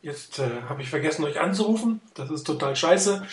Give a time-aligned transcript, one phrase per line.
[0.00, 2.00] Jetzt äh, habe ich vergessen, euch anzurufen.
[2.14, 3.26] Das ist total scheiße.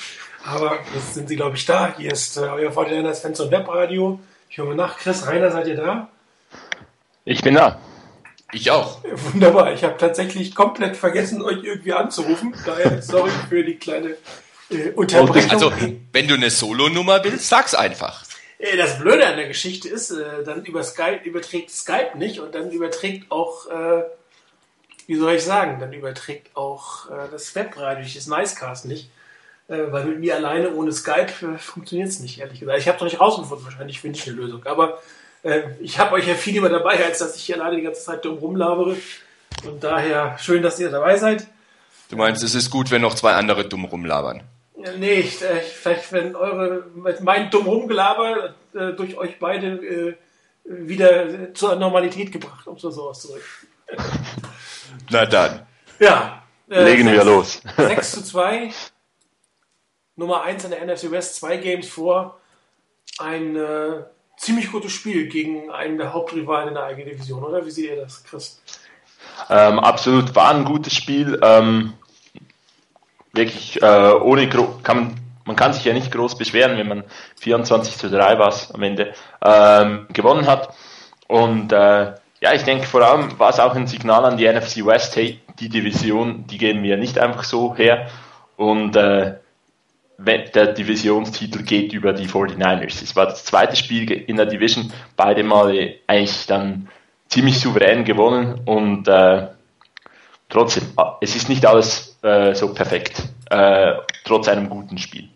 [0.44, 1.96] Aber jetzt sind sie, glaube ich, da.
[1.96, 4.20] Hier ist äh, euer Fortinanders Fans und Webradio.
[4.50, 4.98] Ich höre mal nach.
[4.98, 6.10] Chris, Rainer, seid ihr da?
[7.24, 7.80] Ich bin da.
[8.52, 9.04] Ich auch.
[9.34, 9.74] Wunderbar.
[9.74, 12.56] Ich habe tatsächlich komplett vergessen, euch irgendwie anzurufen.
[12.66, 14.16] Daher sorry für die kleine
[14.70, 15.52] äh, Unterbrechung.
[15.52, 15.72] Also,
[16.14, 18.24] wenn du eine Solo-Nummer willst, sag's einfach.
[18.58, 22.56] Äh, Das Blöde an der Geschichte ist, äh, dann über Skype überträgt Skype nicht und
[22.56, 24.04] dann überträgt auch, äh,
[25.08, 29.10] wie soll ich sagen, dann überträgt auch äh, das Webradio, das Nicecast nicht.
[29.68, 32.80] Äh, weil mit mir alleine ohne Skype äh, funktioniert es nicht, ehrlich gesagt.
[32.80, 34.64] Ich habe noch nicht rausgefunden, wahrscheinlich finde ich eine Lösung.
[34.66, 35.02] Aber
[35.42, 38.04] äh, ich habe euch ja viel lieber dabei, als dass ich hier alleine die ganze
[38.04, 38.96] Zeit dumm rumlabere.
[39.66, 41.48] Und daher schön, dass ihr dabei seid.
[42.10, 44.44] Du meinst, es ist gut, wenn noch zwei andere dumm rumlabern.
[44.78, 46.86] Ja, nee, ich, äh, vielleicht wenn eure,
[47.22, 50.16] mein dumm Rumgelaber äh, durch euch beide äh,
[50.64, 53.44] wieder zur Normalität gebracht, um es so auszudrücken.
[55.10, 55.66] Na dann.
[56.00, 56.44] Ja.
[56.70, 57.62] äh, Legen wir los.
[57.78, 58.72] 6 zu 2.
[60.16, 62.40] Nummer 1 in der NFC West, zwei Games vor.
[63.20, 64.04] Ein äh,
[64.38, 67.66] ziemlich gutes Spiel gegen einen der Hauptrivalen in der eigenen Division, oder?
[67.66, 68.62] Wie seht ihr das, Chris?
[69.50, 71.40] Ähm, absolut war ein gutes Spiel.
[71.42, 71.94] Ähm,
[73.34, 77.04] wirklich äh, ohne kann man, man kann sich ja nicht groß beschweren, wenn man
[77.40, 80.74] 24 zu 3 was am Ende ähm, gewonnen hat.
[81.28, 84.86] Und äh, ja, ich denke vor allem war es auch ein Signal an die NFC
[84.86, 88.10] West, hey, die Division, die geben wir nicht einfach so her.
[88.58, 89.36] Und äh,
[90.18, 93.04] der Divisionstitel geht über die 49ers.
[93.04, 96.90] Es war das zweite Spiel in der Division, beide Male eigentlich dann
[97.28, 99.48] ziemlich souverän gewonnen und äh,
[100.50, 105.30] trotzdem, ah, es ist nicht alles äh, so perfekt, äh, trotz einem guten Spiel.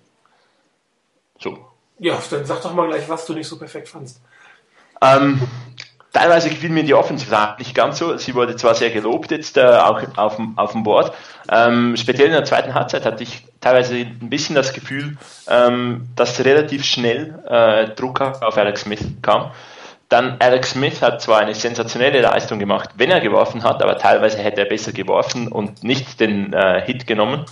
[1.40, 1.66] So.
[1.98, 4.22] Ja, dann sag doch mal gleich, was du nicht so perfekt fandst.
[5.02, 5.42] Ähm,
[6.14, 8.18] teilweise gefiel mir die Offensive nicht ganz so.
[8.18, 11.14] Sie wurde zwar sehr gelobt jetzt äh, auch auf dem, auf dem Board.
[11.52, 16.44] Ähm, speziell in der zweiten Halbzeit hatte ich teilweise ein bisschen das Gefühl, ähm, dass
[16.44, 19.52] relativ schnell äh, Druck auf Alex Smith kam.
[20.10, 24.40] Dann Alex Smith hat zwar eine sensationelle Leistung gemacht, wenn er geworfen hat, aber teilweise
[24.40, 27.46] hätte er besser geworfen und nicht den äh, Hit genommen.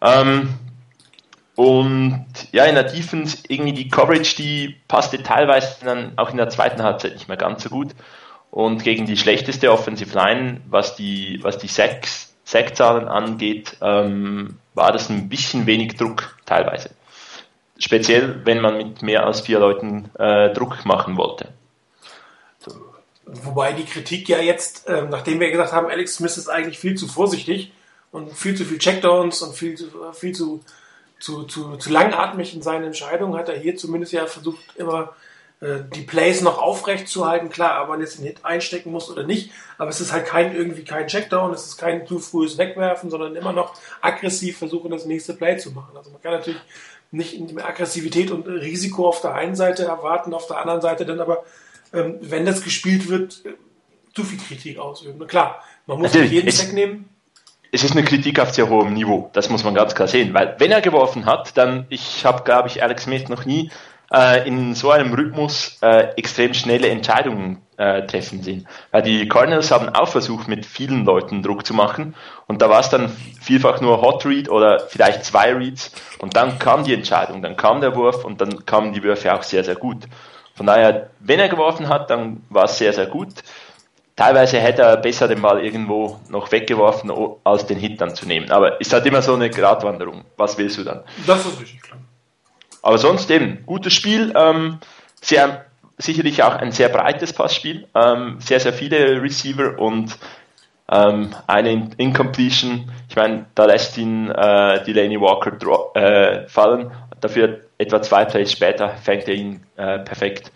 [0.00, 0.54] Ähm,
[1.56, 6.50] und ja, in der Defense irgendwie die Coverage, die passte teilweise dann auch in der
[6.50, 7.94] zweiten Halbzeit nicht mehr ganz so gut.
[8.50, 14.92] Und gegen die schlechteste Offensive Line, was die, was die Sacks, Sackzahlen angeht, ähm, war
[14.92, 16.90] das ein bisschen wenig Druck teilweise.
[17.78, 21.48] Speziell, wenn man mit mehr als vier Leuten äh, Druck machen wollte.
[23.24, 26.94] Wobei die Kritik ja jetzt, ähm, nachdem wir gesagt haben, Alex Smith ist eigentlich viel
[26.94, 27.72] zu vorsichtig
[28.12, 30.62] und viel zu viel Checkdowns und viel zu, viel zu,
[31.18, 35.14] zu, zu, zu langatmig in seinen Entscheidungen, hat er hier zumindest ja versucht, immer
[35.60, 37.48] äh, die Plays noch aufrecht zu halten.
[37.48, 40.54] Klar, ob man jetzt den Hit einstecken muss oder nicht, aber es ist halt kein
[40.54, 45.06] irgendwie kein Checkdown, es ist kein zu frühes Wegwerfen, sondern immer noch aggressiv versuchen, das
[45.06, 45.96] nächste Play zu machen.
[45.96, 46.60] Also man kann natürlich
[47.10, 51.20] nicht in Aggressivität und Risiko auf der einen Seite erwarten, auf der anderen Seite dann
[51.20, 51.44] aber
[51.92, 53.54] ähm, wenn das gespielt wird, äh,
[54.14, 55.16] zu viel Kritik ausüben.
[55.18, 57.08] Na klar, man muss Natürlich, nicht jeden Sack nehmen.
[57.76, 60.56] Es ist eine Kritik auf sehr hohem Niveau, das muss man ganz klar sehen, weil
[60.58, 63.70] wenn er geworfen hat, dann, ich habe, glaube ich, Alex Smith noch nie
[64.10, 68.66] äh, in so einem Rhythmus äh, extrem schnelle Entscheidungen äh, treffen sehen.
[68.92, 72.14] Weil die Cardinals haben auch versucht, mit vielen Leuten Druck zu machen
[72.46, 73.10] und da war es dann
[73.42, 77.82] vielfach nur Hot Read oder vielleicht zwei Reads und dann kam die Entscheidung, dann kam
[77.82, 80.04] der Wurf und dann kamen die Würfe auch sehr, sehr gut.
[80.54, 83.28] Von daher, wenn er geworfen hat, dann war es sehr, sehr gut.
[84.16, 87.12] Teilweise hätte er besser den Ball irgendwo noch weggeworfen,
[87.44, 88.50] als den Hit dann zu nehmen.
[88.50, 90.24] Aber ist halt immer so eine Gratwanderung.
[90.38, 91.02] Was willst du dann?
[91.26, 91.98] Das ist richtig klar.
[92.82, 94.78] Aber sonst eben, gutes Spiel, ähm,
[95.20, 95.66] sehr,
[95.98, 100.16] sicherlich auch ein sehr breites Passspiel, ähm, sehr, sehr viele Receiver und
[100.90, 102.90] ähm, eine In- Incompletion.
[103.10, 105.52] Ich meine, da lässt ihn äh, Delaney Walker
[105.94, 106.90] äh, fallen.
[107.20, 110.52] Dafür etwa zwei Plays später fängt er ihn äh, perfekt.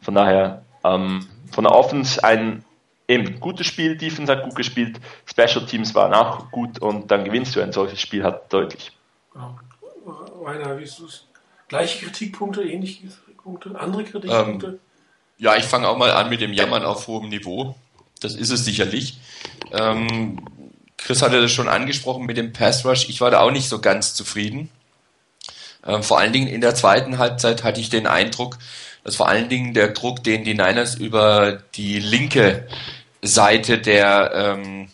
[0.00, 2.64] Von daher, ähm, von der Offense ein
[3.08, 7.54] eben gutes Spiel, Defense hat gut gespielt, Special Teams waren auch gut und dann gewinnst
[7.56, 8.92] du ein solches Spiel halt deutlich.
[9.32, 9.58] Genau.
[10.44, 11.26] Rainer, wie ist es?
[11.68, 14.78] Gleiche Kritikpunkte, ähnliche Kritikpunkte, andere Kritikpunkte?
[15.38, 17.74] Ja, ich fange auch mal an mit dem Jammern auf hohem Niveau.
[18.20, 19.18] Das ist es sicherlich.
[19.72, 20.40] Ähm,
[20.96, 23.08] Chris hatte das schon angesprochen mit dem Pass Rush.
[23.08, 24.70] Ich war da auch nicht so ganz zufrieden.
[25.84, 28.58] Ähm, vor allen Dingen in der zweiten Halbzeit hatte ich den Eindruck,
[29.06, 32.66] dass vor allen Dingen der Druck, den die Niners über die linke
[33.22, 34.88] Seite der, ähm,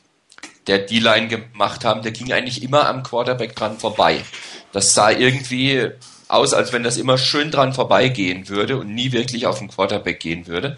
[0.66, 4.20] der D-Line gemacht haben, der ging eigentlich immer am Quarterback dran vorbei.
[4.72, 5.92] Das sah irgendwie
[6.28, 10.20] aus, als wenn das immer schön dran vorbeigehen würde und nie wirklich auf den Quarterback
[10.20, 10.76] gehen würde.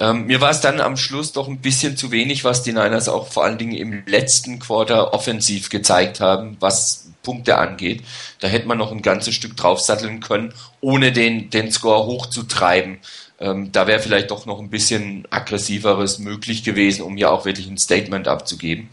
[0.00, 3.08] Ähm, mir war es dann am Schluss doch ein bisschen zu wenig, was die Niners
[3.08, 8.02] auch vor allen Dingen im letzten Quarter offensiv gezeigt haben, was Punkte angeht.
[8.40, 12.98] Da hätte man noch ein ganzes Stück draufsatteln können, ohne den, den Score hochzutreiben.
[13.38, 17.68] Ähm, da wäre vielleicht doch noch ein bisschen aggressiveres möglich gewesen, um ja auch wirklich
[17.68, 18.88] ein Statement abzugeben.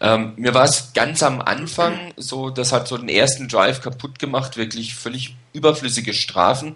[0.00, 4.18] Ähm, mir war es ganz am Anfang so, das hat so den ersten Drive kaputt
[4.18, 6.74] gemacht, wirklich völlig überflüssige Strafen,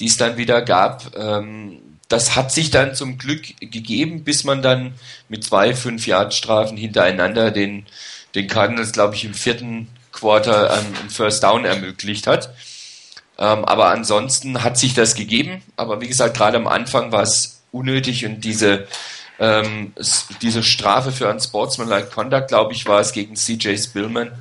[0.00, 1.16] die es dann wieder gab.
[1.16, 4.92] Ähm, das hat sich dann zum Glück gegeben, bis man dann
[5.30, 7.86] mit zwei fünf Yard Strafen hintereinander den
[8.34, 12.54] den Cardinals, glaube ich, im vierten Quarter ähm, ein First Down ermöglicht hat.
[13.38, 15.62] Ähm, aber ansonsten hat sich das gegeben.
[15.76, 18.86] Aber wie gesagt, gerade am Anfang war es unnötig und diese,
[19.38, 19.94] ähm,
[20.42, 24.32] diese Strafe für ein Sportsmanlike Conduct, glaube ich, war es gegen CJ Spillman.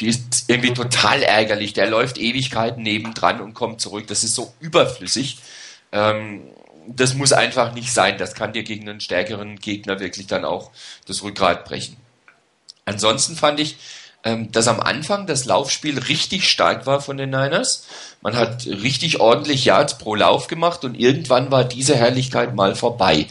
[0.00, 1.72] Die ist irgendwie total ärgerlich.
[1.72, 4.06] Der läuft Ewigkeiten nebendran und kommt zurück.
[4.06, 5.38] Das ist so überflüssig.
[5.92, 6.42] Ähm,
[6.96, 8.18] das muss einfach nicht sein.
[8.18, 10.70] Das kann dir gegen einen stärkeren Gegner wirklich dann auch
[11.06, 11.96] das Rückgrat brechen.
[12.84, 13.76] Ansonsten fand ich,
[14.24, 17.86] ähm, dass am Anfang das Laufspiel richtig stark war von den Niners.
[18.20, 23.28] Man hat richtig ordentlich Yards pro Lauf gemacht und irgendwann war diese Herrlichkeit mal vorbei.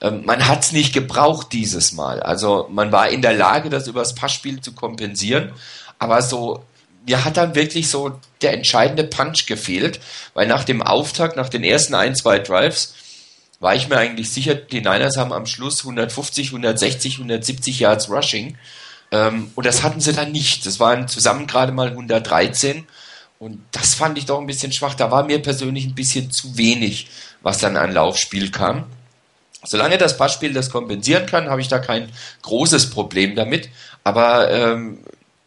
[0.00, 2.22] Ähm, man hat es nicht gebraucht dieses Mal.
[2.22, 5.52] Also man war in der Lage, das übers Passspiel zu kompensieren,
[5.98, 6.64] aber so
[7.06, 10.00] mir hat dann wirklich so der entscheidende Punch gefehlt,
[10.34, 12.94] weil nach dem Auftakt, nach den ersten ein, zwei Drives,
[13.60, 18.56] war ich mir eigentlich sicher, die Niners haben am Schluss 150, 160, 170 Yards Rushing
[19.10, 20.66] ähm, und das hatten sie dann nicht.
[20.66, 22.86] Das waren zusammen gerade mal 113.
[23.38, 24.94] Und das fand ich doch ein bisschen schwach.
[24.94, 27.08] Da war mir persönlich ein bisschen zu wenig,
[27.42, 28.84] was dann an Laufspiel kam.
[29.62, 32.10] Solange das Passspiel das kompensieren kann, habe ich da kein
[32.42, 33.68] großes Problem damit.
[34.04, 34.98] Aber ähm,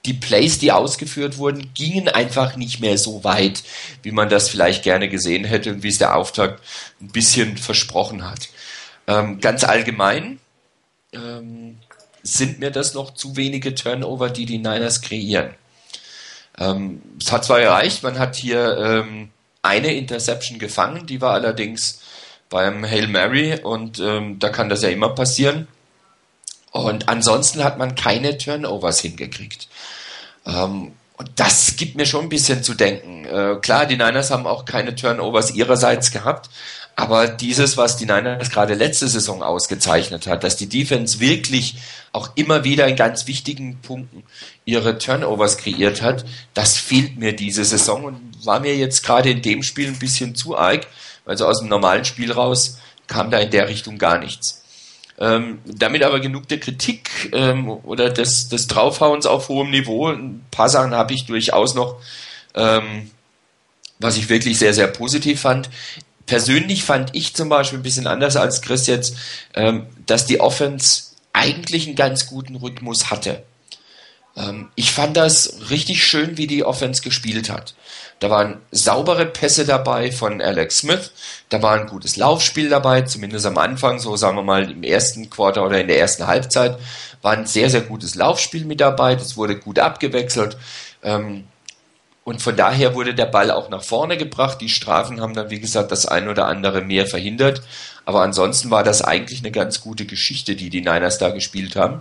[0.06, 3.64] die Plays, die ausgeführt wurden, gingen einfach nicht mehr so weit,
[4.02, 6.62] wie man das vielleicht gerne gesehen hätte und wie es der Auftakt
[7.02, 8.50] ein bisschen versprochen hat.
[9.08, 10.40] Ähm, ganz allgemein
[11.14, 11.78] ähm,
[12.22, 15.52] sind mir das noch zu wenige Turnover, die die Niners kreieren.
[16.58, 19.30] Ähm, es hat zwar gereicht, man hat hier ähm,
[19.62, 22.02] eine Interception gefangen, die war allerdings
[22.50, 25.68] beim Hail Mary und ähm, da kann das ja immer passieren.
[26.74, 29.68] Und ansonsten hat man keine Turnovers hingekriegt.
[30.46, 33.26] Ähm, und das gibt mir schon ein bisschen zu denken.
[33.26, 36.50] Äh, klar, die Niners haben auch keine Turnovers ihrerseits gehabt,
[36.96, 41.76] aber dieses, was die Niners gerade letzte Saison ausgezeichnet hat, dass die Defense wirklich
[42.12, 44.24] auch immer wieder in ganz wichtigen Punkten
[44.66, 49.44] ihre Turnovers kreiert hat, das fehlt mir diese Saison und war mir jetzt gerade in
[49.44, 50.88] dem Spiel ein bisschen zu arg,
[51.26, 54.63] weil so aus dem normalen Spiel raus kam da in der Richtung gar nichts.
[55.20, 60.08] Ähm, damit aber genug der Kritik ähm, oder des, des Draufhauens auf hohem Niveau.
[60.08, 61.98] Ein paar Sachen habe ich durchaus noch,
[62.56, 63.12] ähm,
[64.00, 65.70] was ich wirklich sehr, sehr positiv fand
[66.26, 69.16] persönlich fand ich zum Beispiel ein bisschen anders als Chris jetzt,
[69.56, 73.44] ähm, dass die Offense eigentlich einen ganz guten Rhythmus hatte.
[74.36, 77.76] Ähm, ich fand das richtig schön, wie die Offense gespielt hat.
[78.24, 81.12] Da waren saubere Pässe dabei von Alex Smith,
[81.50, 85.30] da war ein gutes Laufspiel dabei, zumindest am Anfang, so sagen wir mal im ersten
[85.30, 86.80] Quarter oder in der ersten Halbzeit,
[87.22, 90.56] war ein sehr, sehr gutes Laufspiel mit dabei, das wurde gut abgewechselt.
[91.04, 91.44] Ähm,
[92.24, 94.62] und von daher wurde der Ball auch nach vorne gebracht.
[94.62, 97.62] Die Strafen haben dann, wie gesagt, das ein oder andere mehr verhindert.
[98.06, 102.00] Aber ansonsten war das eigentlich eine ganz gute Geschichte, die die Niners da gespielt haben.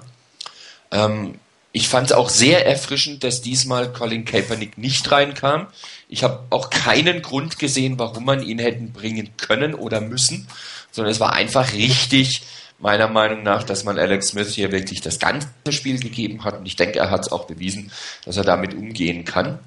[0.92, 1.34] Ähm,
[1.72, 5.68] ich fand es auch sehr erfrischend, dass diesmal Colin Kaepernick nicht reinkam.
[6.12, 10.47] Ich habe auch keinen Grund gesehen, warum man ihn hätten bringen können oder müssen,
[10.90, 12.42] sondern es war einfach richtig,
[12.78, 16.59] meiner Meinung nach, dass man Alex Smith hier wirklich das ganze Spiel gegeben hat.
[16.59, 17.90] Und ich denke, er hat es auch bewiesen,
[18.26, 19.61] dass er damit umgehen kann.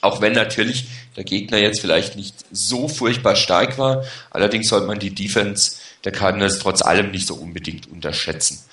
[0.00, 4.04] Auch wenn natürlich der Gegner jetzt vielleicht nicht so furchtbar stark war.
[4.30, 8.64] Allerdings sollte man die Defense der Cardinals trotz allem nicht so unbedingt unterschätzen.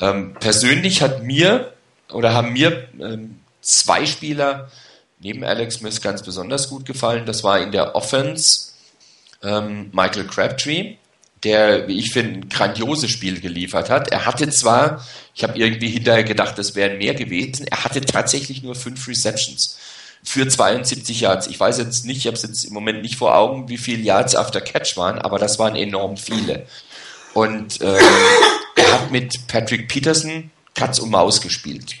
[0.00, 1.72] Ähm, persönlich hat mir
[2.10, 4.72] oder haben mir ähm, zwei Spieler
[5.20, 7.26] neben Alex Smith ganz besonders gut gefallen.
[7.26, 8.72] Das war in der Offense
[9.42, 10.96] ähm, Michael Crabtree,
[11.44, 14.08] der, wie ich finde, ein grandioses Spiel geliefert hat.
[14.08, 18.62] Er hatte zwar, ich habe irgendwie hinterher gedacht, es wären mehr gewesen, er hatte tatsächlich
[18.62, 19.78] nur fünf Receptions
[20.22, 21.46] für 72 Yards.
[21.46, 24.02] Ich weiß jetzt nicht, ich habe es jetzt im Moment nicht vor Augen, wie viele
[24.02, 26.66] Yards after Catch waren, aber das waren enorm viele.
[27.34, 27.96] Und ähm,
[28.74, 31.94] er hat mit Patrick Peterson Katz und Maus gespielt.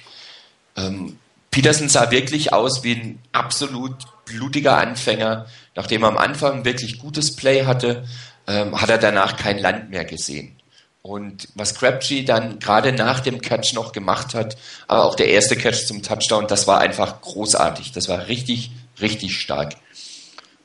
[0.76, 1.18] Ähm,
[1.50, 5.46] Peterson sah wirklich aus wie ein absolut blutiger Anfänger.
[5.74, 8.04] Nachdem er am Anfang wirklich gutes Play hatte,
[8.46, 10.58] ähm, hat er danach kein Land mehr gesehen.
[11.02, 14.56] Und was Crabtree dann gerade nach dem Catch noch gemacht hat,
[14.88, 17.92] aber auch der erste Catch zum Touchdown, das war einfach großartig.
[17.92, 19.76] Das war richtig, richtig stark.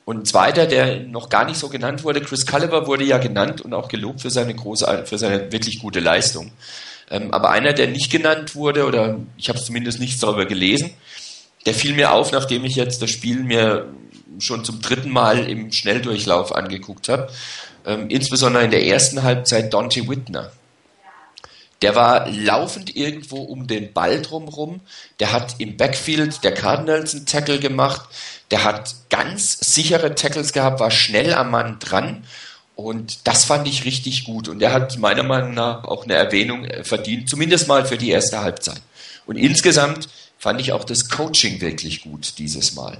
[0.04, 3.62] Und ein zweiter, der noch gar nicht so genannt wurde, Chris Culliver wurde ja genannt
[3.62, 6.52] und auch gelobt für seine große, für seine wirklich gute Leistung.
[7.10, 10.90] Ähm, aber einer, der nicht genannt wurde, oder ich habe zumindest nichts darüber gelesen,
[11.66, 13.88] der fiel mir auf, nachdem ich jetzt das Spiel mir
[14.38, 17.30] schon zum dritten Mal im Schnelldurchlauf angeguckt habe.
[17.86, 20.52] Ähm, insbesondere in der ersten Halbzeit Dante Whitner.
[21.82, 24.80] Der war laufend irgendwo um den Ball drumherum.
[25.20, 28.08] Der hat im Backfield der Cardinals einen Tackle gemacht.
[28.50, 32.24] Der hat ganz sichere Tackles gehabt, war schnell am Mann dran.
[32.76, 34.48] Und das fand ich richtig gut.
[34.48, 38.10] Und er hat meiner Meinung nach auch eine Erwähnung äh, verdient, zumindest mal für die
[38.10, 38.80] erste Halbzeit.
[39.26, 42.98] Und insgesamt fand ich auch das Coaching wirklich gut dieses Mal.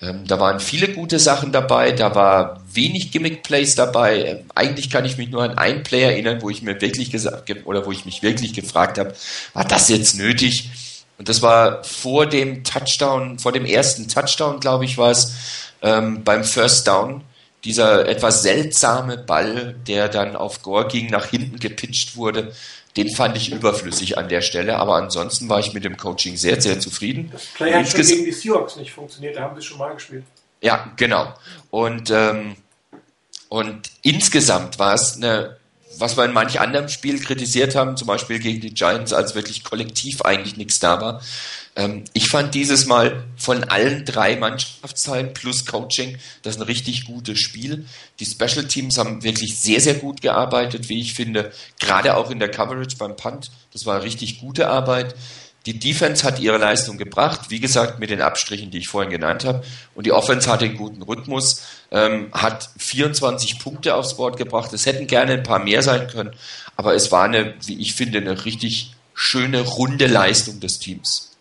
[0.00, 4.24] Ähm, da waren viele gute Sachen dabei, da war wenig Gimmick-Plays dabei.
[4.24, 7.54] Ähm, eigentlich kann ich mich nur an einen Play erinnern, wo ich mir wirklich gesagt
[7.64, 9.14] oder wo ich mich wirklich gefragt habe,
[9.52, 10.70] war das jetzt nötig?
[11.18, 15.34] Und das war vor dem Touchdown, vor dem ersten Touchdown, glaube ich, war es,
[15.82, 17.22] ähm, beim First Down.
[17.64, 22.52] Dieser etwas seltsame Ball, der dann auf Gore ging, nach hinten gepitcht wurde,
[22.96, 26.60] den fand ich überflüssig an der Stelle, aber ansonsten war ich mit dem Coaching sehr,
[26.60, 27.30] sehr zufrieden.
[27.32, 30.24] Das Play hat schon gegen die Seahawks nicht funktioniert, da haben sie schon mal gespielt.
[30.60, 31.32] Ja, genau.
[31.70, 32.56] Und, ähm,
[33.48, 35.56] und insgesamt war es eine,
[35.98, 39.64] was wir in manch anderem Spiel kritisiert haben, zum Beispiel gegen die Giants, als wirklich
[39.64, 41.22] kollektiv eigentlich nichts da war,
[41.74, 47.40] ähm, ich fand dieses Mal von allen drei Mannschaftsteilen plus Coaching das ein richtig gutes
[47.40, 47.86] Spiel.
[48.20, 51.52] Die Special Teams haben wirklich sehr, sehr gut gearbeitet, wie ich finde.
[51.80, 53.50] Gerade auch in der Coverage beim Punt.
[53.72, 55.14] Das war richtig gute Arbeit.
[55.64, 59.44] Die Defense hat ihre Leistung gebracht, wie gesagt, mit den Abstrichen, die ich vorhin genannt
[59.44, 59.62] habe.
[59.94, 61.62] Und die Offense hatte einen guten Rhythmus,
[61.92, 64.72] ähm, hat 24 Punkte aufs Board gebracht.
[64.72, 66.34] Es hätten gerne ein paar mehr sein können,
[66.76, 71.31] aber es war eine, wie ich finde, eine richtig schöne, runde Leistung des Teams.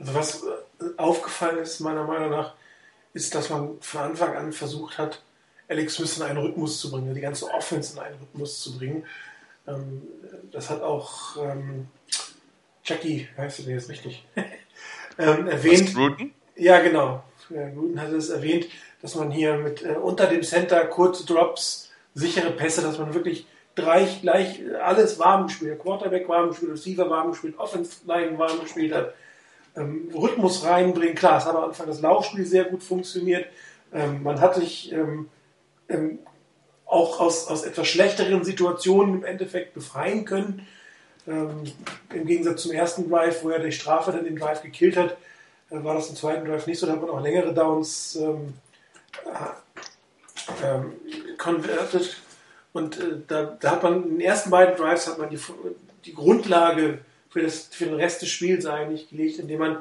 [0.00, 2.54] Also was äh, aufgefallen ist, meiner Meinung nach,
[3.12, 5.22] ist, dass man von Anfang an versucht hat,
[5.68, 9.04] Alex Smith in einen Rhythmus zu bringen, die ganze Offense in einen Rhythmus zu bringen.
[9.68, 10.02] Ähm,
[10.50, 11.88] das hat auch ähm,
[12.84, 14.26] Jackie, heißt du denn jetzt richtig,
[15.18, 15.94] ähm, erwähnt.
[15.94, 16.34] Gruden?
[16.56, 17.22] Ja, genau.
[17.50, 18.68] Ja, Gruden hat es erwähnt,
[19.02, 23.46] dass man hier mit äh, unter dem Center kurze Drops, sichere Pässe, dass man wirklich
[23.74, 25.80] gleich, gleich alles warm gespielt hat.
[25.80, 29.14] Quarterback warm gespielt, Receiver warm gespielt, Offense Line warm gespielt hat
[29.80, 31.14] ähm, Rhythmus reinbringen.
[31.14, 33.46] Klar, es hat am Anfang das Laufspiel sehr gut funktioniert.
[33.92, 35.28] Ähm, man hat sich ähm,
[35.88, 36.18] ähm,
[36.86, 40.66] auch aus, aus etwas schlechteren Situationen im Endeffekt befreien können.
[41.26, 41.64] Ähm,
[42.12, 45.16] Im Gegensatz zum ersten Drive, wo er die Strafe dann den Drive gekillt hat,
[45.70, 46.86] äh, war das im zweiten Drive nicht so.
[46.86, 48.34] Da hat man auch längere Downs äh,
[51.38, 52.16] converted.
[52.72, 55.38] Und äh, da, da, hat man in den ersten beiden Drives hat man die,
[56.04, 56.98] die Grundlage
[57.30, 59.78] für, das, für den Rest des Spiels eigentlich gelegt, indem man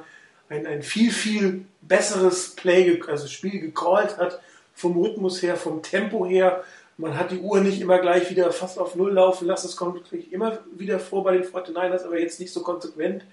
[0.49, 4.39] ein, ein viel, viel besseres Play, also Spiel gecallt hat,
[4.73, 6.63] vom Rhythmus her, vom Tempo her.
[6.97, 9.67] Man hat die Uhr nicht immer gleich wieder fast auf Null laufen lassen.
[9.67, 13.23] Das kommt natürlich immer wieder vor bei den 49ers, aber jetzt nicht so konsequent.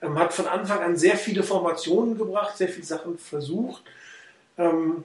[0.00, 3.82] Ähm, hat von Anfang an sehr viele Formationen gebracht, sehr viele Sachen versucht.
[4.58, 5.04] Ähm,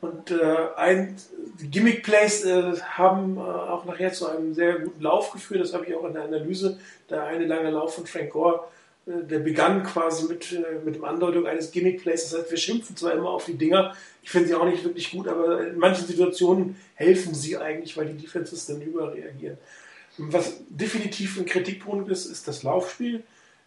[0.00, 1.16] und äh, ein
[1.62, 5.60] Gimmick Plays äh, haben äh, auch nachher zu einem sehr guten Lauf geführt.
[5.60, 6.78] Das habe ich auch in der Analyse.
[7.10, 8.64] Der eine lange Lauf von Frank Gore,
[9.06, 12.30] äh, der begann quasi mit, äh, mit dem Andeutung eines Gimmick Plays.
[12.30, 15.10] Das heißt, wir schimpfen zwar immer auf die Dinger, ich finde sie auch nicht wirklich
[15.10, 19.58] gut, aber in manchen Situationen helfen sie eigentlich, weil die Defenses dann überreagieren.
[20.16, 23.22] Was definitiv ein Kritikpunkt ist, ist das Laufspiel.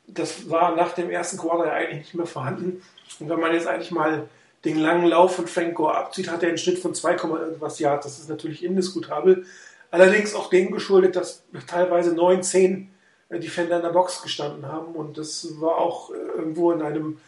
[0.07, 2.81] Das war nach dem ersten Quarter eigentlich nicht mehr vorhanden.
[3.19, 4.27] Und wenn man jetzt eigentlich mal
[4.65, 8.05] den langen Lauf von Frank Gore abzieht, hat er einen Schnitt von 2, irgendwas Yards.
[8.05, 9.45] Das ist natürlich indiskutabel.
[9.91, 12.89] Allerdings auch dem geschuldet, dass teilweise 9, 10
[13.29, 14.95] äh, Defender in der Box gestanden haben.
[14.95, 17.19] Und das war auch äh, irgendwo in, einem,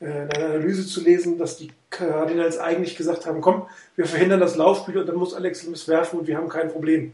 [0.00, 4.40] äh, in einer Analyse zu lesen, dass die Cardinals eigentlich gesagt haben, komm, wir verhindern
[4.40, 7.12] das Laufspiel und dann muss Alex Smith werfen und wir haben kein Problem.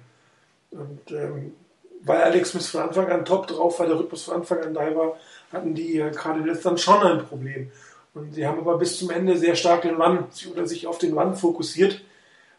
[0.70, 1.54] Und ähm,
[2.02, 4.94] weil Alex Smith von Anfang an top drauf war, der Rhythmus von Anfang an da
[4.94, 5.16] war,
[5.52, 7.70] hatten die Cardinals dann schon ein Problem.
[8.14, 11.14] Und sie haben aber bis zum Ende sehr stark den Mann oder sich auf den
[11.14, 12.02] Mann fokussiert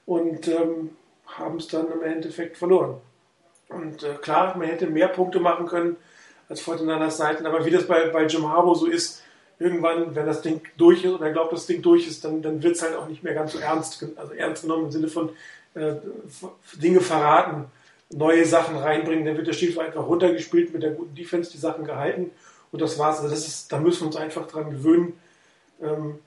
[0.06, 0.92] und ähm,
[1.26, 2.96] haben es dann im Endeffekt verloren.
[3.70, 5.98] Und äh, klar, man hätte mehr Punkte machen können
[6.50, 9.24] als Fortinanders Seiten, aber wie das bei, bei Jim Harbour so ist,
[9.60, 12.62] irgendwann, wenn das Ding durch ist oder er glaubt, das Ding durch ist, dann, dann
[12.64, 15.30] wird es halt auch nicht mehr ganz so ernst, also ernst genommen im Sinne von
[15.76, 15.94] äh,
[16.82, 17.66] Dinge verraten,
[18.10, 21.86] neue Sachen reinbringen, dann wird der Stiefel einfach runtergespielt mit der guten Defense, die Sachen
[21.86, 22.32] gehalten
[22.72, 23.18] und das war's.
[23.18, 25.14] Also das ist, da müssen wir uns einfach dran gewöhnen,
[25.82, 26.20] ähm,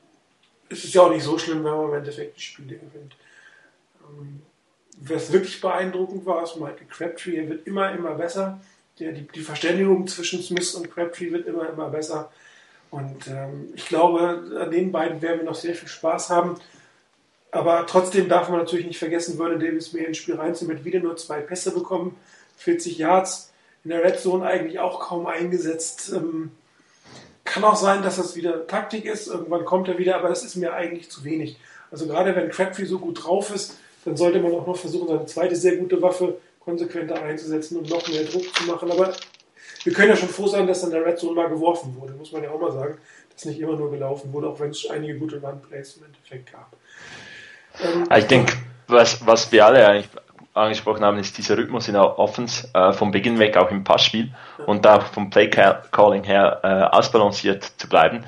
[0.68, 3.16] es ist ja auch nicht so schlimm, wenn man im Endeffekt die Spiele gewinnt.
[4.02, 4.42] Ähm,
[4.98, 7.36] was wirklich beeindruckend war, ist Michael Crabtree.
[7.36, 8.60] Er wird immer, immer besser.
[8.98, 12.30] Der, die, die Verständigung zwischen Smith und Crabtree wird immer, immer besser.
[12.90, 16.60] Und ähm, ich glaube, an den beiden werden wir noch sehr viel Spaß haben.
[17.50, 21.00] Aber trotzdem darf man natürlich nicht vergessen, Vernon Davis mehr ins Spiel reinzunehmen, mit wieder
[21.00, 22.16] nur zwei Pässe bekommen,
[22.56, 23.52] 40 Yards,
[23.84, 26.12] in der Red Zone eigentlich auch kaum eingesetzt.
[26.12, 26.52] Ähm,
[27.44, 30.56] kann auch sein, dass das wieder Taktik ist, irgendwann kommt er wieder, aber das ist
[30.56, 31.58] mir eigentlich zu wenig.
[31.90, 35.26] Also gerade wenn Crabtree so gut drauf ist, dann sollte man auch noch versuchen, seine
[35.26, 38.90] zweite sehr gute Waffe konsequenter einzusetzen und noch mehr Druck zu machen.
[38.90, 39.12] Aber
[39.84, 42.32] wir können ja schon froh sein, dass an der Red Zone mal geworfen wurde, muss
[42.32, 42.98] man ja auch mal sagen,
[43.32, 46.72] dass nicht immer nur gelaufen wurde, auch wenn es einige gute Run-Plays im Endeffekt gab.
[47.82, 48.54] Ähm, ich denke,
[48.88, 50.08] was, was wir alle eigentlich
[50.54, 54.32] angesprochen haben, ist dieser Rhythmus in der Offense äh, vom Beginn weg auch im Passspiel
[54.66, 58.24] und da vom Play Calling her äh, ausbalanciert zu bleiben.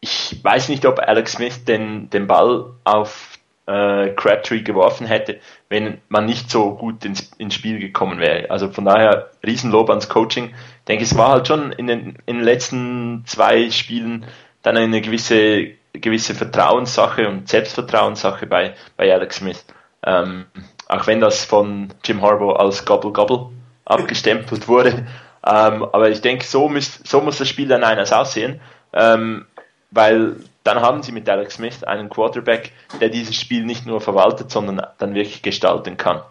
[0.00, 6.00] Ich weiß nicht, ob Alex Smith den, den Ball auf äh, Crabtree geworfen hätte, wenn
[6.08, 8.50] man nicht so gut ins, ins Spiel gekommen wäre.
[8.50, 10.50] Also von daher Riesenlob ans Coaching.
[10.50, 14.26] Ich denke, es war halt schon in den, in den letzten zwei Spielen
[14.62, 19.64] dann eine gewisse, gewisse Vertrauenssache und Selbstvertrauenssache bei, bei Alex Smith.
[20.06, 20.46] Ähm,
[20.88, 23.46] auch wenn das von Jim Harbaugh als Gobble Gobble
[23.84, 25.06] abgestempelt wurde.
[25.46, 28.60] Ähm, aber ich denke, so, muss, so muss das Spiel dann eines aussehen,
[28.92, 29.46] ähm,
[29.90, 34.50] weil dann haben sie mit Alex Smith einen Quarterback, der dieses Spiel nicht nur verwaltet,
[34.50, 36.22] sondern dann wirklich gestalten kann.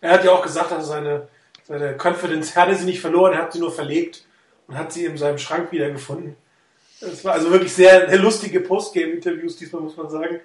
[0.00, 1.28] Er hat ja auch gesagt, dass seine,
[1.64, 4.24] seine Confidence hatte sie nicht verloren, er hat sie nur verlegt
[4.68, 6.36] und hat sie in seinem Schrank wiedergefunden.
[7.00, 10.40] Es war also wirklich sehr, sehr lustige Postgame-Interviews diesmal, muss man sagen.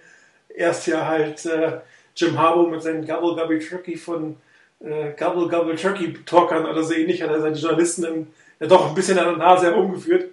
[0.49, 1.79] Erst ja halt äh,
[2.19, 4.35] Jim Harbaugh mit seinen Gobble Gobble Turkey von
[4.81, 8.27] äh, Gobble Gobble Turkey Talkern oder so ähnlich hat er seine Journalisten im,
[8.59, 10.31] ja doch ein bisschen an der Nase herumgeführt.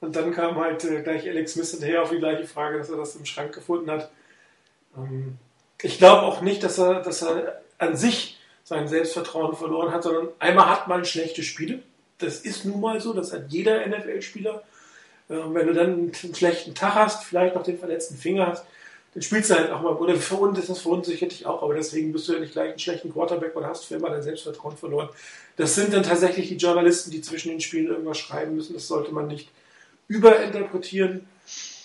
[0.00, 2.96] Und dann kam halt äh, gleich Alex Smith hinterher auf die gleiche Frage, dass er
[2.96, 4.10] das im Schrank gefunden hat.
[4.96, 5.36] Ähm,
[5.82, 10.28] ich glaube auch nicht, dass er, dass er an sich sein Selbstvertrauen verloren hat, sondern
[10.38, 11.82] einmal hat man schlechte Spiele.
[12.18, 14.62] Das ist nun mal so, das hat jeder NFL-Spieler.
[15.28, 18.64] Äh, wenn du dann einen schlechten Tag hast, vielleicht noch den verletzten Finger hast,
[19.12, 21.74] dann spielst du halt auch mal, oder für uns ist das verunsichert dich auch, aber
[21.74, 24.76] deswegen bist du ja nicht gleich einen schlechten Quarterback und hast für immer dein Selbstvertrauen
[24.76, 25.08] verloren.
[25.56, 28.74] Das sind dann tatsächlich die Journalisten, die zwischen den Spielen irgendwas schreiben müssen.
[28.74, 29.50] Das sollte man nicht
[30.06, 31.26] überinterpretieren.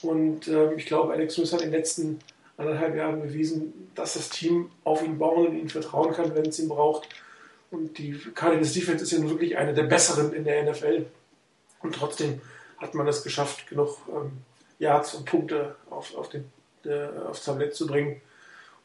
[0.04, 2.20] Und äh, ich glaube, Alex Smith hat in den letzten
[2.58, 6.60] anderthalb Jahren bewiesen, dass das Team auf ihn bauen und ihm vertrauen kann, wenn es
[6.60, 7.10] ihn braucht.
[7.72, 11.06] Und die Cardinals Defense ist ja nun wirklich eine der besseren in der NFL.
[11.82, 12.42] Und trotzdem
[12.78, 14.32] hat man es geschafft, genug ähm,
[14.80, 16.46] Yards und Punkte auf, auf den,
[16.86, 18.22] äh, aufs Tablett zu bringen.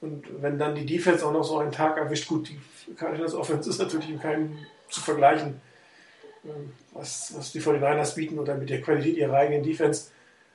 [0.00, 3.68] Und wenn dann die Defense auch noch so einen Tag erwischt, gut, die Cardinals Offense
[3.68, 4.58] ist natürlich in keinem
[4.88, 5.60] zu vergleichen.
[6.44, 10.10] Ähm, was, was die 49ers bieten oder mit der Qualität ihrer eigenen Defense.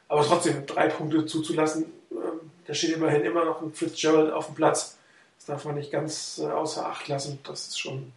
[0.08, 4.56] Aber trotzdem drei Punkte zuzulassen, ähm, da steht immerhin immer noch ein Fitzgerald auf dem
[4.56, 4.98] Platz.
[5.38, 7.40] Das darf man nicht ganz äh, außer Acht lassen.
[7.44, 8.12] Das ist schon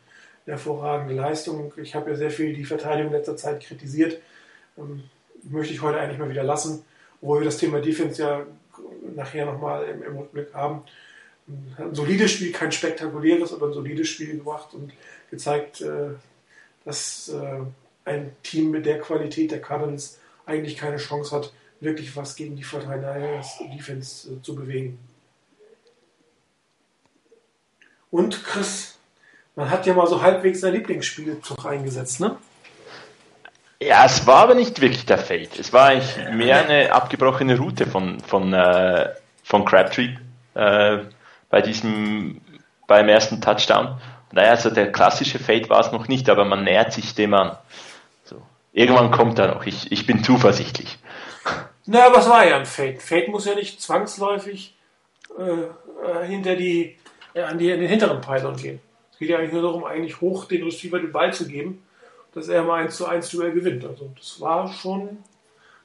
[0.46, 1.72] eine hervorragende Leistung.
[1.76, 4.18] Ich habe ja sehr viel die Verteidigung in letzter Zeit kritisiert.
[4.76, 5.04] Ähm,
[5.42, 6.84] möchte ich heute eigentlich mal wieder lassen,
[7.20, 8.46] obwohl wir das Thema Defense ja
[9.18, 10.82] nachher nochmal im, im Rückblick haben.
[11.76, 14.92] Ein solides Spiel, kein spektakuläres, aber ein solides Spiel gemacht und
[15.30, 16.10] gezeigt, äh,
[16.84, 17.60] dass äh,
[18.04, 22.64] ein Team mit der Qualität der Cardinals eigentlich keine Chance hat, wirklich was gegen die
[22.64, 24.98] 49ers Defense äh, zu bewegen.
[28.10, 28.98] Und Chris,
[29.54, 32.38] man hat ja mal so halbwegs sein Lieblingsspielzug eingesetzt, ne?
[33.80, 35.48] Ja, es war aber nicht wirklich der Fade.
[35.58, 39.10] Es war eigentlich mehr eine abgebrochene Route von, von, äh,
[39.44, 40.16] von Crabtree
[40.54, 40.98] äh,
[41.48, 42.40] bei diesem,
[42.88, 44.00] beim ersten Touchdown.
[44.32, 47.56] Naja, also der klassische Fade war es noch nicht, aber man nähert sich dem an.
[48.24, 48.42] So.
[48.72, 49.64] Irgendwann kommt er noch.
[49.64, 50.98] Ich, ich bin zuversichtlich.
[51.86, 52.98] Na, aber es war ja ein Fade.
[52.98, 54.74] Fade muss ja nicht zwangsläufig
[55.38, 56.98] äh, hinter die,
[57.32, 58.80] äh, an, die, an den hinteren Pylon gehen.
[59.12, 61.82] Es geht ja eigentlich nur darum, eigentlich hoch den Receiver den Ball zu geben,
[62.34, 63.84] dass er mal 1 zu 1 Duell gewinnt.
[63.84, 65.18] Also das war schon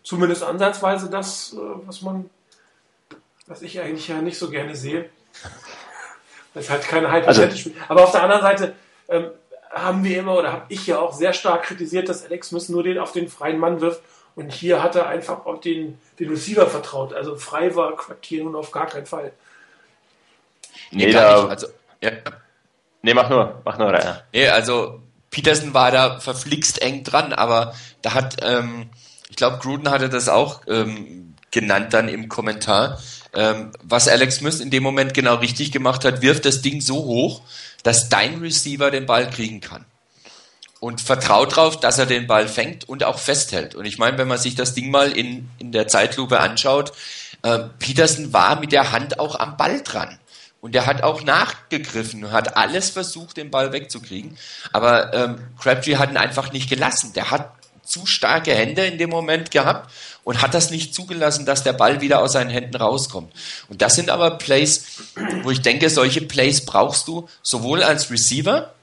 [0.03, 2.29] zumindest ansatzweise das, äh, was man,
[3.47, 5.09] was ich eigentlich ja nicht so gerne sehe.
[6.53, 8.75] Das ist halt keine High also, Aber auf der anderen Seite
[9.09, 9.31] ähm,
[9.71, 12.83] haben wir immer oder habe ich ja auch sehr stark kritisiert, dass Alex Smith nur
[12.83, 14.01] den auf den freien Mann wirft.
[14.35, 17.13] Und hier hat er einfach auf den, den Receiver vertraut.
[17.13, 19.31] Also frei war Quartier nun auf gar keinen Fall.
[20.91, 21.17] Nee, nee nicht.
[21.17, 21.67] Also,
[22.01, 22.11] ja.
[23.01, 24.23] Nee, mach nur, mach nur, Rainer.
[24.31, 25.01] Nee, also
[25.33, 28.89] Peterson war da verflixt eng dran, aber da hat, ähm,
[29.29, 33.01] ich glaube, Gruden hatte das auch ähm, genannt dann im Kommentar.
[33.33, 36.95] Ähm, was Alex Smith in dem Moment genau richtig gemacht hat, wirft das Ding so
[37.03, 37.41] hoch,
[37.81, 39.85] dass dein Receiver den Ball kriegen kann.
[40.79, 43.73] Und vertraut darauf, dass er den Ball fängt und auch festhält.
[43.73, 46.91] Und ich meine, wenn man sich das Ding mal in, in der Zeitlupe anschaut,
[47.41, 50.19] äh, Peterson war mit der Hand auch am Ball dran.
[50.63, 54.37] Und er hat auch nachgegriffen und hat alles versucht, den Ball wegzukriegen.
[54.71, 57.11] Aber ähm, Crabtree hat ihn einfach nicht gelassen.
[57.11, 57.51] Der hat
[57.83, 59.91] zu starke Hände in dem Moment gehabt
[60.23, 63.33] und hat das nicht zugelassen, dass der Ball wieder aus seinen Händen rauskommt.
[63.67, 64.85] Und das sind aber Plays,
[65.41, 68.73] wo ich denke, solche Plays brauchst du sowohl als Receiver,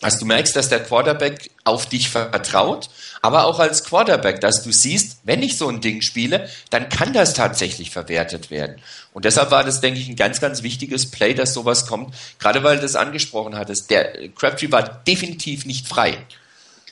[0.00, 2.88] als du merkst, dass der Quarterback auf dich vertraut,
[3.22, 7.12] aber auch als Quarterback, dass du siehst, wenn ich so ein Ding spiele, dann kann
[7.12, 8.80] das tatsächlich verwertet werden.
[9.12, 12.62] Und deshalb war das, denke ich, ein ganz, ganz wichtiges Play, dass sowas kommt, gerade
[12.62, 13.90] weil du das angesprochen hattest.
[13.90, 16.16] Der Crabtree war definitiv nicht frei.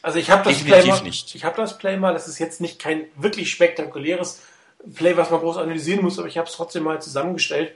[0.03, 1.35] Also ich habe das Play mal, nicht.
[1.35, 4.41] ich habe das Play mal, das ist jetzt nicht kein wirklich spektakuläres
[4.95, 7.73] Play, was man groß analysieren muss, aber ich habe es trotzdem mal zusammengestellt,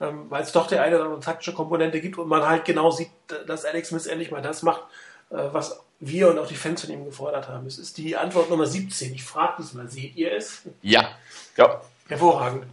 [0.00, 2.90] ähm, weil es doch der eine oder andere taktische Komponente gibt und man halt genau
[2.90, 3.10] sieht,
[3.46, 4.82] dass Alex Smith endlich mal das macht,
[5.30, 7.66] äh, was wir und auch die Fans von ihm gefordert haben.
[7.66, 9.14] Es ist die Antwort Nummer 17.
[9.14, 10.62] Ich frage diesmal, seht ihr es?
[10.80, 11.10] Ja.
[11.56, 11.82] Ja.
[12.08, 12.64] Hervorragend.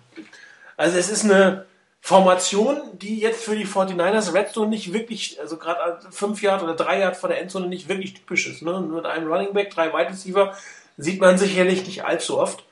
[0.78, 1.66] Also es ist eine
[2.00, 7.00] Formation, die jetzt für die 49ers Redstone nicht wirklich, also gerade fünf Jahre oder drei
[7.00, 8.62] Jahre vor der Endzone nicht wirklich typisch ist.
[8.62, 8.80] Ne?
[8.80, 10.56] Mit einem Running Back, drei Wide Receiver
[10.98, 12.64] sieht man sicherlich nicht allzu oft.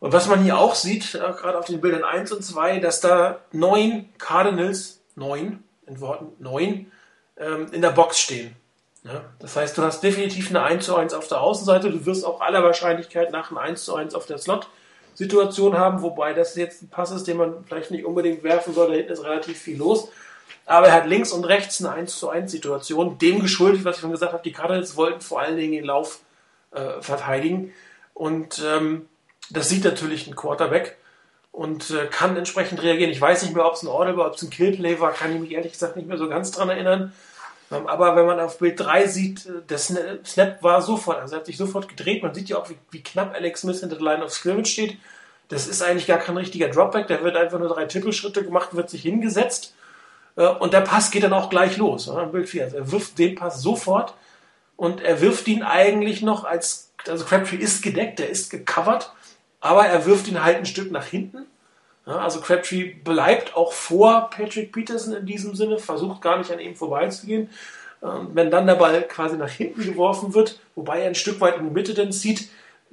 [0.00, 3.40] Und was man hier auch sieht, gerade auf den Bildern 1 und 2, dass da
[3.52, 6.90] neun Cardinals, neun, in Worten neun,
[7.36, 8.56] ähm, in der Box stehen.
[9.04, 12.24] Ja, das heißt, du hast definitiv eine 1 zu 1 auf der Außenseite, du wirst
[12.24, 16.82] auch aller Wahrscheinlichkeit nach einem 1 zu 1 auf der Slot-Situation haben, wobei das jetzt
[16.82, 19.78] ein Pass ist, den man vielleicht nicht unbedingt werfen soll, da hinten ist relativ viel
[19.78, 20.08] los.
[20.66, 24.02] Aber er hat links und rechts eine 1 zu 1 Situation, dem geschuldet, was ich
[24.02, 26.20] schon gesagt habe, die Cardinals wollten vor allen Dingen den Lauf
[26.72, 27.72] äh, verteidigen.
[28.12, 29.08] Und ähm,
[29.50, 30.96] das sieht natürlich ein Quarterback
[31.52, 33.10] und äh, kann entsprechend reagieren.
[33.10, 35.40] Ich weiß nicht mehr, ob es ein Audible, ob es ein Killplay war, kann ich
[35.40, 37.12] mich ehrlich gesagt nicht mehr so ganz dran erinnern.
[37.72, 41.40] Ähm, aber wenn man auf Bild 3 sieht, äh, der Snap war sofort, also er
[41.40, 42.22] hat sich sofort gedreht.
[42.22, 44.98] Man sieht ja auch, wie, wie knapp Alex Smith hinter der Line of Scrimmage steht.
[45.48, 48.88] Das ist eigentlich gar kein richtiger Dropback, der wird einfach nur drei Tippelschritte gemacht, wird
[48.88, 49.74] sich hingesetzt
[50.36, 52.08] äh, und der Pass geht dann auch gleich los.
[52.08, 52.26] Oder?
[52.26, 52.64] Bild 4.
[52.64, 54.14] Also er wirft den Pass sofort
[54.76, 59.12] und er wirft ihn eigentlich noch als, also Crabtree ist gedeckt, der ist gecovert
[59.60, 61.46] aber er wirft ihn halt ein Stück nach hinten.
[62.06, 66.58] Ja, also Crabtree bleibt auch vor Patrick Peterson in diesem Sinne, versucht gar nicht an
[66.58, 67.50] ihm vorbeizugehen.
[68.00, 71.58] Und wenn dann der Ball quasi nach hinten geworfen wird, wobei er ein Stück weit
[71.58, 72.48] in die Mitte dann zieht,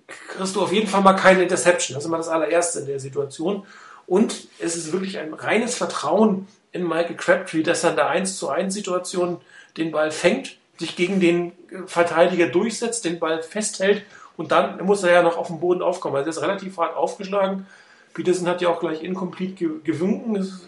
[0.08, 1.95] kriegst du auf jeden Fall mal keine Interception.
[1.95, 3.65] Das ist immer das allererste in der Situation.
[4.06, 8.38] Und es ist wirklich ein reines Vertrauen in Michael Crabtree, dass er in der 1
[8.38, 9.39] zu 1 Situation
[9.77, 11.53] den Ball fängt, sich gegen den
[11.88, 14.03] Verteidiger durchsetzt, den Ball festhält
[14.38, 16.15] und dann muss er ja noch auf dem Boden aufkommen.
[16.15, 17.65] Also er ist relativ hart aufgeschlagen.
[18.13, 20.38] Peterson hat ja auch gleich incomplete gewunken.
[20.38, 20.62] Es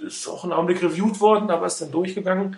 [0.00, 2.56] ist auch ein Augenblick reviewed worden, aber ist dann durchgegangen.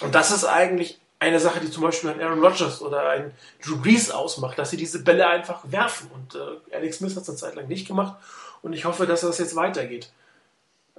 [0.00, 3.76] Und das ist eigentlich eine Sache, die zum Beispiel ein Aaron Rodgers oder ein Drew
[3.76, 6.10] Brees ausmacht, dass sie diese Bälle einfach werfen.
[6.14, 8.16] Und äh, Alex Smith hat es eine Zeit lang nicht gemacht.
[8.62, 10.10] Und ich hoffe, dass das jetzt weitergeht.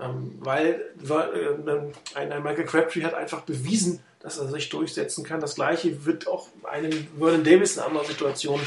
[0.01, 5.41] Ähm, weil äh, ein, ein Michael Crabtree hat einfach bewiesen, dass er sich durchsetzen kann.
[5.41, 8.59] Das gleiche wird auch einem Vernon Davis in anderer Situation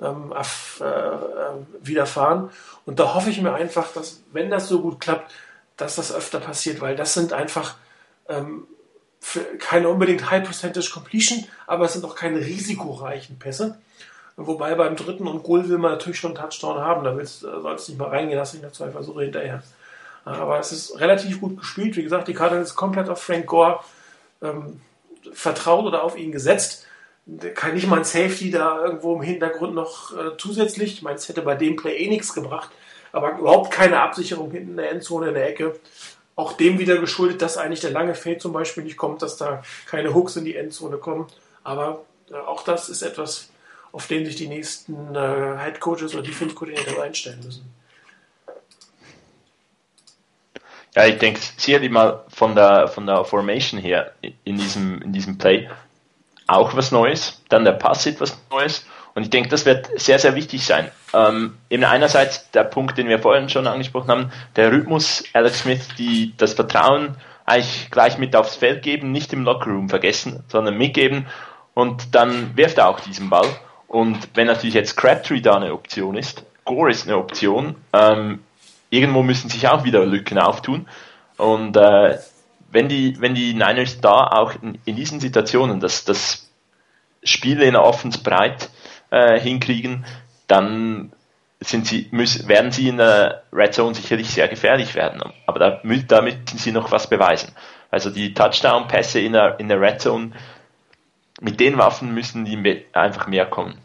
[0.00, 1.52] ähm, äh, äh,
[1.82, 2.50] widerfahren.
[2.86, 5.32] Und da hoffe ich mir einfach, dass, wenn das so gut klappt,
[5.76, 7.76] dass das öfter passiert, weil das sind einfach
[8.28, 8.66] ähm,
[9.58, 13.78] keine unbedingt High Percentage Completion, aber es sind auch keine risikoreichen Pässe.
[14.36, 17.88] Wobei beim dritten und Goal will man natürlich schon einen Touchdown haben, da soll es
[17.88, 19.62] nicht mal reingehen, dass ich noch zwei Versuche hinterher.
[20.24, 21.96] Aber es ist relativ gut gespielt.
[21.96, 23.80] Wie gesagt, die Karte ist komplett auf Frank Gore
[24.42, 24.80] ähm,
[25.32, 26.86] vertraut oder auf ihn gesetzt.
[27.54, 30.94] Kann nicht mal ein Safety da irgendwo im Hintergrund noch äh, zusätzlich.
[30.94, 32.70] Ich meine, es hätte bei dem Play eh nichts gebracht,
[33.12, 35.78] aber überhaupt keine Absicherung hinten in der Endzone in der Ecke.
[36.34, 39.62] Auch dem wieder geschuldet, dass eigentlich der lange Fade zum Beispiel nicht kommt, dass da
[39.86, 41.26] keine Hooks in die Endzone kommen.
[41.62, 43.50] Aber äh, auch das ist etwas,
[43.92, 47.79] auf den sich die nächsten äh, Head Coaches oder Defense Coordinator einstellen müssen.
[50.94, 54.12] Ja, ich denke sicherlich mal von der, von der Formation her
[54.44, 55.68] in diesem, in diesem Play
[56.46, 57.42] auch was Neues.
[57.48, 58.84] Dann der Pass etwas Neues.
[59.14, 60.90] Und ich denke, das wird sehr, sehr wichtig sein.
[61.12, 65.88] Ähm, eben einerseits der Punkt, den wir vorhin schon angesprochen haben, der Rhythmus, Alex Smith,
[65.98, 71.26] die das Vertrauen eigentlich gleich mit aufs Feld geben, nicht im Lockerroom vergessen, sondern mitgeben
[71.74, 73.48] und dann wirft er auch diesen Ball.
[73.88, 78.40] Und wenn natürlich jetzt Crabtree da eine Option ist, Gore ist eine Option, ähm,
[78.90, 80.86] irgendwo müssen sich auch wieder Lücken auftun.
[81.36, 82.18] Und äh,
[82.70, 86.50] wenn, die, wenn die Niners da auch in, in diesen Situationen das, das
[87.22, 88.68] Spiel in der Offense breit
[89.10, 90.04] äh, hinkriegen,
[90.46, 91.12] dann
[91.60, 95.22] sind sie, müssen, werden sie in der Red Zone sicherlich sehr gefährlich werden.
[95.46, 97.52] Aber da, da müssen sie noch was beweisen.
[97.90, 100.32] Also die Touchdown-Pässe in der, in der Red Zone,
[101.40, 103.78] mit den Waffen müssen die einfach mehr kommen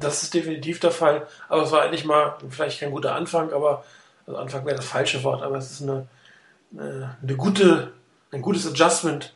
[0.00, 1.26] das ist definitiv der Fall.
[1.48, 3.84] Aber es war eigentlich mal vielleicht kein guter Anfang, aber
[4.26, 6.06] also Anfang wäre das falsche Wort, aber es ist eine,
[6.76, 7.92] eine, eine gute,
[8.30, 9.34] ein gutes Adjustment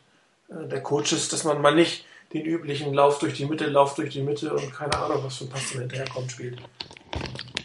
[0.49, 4.11] äh, der Coaches, dass man mal nicht den üblichen Lauf durch die Mitte, Lauf durch
[4.11, 6.59] die Mitte und keine Ahnung, was für ein Pass hinterherkommt, spielt.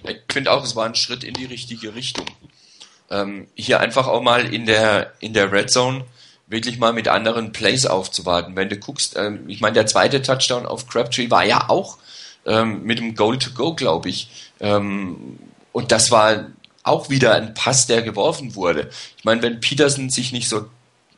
[0.03, 2.25] Ich finde auch, es war ein Schritt in die richtige Richtung.
[3.09, 6.05] Ähm, hier einfach auch mal in der, in der Red Zone
[6.47, 8.55] wirklich mal mit anderen Plays aufzuwarten.
[8.55, 11.97] Wenn du guckst, ähm, ich meine, der zweite Touchdown auf Crabtree war ja auch
[12.45, 14.51] ähm, mit dem Goal to Go, glaube ich.
[14.59, 15.37] Ähm,
[15.71, 16.47] und das war
[16.83, 18.89] auch wieder ein Pass, der geworfen wurde.
[19.17, 20.65] Ich meine, wenn Peterson sich nicht so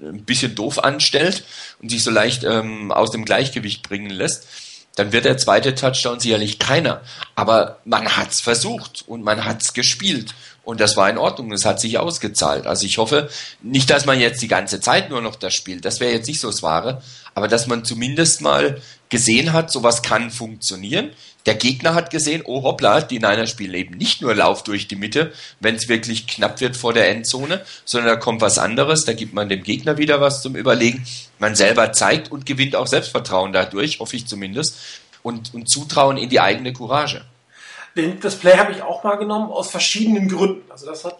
[0.02, 1.44] ein bisschen doof anstellt
[1.82, 4.48] und sich so leicht ähm, aus dem Gleichgewicht bringen lässt,
[4.96, 7.02] dann wird der zweite Touchdown sicherlich keiner.
[7.36, 10.36] Aber man hat's versucht und man hat's gespielt.
[10.64, 12.68] Und das war in Ordnung, es hat sich ausgezahlt.
[12.68, 13.30] Also ich hoffe
[13.62, 16.40] nicht, dass man jetzt die ganze Zeit nur noch das spielt, das wäre jetzt nicht
[16.40, 17.02] so das Wahre,
[17.34, 18.82] aber dass man zumindest mal
[19.14, 21.12] gesehen hat, sowas kann funktionieren.
[21.46, 24.96] Der Gegner hat gesehen, oh hoppla, die Niners spielen eben nicht nur Lauf durch die
[24.96, 29.14] Mitte, wenn es wirklich knapp wird vor der Endzone, sondern da kommt was anderes, da
[29.14, 31.06] gibt man dem Gegner wieder was zum Überlegen.
[31.38, 34.80] Man selber zeigt und gewinnt auch Selbstvertrauen dadurch, hoffe ich zumindest,
[35.22, 37.24] und, und Zutrauen in die eigene Courage.
[37.96, 40.72] Den, das Play habe ich auch mal genommen, aus verschiedenen Gründen.
[40.72, 41.20] Also das hat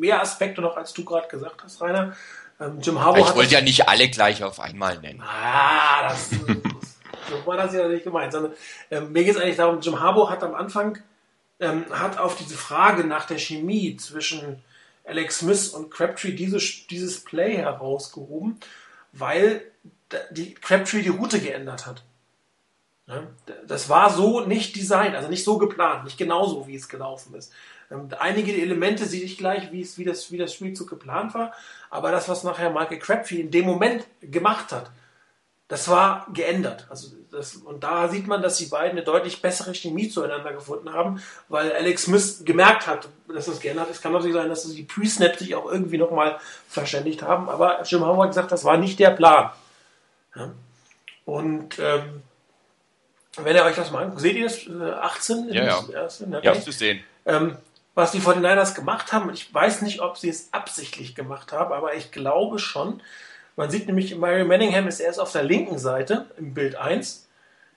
[0.00, 2.16] mehr Aspekte noch, als du gerade gesagt hast, Rainer.
[2.58, 5.22] Ähm, Jim Harbour Ich wollte ja nicht alle gleich auf einmal nennen.
[5.22, 6.30] Ah, das,
[7.28, 8.32] so war das ja nicht gemeint.
[8.32, 8.52] Sondern,
[8.90, 10.98] ähm, mir geht es eigentlich darum, Jim Harbour hat am Anfang
[11.60, 14.62] ähm, hat auf diese Frage nach der Chemie zwischen
[15.04, 16.58] Alex Smith und Crabtree diese,
[16.88, 18.58] dieses Play herausgehoben,
[19.12, 19.62] weil
[20.30, 22.02] die Crabtree die Route geändert hat.
[23.06, 23.28] Ne?
[23.66, 27.52] Das war so nicht designt, also nicht so geplant, nicht genauso, wie es gelaufen ist.
[27.90, 31.52] Ähm, einige Elemente sehe ich gleich, wie, es, wie, das, wie das Spielzug geplant war,
[31.90, 34.90] aber das, was nachher Michael Crabtree in dem Moment gemacht hat,
[35.68, 36.86] das war geändert.
[36.90, 40.92] Also das, und da sieht man, dass die beiden eine deutlich bessere Chemie zueinander gefunden
[40.92, 43.96] haben, weil Alex Smith gemerkt hat, dass das geändert ist.
[43.96, 48.04] Es kann natürlich sein, dass die Pre-Snap sich auch irgendwie nochmal verständigt haben, aber Jim
[48.04, 49.50] Howard hat gesagt, das war nicht der Plan.
[50.36, 50.52] Ja?
[51.24, 52.22] Und ähm,
[53.36, 54.68] wenn ihr euch das mal anguckt, seht ihr das?
[54.68, 55.48] 18?
[55.48, 55.88] Äh, ja, ja.
[55.92, 56.46] Ersten, okay.
[56.46, 57.02] ja, zu sehen.
[57.26, 57.56] Ähm,
[57.94, 61.94] was die 49ers gemacht haben, ich weiß nicht, ob sie es absichtlich gemacht haben, aber
[61.94, 63.00] ich glaube schon.
[63.56, 67.28] Man sieht nämlich, Mario Manningham ist erst auf der linken Seite im Bild 1.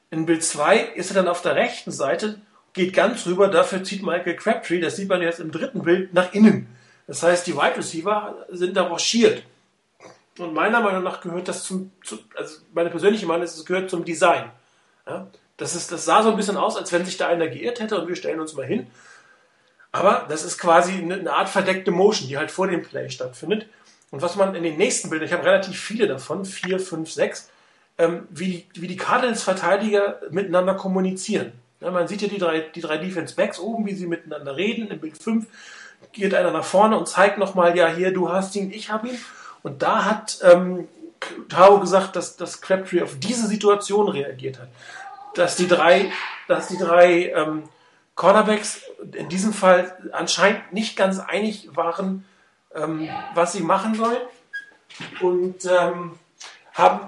[0.09, 2.39] In Bild 2 ist er dann auf der rechten Seite,
[2.73, 6.33] geht ganz rüber, dafür zieht Michael Crabtree, das sieht man jetzt im dritten Bild, nach
[6.33, 6.67] innen.
[7.07, 9.43] Das heißt, die Wide Receiver sind da rochiert.
[10.37, 13.89] Und meiner Meinung nach gehört das zum, zu, also meine persönliche Meinung ist, es gehört
[13.89, 14.51] zum Design.
[15.07, 15.27] Ja?
[15.57, 17.99] Das, ist, das sah so ein bisschen aus, als wenn sich da einer geirrt hätte
[17.99, 18.87] und wir stellen uns mal hin.
[19.91, 23.67] Aber das ist quasi eine Art verdeckte Motion, die halt vor dem Play stattfindet.
[24.11, 27.49] Und was man in den nächsten Bildern, ich habe relativ viele davon, vier, fünf, sechs,
[27.97, 31.51] ähm, wie, wie die Cardinals-Verteidiger miteinander kommunizieren.
[31.81, 34.87] Ja, man sieht ja die drei, die drei Defense-Backs oben, wie sie miteinander reden.
[34.89, 35.45] Im Bild 5
[36.13, 39.19] geht einer nach vorne und zeigt nochmal, ja, hier, du hast ihn, ich habe ihn.
[39.61, 40.87] Und da hat ähm,
[41.49, 44.69] Tao gesagt, dass, dass Crabtree auf diese Situation reagiert hat
[45.37, 46.11] dass die drei,
[46.47, 47.63] dass die drei ähm,
[48.15, 48.81] Cornerbacks
[49.13, 52.25] in diesem Fall anscheinend nicht ganz einig waren,
[52.75, 54.21] ähm, was sie machen sollen
[55.21, 56.13] und ähm,
[56.73, 56.99] haben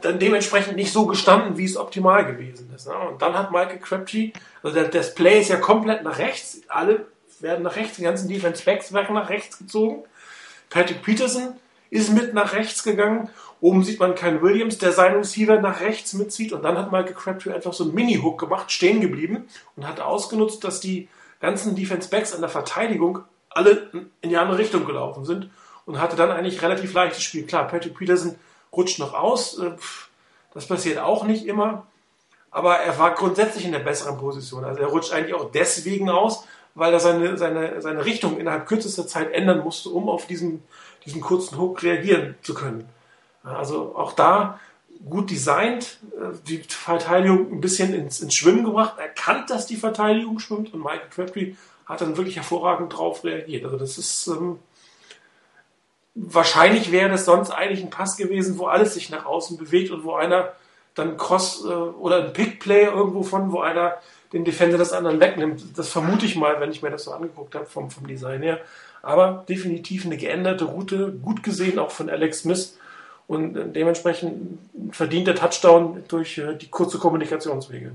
[0.00, 2.88] dann dementsprechend nicht so gestanden, wie es optimal gewesen ist.
[2.88, 2.94] Ne?
[2.96, 7.06] Und dann hat Michael Crabtree, also das Play ist ja komplett nach rechts, alle
[7.40, 10.04] werden nach rechts, die ganzen Defense Backs werden nach rechts gezogen.
[10.70, 11.54] Patrick Peterson
[11.90, 13.28] ist mit nach rechts gegangen
[13.62, 17.14] Oben sieht man keinen Williams, der seinen Receiver nach rechts mitzieht und dann hat Michael
[17.14, 19.44] Crabtree einfach so einen Mini-Hook gemacht, stehen geblieben
[19.76, 21.08] und hat ausgenutzt, dass die
[21.40, 23.20] ganzen Defense Backs an der Verteidigung
[23.54, 25.50] alle in die andere Richtung gelaufen sind
[25.86, 27.46] und hatte dann eigentlich relativ leichtes Spiel.
[27.46, 28.36] Klar, Patrick Peterson
[28.72, 29.72] rutscht noch aus, äh,
[30.54, 31.86] das passiert auch nicht immer,
[32.50, 34.64] aber er war grundsätzlich in der besseren Position.
[34.64, 39.06] Also er rutscht eigentlich auch deswegen aus, weil er seine, seine, seine Richtung innerhalb kürzester
[39.06, 40.62] Zeit ändern musste, um auf diesen,
[41.04, 42.88] diesen kurzen Hook reagieren zu können.
[43.42, 44.60] Also auch da
[45.08, 50.38] gut designt, äh, die Verteidigung ein bisschen ins, ins Schwimmen gebracht, erkannt, dass die Verteidigung
[50.38, 51.54] schwimmt und Michael Crabtree
[51.86, 53.64] hat dann wirklich hervorragend drauf reagiert.
[53.64, 54.58] Also das ist ähm,
[56.14, 60.04] wahrscheinlich wäre das sonst eigentlich ein Pass gewesen, wo alles sich nach außen bewegt und
[60.04, 60.52] wo einer
[60.94, 63.96] dann Cross äh, oder ein Pick-Play irgendwo von, wo einer
[64.32, 65.62] den Defender des anderen wegnimmt.
[65.76, 68.60] Das vermute ich mal, wenn ich mir das so angeguckt habe vom, vom Design her.
[69.02, 72.78] Aber definitiv eine geänderte Route, gut gesehen auch von Alex Smith
[73.26, 74.58] und dementsprechend
[74.90, 77.92] verdient der Touchdown durch äh, die kurze Kommunikationswege.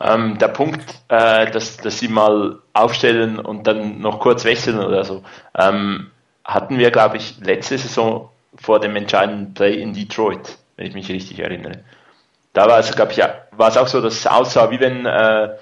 [0.00, 5.04] Ähm, der Punkt, äh, dass, dass sie mal aufstellen und dann noch kurz wechseln oder
[5.04, 5.22] so,
[5.56, 6.10] ähm,
[6.44, 11.08] hatten wir, glaube ich, letzte Saison vor dem entscheidenden Play in Detroit, wenn ich mich
[11.08, 11.80] richtig erinnere.
[12.52, 15.56] Da war es, glaube ich, war es auch so, dass es aussah, wie wenn äh,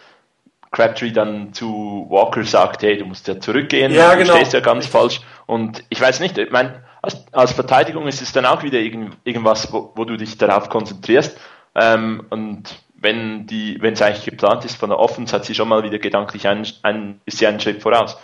[0.70, 4.34] Crabtree dann zu Walker sagt, hey, du musst ja zurückgehen, ja, du genau.
[4.34, 5.20] stehst ja ganz falsch.
[5.46, 9.16] Und ich weiß nicht, ich meine, als, als Verteidigung ist es dann auch wieder irgend,
[9.24, 11.38] irgendwas, wo, wo du dich darauf konzentrierst.
[11.76, 15.68] Ähm, und wenn die, wenn es eigentlich geplant ist von der Offense, hat sie schon
[15.68, 18.16] mal wieder gedanklich ein, ein, ist sie einen Schritt voraus.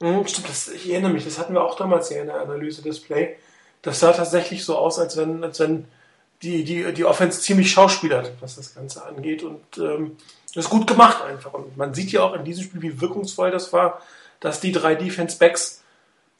[0.00, 3.36] Mhm, stimmt, das, ich erinnere mich, das hatten wir auch damals hier in der Analyse-Display.
[3.82, 5.86] Das sah tatsächlich so aus, als wenn, als wenn
[6.42, 9.42] die, die, die Offense ziemlich schauspielert, was das Ganze angeht.
[9.42, 10.16] Und ähm,
[10.54, 11.52] das ist gut gemacht einfach.
[11.52, 14.00] Und man sieht ja auch in diesem Spiel, wie wirkungsvoll das war,
[14.40, 15.82] dass die drei Defense-Backs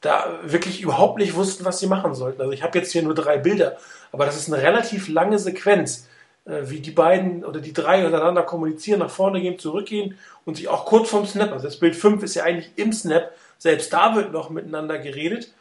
[0.01, 2.41] da wirklich überhaupt nicht wussten, was sie machen sollten.
[2.41, 3.77] Also ich habe jetzt hier nur drei Bilder,
[4.13, 6.07] aber das ist eine relativ lange Sequenz,
[6.45, 10.87] wie die beiden oder die drei untereinander kommunizieren, nach vorne gehen, zurückgehen und sich auch
[10.87, 14.33] kurz vorm Snap, also das Bild 5 ist ja eigentlich im Snap, selbst da wird
[14.33, 15.53] noch miteinander geredet.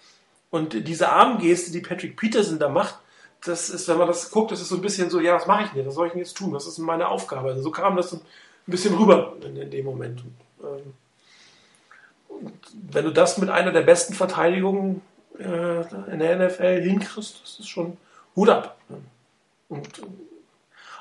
[0.52, 2.96] Und diese Armgeste, die Patrick Peterson da macht,
[3.46, 5.65] das ist, wenn man das guckt, das ist so ein bisschen so, ja, was mache
[5.65, 5.86] ich denn?
[5.86, 6.54] Was soll ich denn jetzt tun?
[6.54, 7.50] Was ist meine Aufgabe?
[7.50, 8.22] Also so kam das ein
[8.65, 10.22] bisschen rüber in, in dem Moment.
[10.22, 10.36] Und,
[10.68, 10.94] ähm,
[12.74, 15.02] wenn du das mit einer der besten Verteidigungen
[15.38, 17.98] äh, in der NFL hinkriegst, das ist schon
[18.36, 18.78] Hut ab.
[19.68, 19.88] Und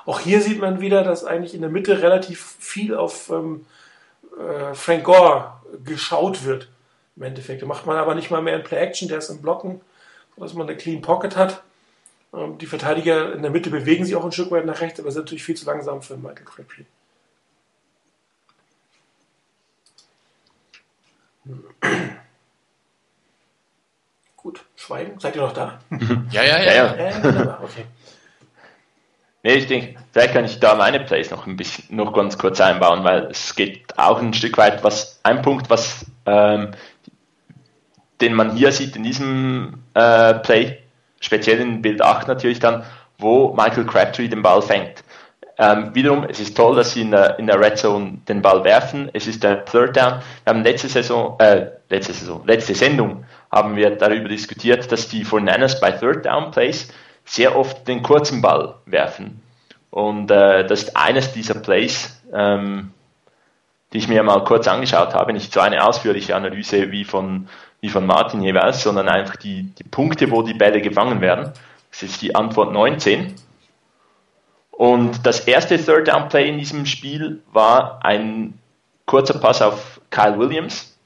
[0.05, 3.65] auch hier sieht man wieder, dass eigentlich in der Mitte relativ viel auf ähm,
[4.37, 6.69] äh, Frank Gore geschaut wird.
[7.15, 7.61] Im Endeffekt.
[7.61, 9.81] Da macht man aber nicht mal mehr in Play-Action, der ist im Blocken,
[10.35, 11.61] sodass man eine Clean Pocket hat.
[12.33, 15.11] Ähm, die Verteidiger in der Mitte bewegen sich auch ein Stück weit nach rechts, aber
[15.11, 16.83] sind natürlich viel zu langsam für Michael Crabtree.
[24.37, 25.79] Gut, Schweigen, seid ihr noch da?
[26.31, 26.95] Ja, ja, ja.
[26.95, 27.59] ja, ja.
[27.61, 27.85] okay.
[29.41, 32.59] Nee, ich denke, vielleicht kann ich da meine Plays noch ein bisschen, noch ganz kurz
[32.59, 36.71] einbauen, weil es geht auch ein Stück weit, was, ein Punkt, was, ähm,
[38.19, 40.79] den man hier sieht in diesem äh, Play,
[41.21, 42.83] speziell in Bild 8 natürlich dann,
[43.17, 45.03] wo Michael Crabtree den Ball fängt.
[45.57, 48.63] Ähm, wiederum, es ist toll, dass sie in der, in der Red Zone den Ball
[48.63, 49.09] werfen.
[49.13, 50.21] Es ist der Third Down.
[50.43, 55.25] Wir haben letzte Saison, äh, letzte Saison, letzte Sendung haben wir darüber diskutiert, dass die
[55.25, 56.89] 49ers bei Third Down Plays
[57.29, 59.41] sehr oft den kurzen Ball werfen.
[59.91, 62.91] Und äh, das ist eines dieser Plays, ähm,
[63.93, 65.31] die ich mir mal kurz angeschaut habe.
[65.31, 67.47] Nicht so eine ausführliche Analyse wie von,
[67.81, 71.53] wie von Martin jeweils, sondern einfach die, die Punkte, wo die Bälle gefangen werden.
[71.91, 73.35] Das ist die Antwort 19.
[74.71, 78.57] Und das erste Third Down Play in diesem Spiel war ein
[79.05, 80.97] kurzer Pass auf Kyle Williams.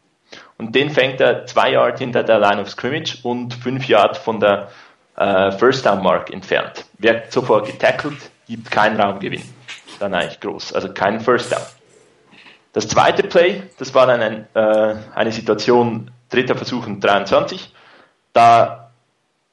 [0.57, 4.39] Und den fängt er zwei Yard hinter der Line of Scrimmage und fünf Yard von
[4.39, 4.69] der
[5.17, 6.85] äh, First Down Mark entfernt.
[6.97, 9.43] Wird sofort getackelt, gibt keinen Raumgewinn.
[9.99, 11.61] Dann eigentlich groß, also kein First Down.
[12.73, 17.71] Das zweite Play, das war dann ein, äh, eine Situation, dritter Versuch und 23.
[18.33, 18.91] Da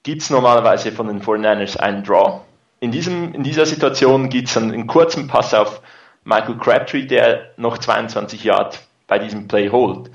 [0.02, 2.40] gibt es normalerweise von den 49ers einen Draw
[2.80, 5.82] in, diesem, in dieser Situation gibt es einen, einen kurzen Pass auf
[6.24, 10.10] Michael Crabtree, der noch 22 Yard bei diesem Play holt.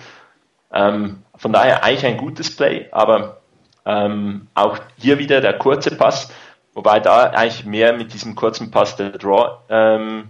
[0.74, 3.42] Ähm, von daher eigentlich ein gutes Play, aber
[3.86, 6.34] ähm, auch hier wieder der kurze Pass,
[6.74, 10.30] wobei da eigentlich mehr mit diesem kurzen Pass der Draw ähm,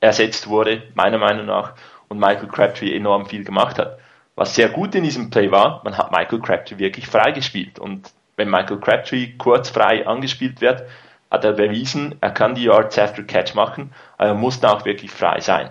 [0.00, 1.74] ersetzt wurde, meiner Meinung nach,
[2.08, 3.98] und Michael Crabtree enorm viel gemacht hat.
[4.34, 8.50] Was sehr gut in diesem Play war, man hat Michael Crabtree wirklich freigespielt und wenn
[8.50, 10.84] Michael Crabtree kurz frei angespielt wird,
[11.30, 14.84] hat er bewiesen, er kann die Yards after Catch machen, aber er muss dann auch
[14.84, 15.70] wirklich frei sein.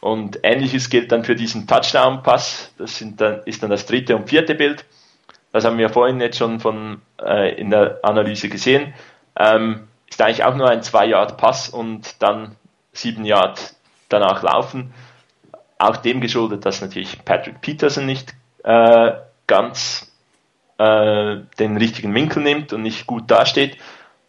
[0.00, 4.28] Und ähnliches gilt dann für diesen Touchdown-Pass, das sind dann, ist dann das dritte und
[4.28, 4.84] vierte Bild.
[5.52, 8.94] Das haben wir vorhin jetzt schon von, äh, in der Analyse gesehen.
[9.38, 12.56] Ähm, ist eigentlich auch nur ein 2-Yard-Pass und dann
[12.92, 13.74] 7 Yard
[14.08, 14.92] danach laufen.
[15.78, 18.34] Auch dem geschuldet, dass natürlich Patrick Peterson nicht
[18.64, 19.12] äh,
[19.46, 20.12] ganz
[20.78, 23.78] äh, den richtigen Winkel nimmt und nicht gut dasteht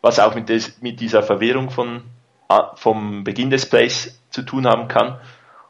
[0.03, 2.03] was auch mit, des, mit dieser Verwirrung von,
[2.75, 5.17] vom Beginn des Plays zu tun haben kann.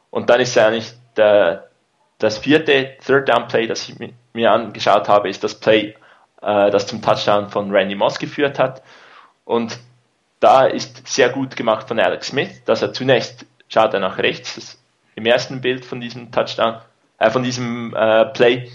[0.09, 1.69] Und dann ist eigentlich der,
[2.17, 3.99] das vierte Third Down Play, das ich
[4.33, 5.95] mir angeschaut habe, ist das Play,
[6.41, 8.83] äh, das zum Touchdown von Randy Moss geführt hat.
[9.45, 9.79] Und
[10.39, 14.79] da ist sehr gut gemacht von Alex Smith, dass er zunächst schaut er nach rechts,
[15.15, 16.81] im ersten Bild von diesem Touchdown,
[17.17, 18.69] äh, von diesem äh, Play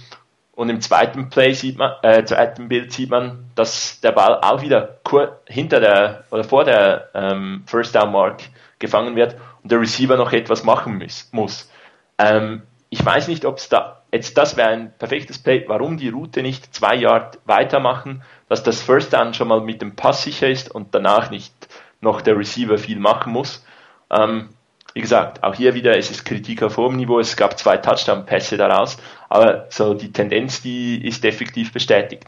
[0.59, 4.61] und im zweiten Play sieht man, äh, zweiten Bild sieht man, dass der Ball auch
[4.61, 4.99] wieder
[5.47, 8.43] hinter der oder vor der ähm, First Down Mark
[8.81, 11.71] gefangen wird und der Receiver noch etwas machen muss.
[12.19, 16.09] Ähm, ich weiß nicht, ob es da jetzt das wäre ein perfektes Play, warum die
[16.09, 20.49] Route nicht zwei Yard weitermachen, dass das First Down schon mal mit dem Pass sicher
[20.49, 21.53] ist und danach nicht
[22.01, 23.65] noch der Receiver viel machen muss.
[24.11, 24.49] Ähm,
[24.95, 28.57] wie gesagt, auch hier wieder, es ist Kritik auf hohem Niveau, es gab zwei Touchdown-Pässe
[28.57, 28.97] daraus,
[29.29, 32.25] aber so die Tendenz, die ist effektiv bestätigt.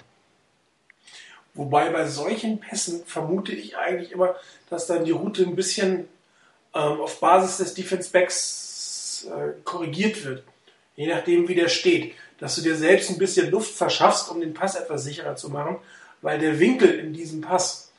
[1.55, 4.37] Wobei bei solchen Pässen vermute ich eigentlich immer,
[4.69, 6.09] dass dann die Route ein bisschen
[6.75, 10.45] ähm, auf Basis des Defense Backs äh, korrigiert wird.
[11.01, 12.13] Je nachdem, wie der steht.
[12.37, 15.77] dass du dir selbst ein bisschen Luft verschaffst, um den Pass etwas sicherer zu machen,
[16.21, 17.93] weil der Winkel in diesem Pass,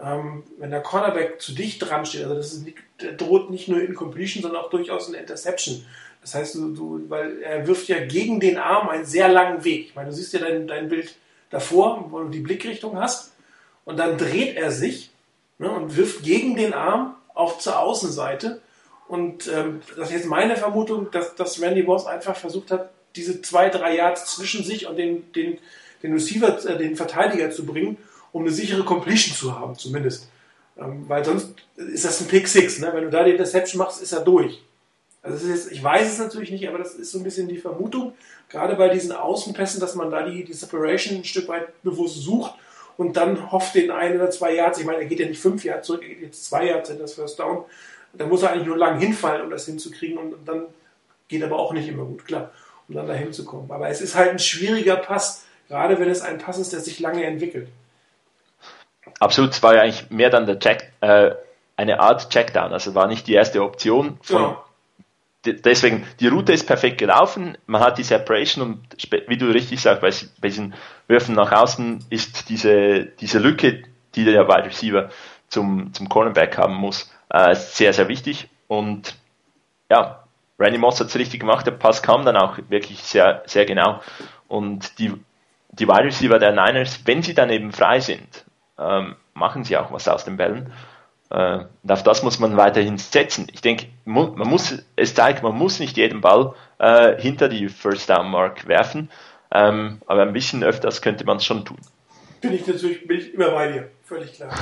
[0.00, 2.78] ähm, wenn der Cornerback zu dicht dran steht, also das ist nicht,
[3.18, 5.84] droht nicht nur Incompletion, sondern auch durchaus eine Interception.
[6.20, 9.88] Das heißt, du, du, weil er wirft ja gegen den Arm einen sehr langen Weg.
[9.88, 11.14] Ich meine, du siehst ja dein, dein Bild
[11.50, 13.32] davor, wo du die Blickrichtung hast,
[13.84, 15.10] und dann dreht er sich
[15.58, 18.60] ne, und wirft gegen den Arm auch zur Außenseite.
[19.08, 23.42] Und ähm, das ist jetzt meine Vermutung, dass, dass Randy Moss einfach versucht hat, diese
[23.42, 25.58] zwei, drei Yards zwischen sich und den, den,
[26.02, 27.98] den Receiver, äh, den Verteidiger zu bringen,
[28.32, 30.28] um eine sichere Completion zu haben, zumindest.
[30.78, 32.80] Ähm, weil sonst ist das ein Pick Six.
[32.80, 32.90] Ne?
[32.92, 34.62] Wenn du da die Interception machst, ist er durch.
[35.22, 38.12] Also jetzt, ich weiß es natürlich nicht, aber das ist so ein bisschen die Vermutung,
[38.50, 42.54] gerade bei diesen Außenpässen, dass man da die, die Separation ein Stück weit bewusst sucht
[42.98, 44.78] und dann hofft den ein oder zwei Yards.
[44.78, 46.98] Ich meine, er geht ja nicht fünf Yards zurück, er geht jetzt zwei Yards in
[46.98, 47.64] das First Down.
[48.16, 50.62] Da muss er eigentlich nur lang hinfallen, um das hinzukriegen und, und dann
[51.28, 52.50] geht aber auch nicht immer gut, klar,
[52.88, 53.70] um dann da hinzukommen.
[53.70, 57.00] Aber es ist halt ein schwieriger Pass, gerade wenn es ein Pass ist, der sich
[57.00, 57.68] lange entwickelt.
[59.20, 61.32] Absolut, es war ja eigentlich mehr dann der Check, äh,
[61.76, 64.64] eine Art Checkdown, also war nicht die erste Option von, genau
[65.44, 70.00] deswegen, die Route ist perfekt gelaufen, man hat die Separation und wie du richtig sagst,
[70.00, 70.10] bei,
[70.40, 70.74] bei diesen
[71.08, 73.82] Würfen nach außen ist diese, diese Lücke,
[74.14, 75.10] die der Wide Receiver
[75.48, 78.48] zum, zum Cornerback haben muss, äh, sehr, sehr wichtig.
[78.68, 79.16] Und
[79.90, 80.24] ja,
[80.58, 84.00] Randy Moss hat es richtig gemacht, der Pass kam dann auch wirklich sehr, sehr genau.
[84.48, 85.12] Und die,
[85.70, 88.44] die Wide Receiver der Niners, wenn sie dann eben frei sind,
[88.78, 90.72] ähm, machen sie auch was aus den Bällen.
[91.30, 93.48] Äh, und auf das muss man weiterhin setzen.
[93.52, 98.08] Ich denke, man muss, es zeigt, man muss nicht jeden Ball äh, hinter die First
[98.08, 99.10] Down Mark werfen,
[99.50, 101.78] ähm, aber ein bisschen öfters könnte man es schon tun.
[102.40, 104.52] Bin ich natürlich bin ich immer bei dir, völlig klar.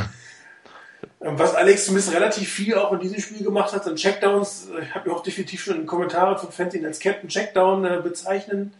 [1.21, 4.69] Ähm, was Alex zumindest relativ viel auch in diesem Spiel gemacht hat, sind Checkdowns.
[4.83, 8.01] Ich habe ja auch definitiv schon in Kommentaren von Fans ihn als Captain Checkdown äh,
[8.03, 8.75] bezeichnen.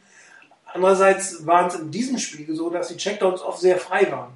[0.67, 4.33] Andererseits waren es in diesem Spiel so, dass die Checkdowns oft sehr frei waren.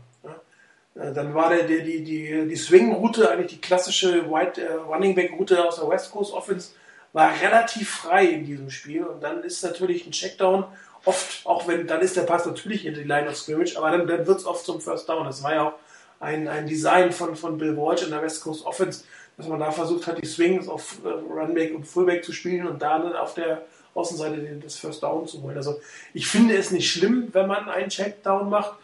[0.94, 5.14] Äh, dann war der, der, die, die, die Swing-Route, eigentlich die klassische White äh, Running
[5.14, 6.70] Back-Route aus der West Coast Offense,
[7.12, 9.04] war relativ frei in diesem Spiel.
[9.04, 10.64] Und dann ist natürlich ein Checkdown
[11.04, 14.06] oft, auch wenn, dann ist der Pass natürlich in die Line of Scrimmage, aber dann,
[14.06, 15.24] dann wird es oft zum First Down.
[15.24, 15.74] Das war ja auch
[16.20, 19.04] ein, ein Design von, von Bill Walsh in der West Coast Offense,
[19.36, 22.80] dass man da versucht hat, die Swings auf äh, Runback und Fullback zu spielen und
[22.80, 25.56] da dann auf der Außenseite das First Down zu holen.
[25.56, 25.80] Also
[26.12, 28.74] ich finde es nicht schlimm, wenn man einen Checkdown macht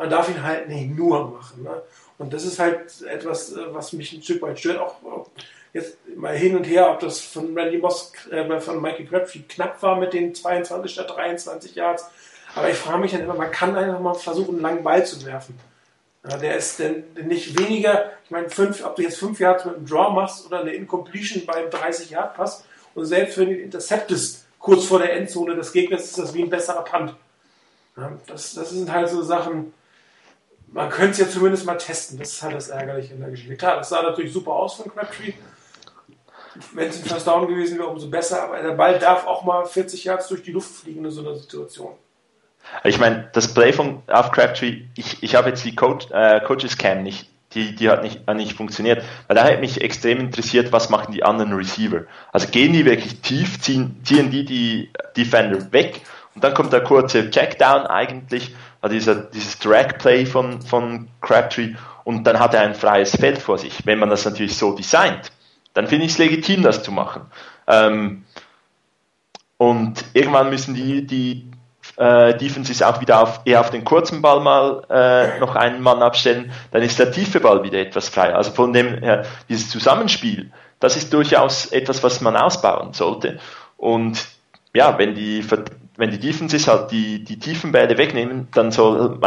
[0.00, 1.62] man darf ihn halt nicht nur machen.
[1.62, 1.82] Ne?
[2.16, 4.78] Und das ist halt etwas, äh, was mich ein Stück weit stört.
[4.78, 4.96] Auch
[5.74, 9.82] jetzt mal hin und her, ob das von Randy Moss, äh, von Michael Crabtree knapp
[9.82, 12.06] war mit den 22 statt 23 Yards.
[12.54, 15.24] Aber ich frage mich dann immer, man kann einfach mal versuchen, einen langen Ball zu
[15.26, 15.58] werfen.
[16.28, 19.76] Ja, der ist denn nicht weniger, ich meine, fünf, ob du jetzt fünf Yards mit
[19.76, 22.64] einem Draw machst oder eine Incompletion beim 30-Yard-Pass
[22.94, 26.50] und selbst wenn du interceptest kurz vor der Endzone des Gegners, ist das wie ein
[26.50, 27.14] besserer Punt.
[27.96, 29.72] Ja, das, das sind halt so Sachen,
[30.72, 32.18] man könnte es ja zumindest mal testen.
[32.18, 33.56] Das ist halt das Ärgerliche in der Geschichte.
[33.56, 35.32] Klar, das sah natürlich super aus von Crabtree.
[36.72, 38.42] Wenn es ein First Down gewesen wäre, umso besser.
[38.44, 41.34] Aber der Ball darf auch mal 40 Yards durch die Luft fliegen in so einer
[41.34, 41.94] Situation.
[42.84, 46.78] Ich meine, das Play von auf Crabtree, ich, ich habe jetzt die Coach, äh, Coaches
[46.78, 50.88] Cam nicht, die, die hat nicht, nicht funktioniert, weil da hat mich extrem interessiert, was
[50.88, 52.04] machen die anderen Receiver.
[52.32, 56.02] Also gehen die wirklich tief, ziehen, ziehen die die Defender weg
[56.34, 62.24] und dann kommt der kurze Checkdown eigentlich also dieser, dieses Drag-Play von, von Crabtree und
[62.24, 63.84] dann hat er ein freies Feld vor sich.
[63.84, 65.32] Wenn man das natürlich so designt,
[65.74, 67.22] dann finde ich es legitim, das zu machen.
[67.66, 68.24] Ähm,
[69.58, 71.49] und irgendwann müssen die, die
[71.96, 76.02] äh, Defenses auch wieder auf, eher auf den kurzen Ball mal äh, noch einen Mann
[76.02, 78.36] abstellen, dann ist der tiefe Ball wieder etwas freier.
[78.36, 83.38] Also von dem her, dieses Zusammenspiel, das ist durchaus etwas, was man ausbauen sollte.
[83.76, 84.26] Und
[84.74, 85.44] ja, wenn die
[85.96, 89.20] wenn die Defenses halt die, die tiefen Bälle wegnehmen, dann soll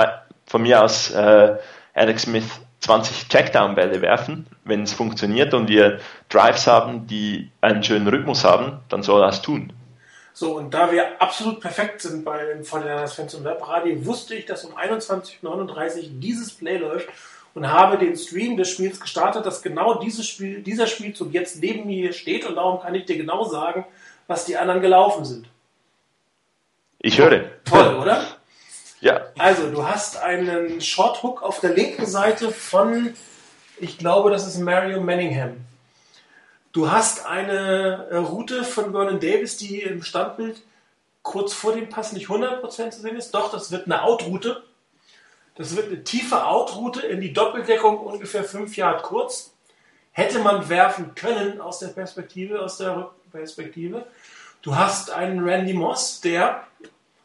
[0.47, 1.55] von mir aus äh,
[1.93, 5.99] Alex Smith 20 Checkdown-Bälle werfen, wenn es funktioniert und wir
[6.29, 9.71] Drives haben, die einen schönen Rhythmus haben, dann soll er das tun.
[10.33, 14.45] So, und da wir absolut perfekt sind bei den Fortinanders Fans und Webradio, wusste ich,
[14.45, 17.07] dass um 21.39 Uhr dieses Play läuft
[17.53, 21.85] und habe den Stream des Spiels gestartet, dass genau dieses Spiel, dieser Spielzug jetzt neben
[21.85, 23.85] mir steht und darum kann ich dir genau sagen,
[24.27, 25.47] was die anderen gelaufen sind.
[26.97, 27.43] Ich höre.
[27.65, 28.25] Toll, oder?
[29.01, 29.27] Ja.
[29.37, 33.13] Also, du hast einen Short Hook auf der linken Seite von,
[33.77, 35.57] ich glaube, das ist Mario Manningham.
[36.73, 40.61] Du hast eine äh, Route von Vernon Davis, die im Standbild
[41.21, 43.31] kurz vor dem Pass nicht 100% zu sehen ist.
[43.33, 44.63] Doch, das wird eine Outroute.
[45.55, 49.53] Das wird eine tiefe Outroute in die Doppeldeckung ungefähr 5 Yard kurz.
[50.11, 54.05] Hätte man werfen können aus der Perspektive, aus der Rückperspektive.
[54.63, 56.65] Du hast einen Randy Moss, der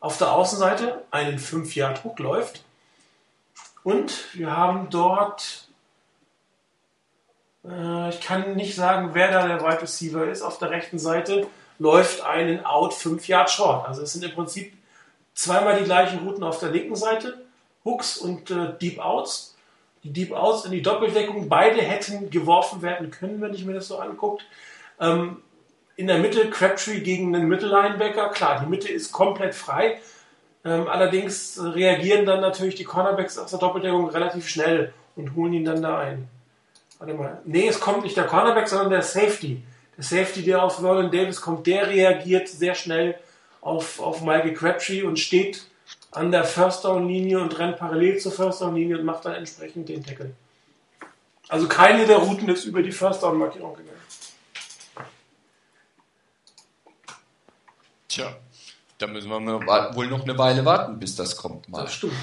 [0.00, 2.64] auf der Außenseite einen 5-Yard-Hook läuft.
[3.82, 5.67] Und wir haben dort,
[7.66, 11.46] äh, ich kann nicht sagen, wer da der Wide Receiver ist, auf der rechten Seite
[11.78, 13.86] läuft einen Out 5 Yard Short.
[13.86, 14.72] Also es sind im Prinzip
[15.34, 17.38] zweimal die gleichen Routen auf der linken Seite,
[17.84, 19.56] Hooks und äh, Deep Outs.
[20.04, 23.88] Die Deep Outs in die Doppeldeckung, beide hätten geworfen werden können, wenn ich mir das
[23.88, 24.44] so anguckt.
[25.00, 25.42] Ähm,
[25.96, 28.28] in der Mitte Crabtree gegen einen Mittellinebacker.
[28.30, 30.00] Klar, die Mitte ist komplett frei.
[30.64, 35.64] Ähm, allerdings reagieren dann natürlich die Cornerbacks aus der Doppeldeckung relativ schnell und holen ihn
[35.64, 36.28] dann da ein.
[36.98, 37.40] Warte mal.
[37.44, 39.62] Nee, es kommt nicht der Cornerback, sondern der Safety.
[39.96, 43.18] Der Safety, der auf Vernon Davis kommt, der reagiert sehr schnell
[43.60, 45.66] auf, auf Michael Crabtree und steht
[46.10, 49.34] an der First Down Linie und rennt parallel zur First Down Linie und macht dann
[49.34, 50.34] entsprechend den Tackle.
[51.48, 53.98] Also keine der Routen ist über die First Down Markierung gegangen.
[58.08, 58.36] Tja,
[58.98, 59.38] da müssen wir
[59.94, 61.82] wohl noch eine Weile warten, bis das kommt mal.
[61.82, 62.14] Das stimmt.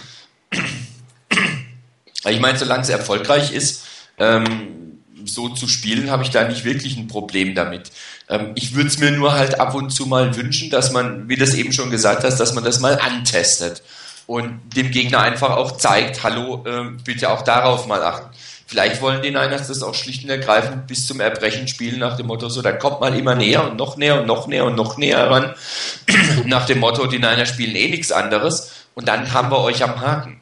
[2.28, 3.86] Ich meine, solange es erfolgreich ist,
[4.18, 7.92] ähm, so zu spielen, habe ich da nicht wirklich ein Problem damit.
[8.30, 11.36] Ähm, ich würde es mir nur halt ab und zu mal wünschen, dass man, wie
[11.36, 13.82] das eben schon gesagt hast, dass man das mal antestet
[14.28, 18.30] und dem Gegner einfach auch zeigt, hallo, äh, bitte auch darauf mal achten.
[18.68, 22.26] Vielleicht wollen die Niners das auch schlicht und ergreifend bis zum Erbrechen spielen, nach dem
[22.26, 24.98] Motto, so, da kommt man immer näher und noch näher und noch näher und noch
[24.98, 25.54] näher ran.
[26.46, 30.02] nach dem Motto, die Niners spielen eh nichts anderes und dann haben wir euch am
[30.02, 30.42] Haken.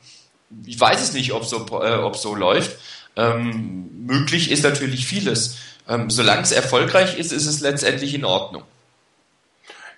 [0.66, 2.78] Ich weiß es nicht, ob so, äh, ob so läuft.
[3.16, 5.58] Ähm, möglich ist natürlich vieles.
[5.88, 8.64] Ähm, solange es erfolgreich ist, ist es letztendlich in Ordnung.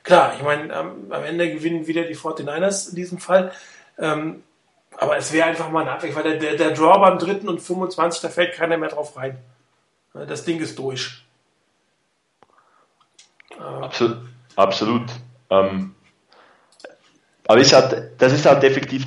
[0.03, 3.51] Klar, ich meine, ähm, am Ende gewinnen wieder die 49ers in diesem Fall.
[3.97, 4.43] Ähm,
[4.97, 7.61] aber es wäre einfach mal ein Abweg, weil der, der, der Draw beim dritten und
[7.61, 9.37] 25, da fällt keiner mehr drauf rein.
[10.13, 11.25] Das Ding ist durch.
[13.59, 14.17] Absolut.
[14.55, 15.11] absolut.
[15.49, 15.95] Ähm,
[17.47, 19.05] aber ist halt, das ist halt effektiv,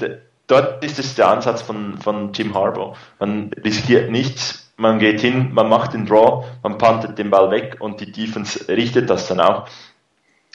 [0.49, 2.97] dort ist es der Ansatz von, von Jim Harbour.
[3.21, 7.77] Man riskiert nichts, man geht hin, man macht den Draw, man pantet den Ball weg
[7.79, 9.69] und die Defense richtet das dann auch.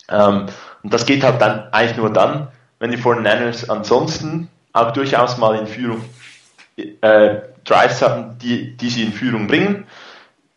[0.10, 0.48] Ähm,
[0.84, 5.56] und das geht halt dann eigentlich nur dann, wenn die 49ers ansonsten auch durchaus mal
[5.56, 6.04] in Führung
[6.76, 9.86] äh, Drives hatten, die, die sie in Führung bringen.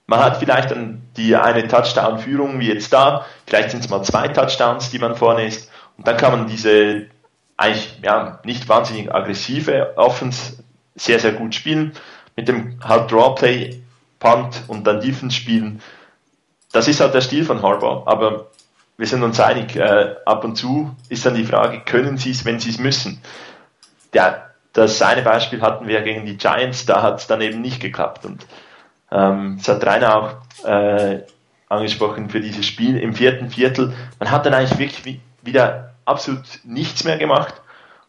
[0.07, 4.29] Man hat vielleicht dann die eine Touchdown-Führung wie jetzt da, vielleicht sind es mal zwei
[4.29, 5.71] Touchdowns, die man vorne ist.
[5.99, 7.07] Und dann kann man diese
[7.57, 10.63] eigentlich ja, nicht wahnsinnig aggressive Offense
[10.95, 11.93] sehr, sehr gut spielen.
[12.37, 13.81] Mit dem halt Drawplay,
[14.19, 15.81] Punt und dann Defense spielen.
[16.73, 18.07] Das ist halt der Stil von Harbour.
[18.07, 18.49] Aber
[18.99, 22.45] wir sind uns einig, äh, ab und zu ist dann die Frage, können sie es,
[22.45, 23.23] wenn sie es müssen?
[24.17, 27.81] ja, das eine Beispiel hatten wir gegen die Giants, da hat es dann eben nicht
[27.81, 28.25] geklappt.
[28.25, 28.47] Und
[29.11, 31.23] ähm, das hat Rainer auch äh,
[31.69, 33.95] angesprochen für dieses Spiel im vierten Viertel.
[34.19, 37.55] Man hat dann eigentlich wirklich wieder absolut nichts mehr gemacht.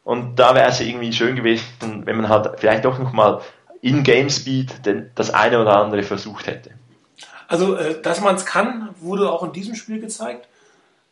[0.03, 1.65] Und da wäre es irgendwie schön gewesen,
[2.05, 3.41] wenn man halt vielleicht doch nochmal
[3.81, 4.73] in Game Speed
[5.15, 6.71] das eine oder andere versucht hätte.
[7.47, 10.47] Also, äh, dass man es kann, wurde auch in diesem Spiel gezeigt.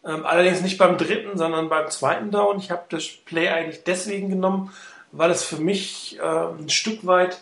[0.05, 2.59] Ähm, allerdings nicht beim dritten, sondern beim zweiten Down.
[2.59, 4.71] Ich habe das Play eigentlich deswegen genommen,
[5.11, 7.39] weil es für mich äh, ein Stück weit,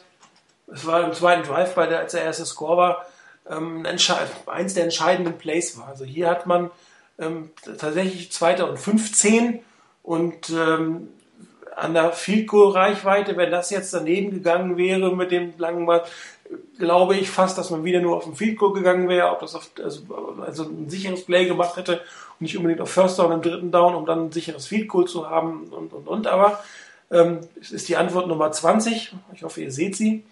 [0.68, 3.06] es war im zweiten Drive, bei der, als der erste Score war,
[3.50, 5.88] ähm, eins der entscheidenden Plays war.
[5.88, 6.72] Also hier hat man
[7.26, 9.60] ähm, tatsächlich zweiter und 15
[10.04, 11.10] und ähm,
[11.76, 16.04] an der Field Goal Reichweite, wenn das jetzt daneben gegangen wäre mit dem langen Ball,
[16.78, 19.56] glaube ich fast, dass man wieder nur auf den Field Goal gegangen wäre, ob das
[19.56, 20.04] auf, also,
[20.46, 23.96] also ein sicheres Play gemacht hätte und nicht unbedingt auf First Down im dritten Down,
[23.96, 26.28] um dann ein sicheres Field Goal zu haben und und und.
[26.28, 26.64] Aber
[27.12, 29.16] ähm, es ist die Antwort Nummer 20.
[29.34, 30.24] Ich hoffe, ihr seht sie.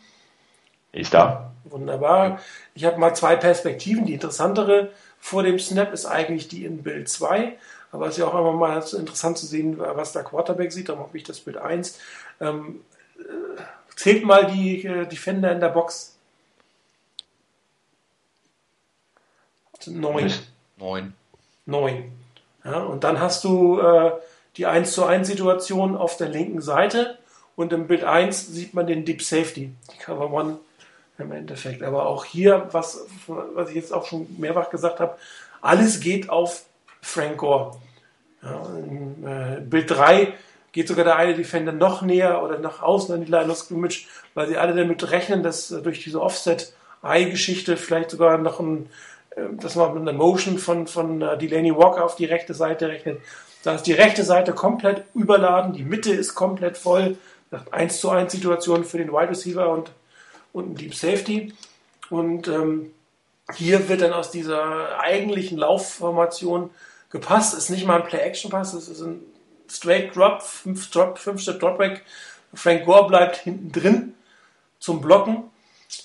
[0.91, 1.53] Ist da.
[1.63, 2.39] Wunderbar.
[2.75, 4.05] Ich habe mal zwei Perspektiven.
[4.05, 4.89] Die interessantere
[5.21, 7.57] vor dem Snap ist eigentlich die in Bild 2.
[7.91, 10.89] Aber es ist ja auch immer mal interessant zu sehen, was der Quarterback sieht.
[10.89, 11.99] Darum habe ich das Bild 1.
[12.41, 12.81] Ähm,
[13.17, 13.61] äh,
[13.95, 16.17] zählt mal die äh, Defender in der Box.
[19.85, 20.31] Neun.
[20.77, 21.13] Neun.
[21.65, 22.11] Neun.
[22.63, 24.11] Ja, und dann hast du äh,
[24.57, 27.17] die 1 zu 1 Situation auf der linken Seite
[27.55, 30.59] und im Bild 1 sieht man den Deep Safety, die Cover One
[31.21, 31.83] im Endeffekt.
[31.83, 35.17] Aber auch hier, was, was ich jetzt auch schon mehrfach gesagt habe,
[35.61, 36.63] alles geht auf
[37.01, 37.77] Frank Gore.
[38.43, 40.33] Ja, in, äh, Bild 3
[40.71, 44.07] geht sogar der eine Defender noch näher oder nach außen an die Line of Scrimmage,
[44.33, 48.89] weil sie alle damit rechnen, dass äh, durch diese Offset-Eye-Geschichte vielleicht sogar noch ein,
[49.35, 52.87] äh, dass man mit einer Motion von, von äh, Delaney Walker auf die rechte Seite
[52.87, 53.19] rechnet.
[53.63, 57.17] Da ist die rechte Seite komplett überladen, die Mitte ist komplett voll.
[57.71, 59.91] 1 zu 1 Situation für den Wide Receiver und,
[60.53, 61.53] und ein Deep Safety.
[62.09, 62.91] Und ähm,
[63.55, 66.69] hier wird dann aus dieser eigentlichen Laufformation
[67.09, 67.53] gepasst.
[67.53, 69.21] Ist nicht mal ein Play-Action-Pass, es ist ein
[69.69, 72.03] Straight Drop, 5 Drop, 5 Step Dropback.
[72.53, 74.13] Frank Gore bleibt hinten drin
[74.79, 75.43] zum Blocken.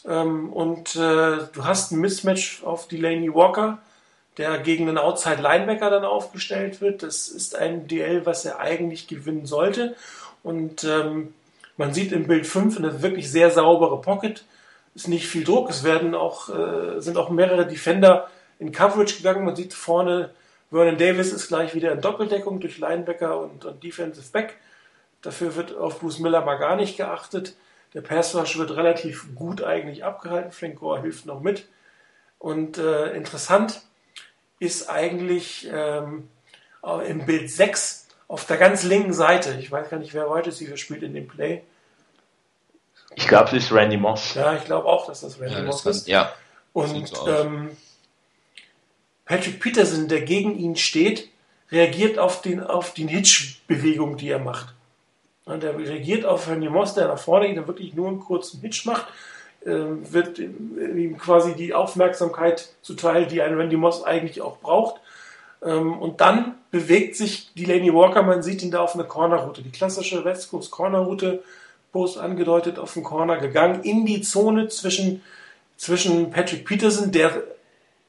[0.07, 3.79] Ähm, und äh, du hast ein Mismatch auf Delaney Walker,
[4.37, 7.03] der gegen einen Outside Linebacker dann aufgestellt wird.
[7.03, 9.97] Das ist ein DL, was er eigentlich gewinnen sollte.
[10.43, 11.35] Und ähm,
[11.77, 14.45] man sieht im Bild 5 eine wirklich sehr saubere Pocket.
[14.95, 15.69] Ist nicht viel Druck.
[15.69, 19.45] Es werden auch, äh, sind auch mehrere Defender in Coverage gegangen.
[19.45, 20.31] Man sieht vorne,
[20.71, 24.57] Vernon Davis ist gleich wieder in Doppeldeckung durch Linebacker und, und Defensive Back.
[25.23, 27.57] Dafür wird auf Bruce Miller mal gar nicht geachtet.
[27.95, 30.53] Der Pass Rush wird relativ gut eigentlich abgehalten.
[30.53, 31.69] Frank Gore hilft noch mit.
[32.39, 33.83] Und äh, interessant
[34.59, 36.29] ist eigentlich ähm,
[37.07, 39.57] im Bild 6 auf der ganz linken Seite.
[39.61, 41.63] Ich weiß gar nicht, wer heute sie spielt in dem Play.
[43.15, 44.35] Ich glaube, es ist Randy Moss.
[44.35, 46.09] Ja, ich glaube auch, dass das Randy ja, Moss das ist.
[46.09, 46.33] Ja.
[46.73, 47.77] Und so ähm,
[49.25, 51.29] Patrick Peterson, der gegen ihn steht,
[51.71, 54.75] reagiert auf, den, auf die Hitch-Bewegung, die er macht.
[55.47, 58.61] Und er reagiert auf Randy Moss, der nach vorne geht, der wirklich nur einen kurzen
[58.61, 59.07] Hitch macht,
[59.65, 65.01] äh, wird ihm quasi die Aufmerksamkeit zuteil, die ein Randy Moss eigentlich auch braucht.
[65.67, 69.71] Ähm, und dann bewegt sich Delaney Walker, man sieht ihn da auf eine Cornerroute, die
[69.71, 71.43] klassische West Coast Cornerroute,
[71.93, 75.23] Post angedeutet auf den Corner gegangen, in die Zone zwischen,
[75.77, 77.43] zwischen Patrick Peterson, der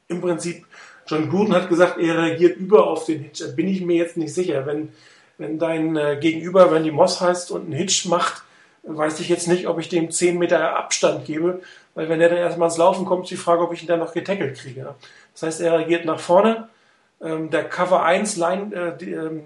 [0.08, 0.66] im Prinzip,
[1.08, 3.42] John Gruden hat gesagt, er reagiert über auf den Hitch.
[3.42, 4.66] Da bin ich mir jetzt nicht sicher.
[4.66, 4.90] Wenn,
[5.38, 8.44] wenn dein äh, Gegenüber Randy Moss heißt und einen Hitch macht,
[8.84, 11.62] weiß ich jetzt nicht, ob ich dem 10 Meter Abstand gebe,
[11.96, 14.00] weil wenn er dann erstmal ins Laufen kommt, ist die Frage, ob ich ihn dann
[14.00, 14.96] noch getackelt kriege.
[15.34, 16.68] Das heißt, er reagiert nach vorne.
[17.22, 19.44] Ähm, der Cover 1 Line, äh, die, ähm,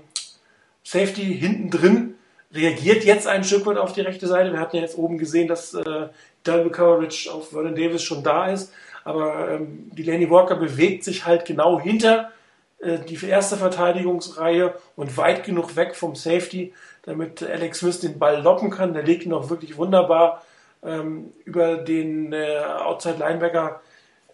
[0.84, 2.16] Safety hinten drin
[2.54, 4.52] reagiert jetzt ein Stück weit auf die rechte Seite.
[4.52, 6.08] Wir hatten ja jetzt oben gesehen, dass äh,
[6.44, 8.74] Double Coverage auf Vernon Davis schon da ist.
[9.04, 12.32] Aber ähm, die Lenny Walker bewegt sich halt genau hinter
[12.80, 18.42] äh, die erste Verteidigungsreihe und weit genug weg vom Safety, damit Alex Smith den Ball
[18.42, 18.94] locken kann.
[18.94, 20.44] Der legt ihn auch wirklich wunderbar
[20.84, 23.82] ähm, über den äh, Outside Linebacker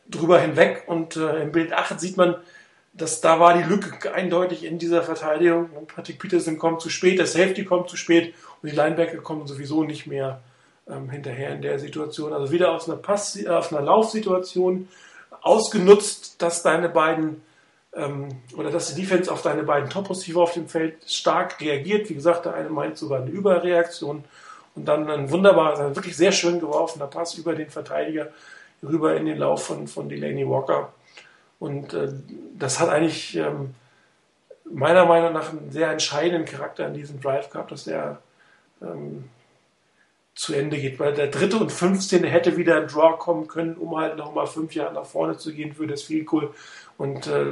[0.10, 0.84] drüber hinweg.
[0.88, 2.36] Und äh, im Bild 8 sieht man,
[2.98, 5.70] dass da war die Lücke eindeutig in dieser Verteidigung.
[5.88, 9.84] Patrick Peterson kommt zu spät, der Safety kommt zu spät und die Linebacker kommen sowieso
[9.84, 10.42] nicht mehr
[10.90, 12.34] ähm, hinterher in der Situation.
[12.34, 14.88] Also wieder aus einer, Pass äh, aus einer Laufsituation
[15.42, 17.44] ausgenutzt, dass deine beiden
[17.94, 22.10] ähm, oder dass die Defense auf deine beiden Top-Receiver auf dem Feld stark reagiert.
[22.10, 24.24] Wie gesagt, der eine meint sogar eine Überreaktion
[24.76, 28.30] und dann ein wunderbarer, wirklich sehr schön geworfener Pass über den Verteidiger
[28.84, 30.94] rüber in den Lauf von, von Delaney Walker.
[31.60, 32.10] Und äh,
[32.58, 33.74] das hat eigentlich ähm,
[34.72, 38.20] meiner Meinung nach einen sehr entscheidenden Charakter in diesem Drive gehabt, dass der
[38.82, 39.26] ähm,
[40.38, 42.24] zu Ende geht, weil der dritte und 15.
[42.24, 45.74] hätte wieder ein Draw kommen können, um halt nochmal fünf Jahre nach vorne zu gehen
[45.74, 46.54] für das Field Goal.
[47.00, 47.46] Und äh,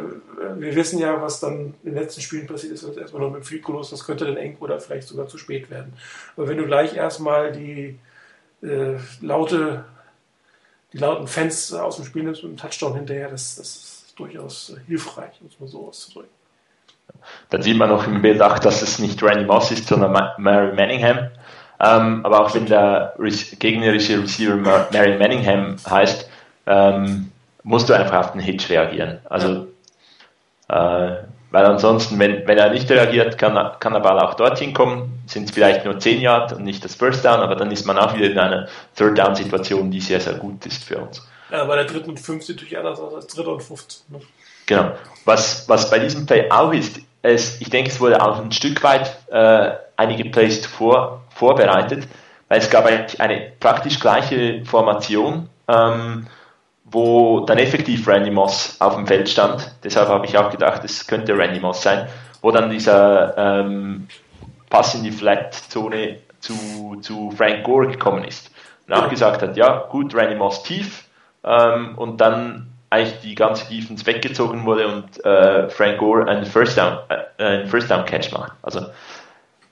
[0.57, 3.41] wir wissen ja, was dann in den letzten Spielen passiert ist, was erstmal noch mit
[3.41, 5.93] dem Field Goal los, das könnte dann eng oder vielleicht sogar zu spät werden.
[6.37, 7.97] Aber wenn du gleich erstmal die
[8.61, 9.85] äh, laute,
[10.93, 15.33] die lauten Fans aus dem Spiel nimmst mit einem Touchdown hinterher, das, das durchaus hilfreich,
[15.41, 16.31] um es mal so auszudrücken.
[17.49, 20.73] Dann sieht man noch im Bild auch, dass es nicht Randy Moss ist, sondern Mary
[20.73, 21.29] Manningham.
[21.79, 23.15] Ähm, aber auch wenn der
[23.59, 24.55] gegnerische Receiver
[24.91, 26.29] Mary Manningham heißt,
[26.67, 27.31] ähm,
[27.63, 29.19] musst du einfach auf den Hitch reagieren.
[29.25, 29.67] Also,
[30.69, 31.15] äh,
[31.51, 35.45] weil ansonsten, wenn, wenn er nicht reagiert, kann, kann der Ball auch dorthin kommen, sind
[35.45, 38.15] es vielleicht nur 10 Yard und nicht das First Down, aber dann ist man auch
[38.15, 41.25] wieder in einer Third Down Situation, die sehr, sehr gut ist für uns.
[41.51, 44.05] Ja, bei der dritten und fünf sieht natürlich anders aus als dritter und 15.
[44.09, 44.21] Ne?
[44.65, 44.91] Genau.
[45.25, 48.83] Was, was bei diesem Play auch ist, ist, ich denke, es wurde auch ein Stück
[48.83, 52.07] weit äh, einige Plays zuvor vorbereitet,
[52.47, 56.27] weil es gab eigentlich eine praktisch gleiche Formation, ähm,
[56.85, 59.73] wo dann effektiv Randy Moss auf dem Feld stand.
[59.83, 62.07] Deshalb habe ich auch gedacht, es könnte Randy Moss sein,
[62.41, 64.07] wo dann dieser ähm,
[64.69, 68.51] Pass in die Flat-Zone zu, zu Frank Gore gekommen ist.
[68.87, 71.04] Und auch gesagt hat, ja, gut, Randy Moss tief
[71.45, 76.77] ähm, und dann eigentlich die ganze Defense weggezogen wurde und äh, Frank Gore einen First
[76.77, 78.53] Down, äh, einen First Down Catch macht.
[78.61, 78.81] Also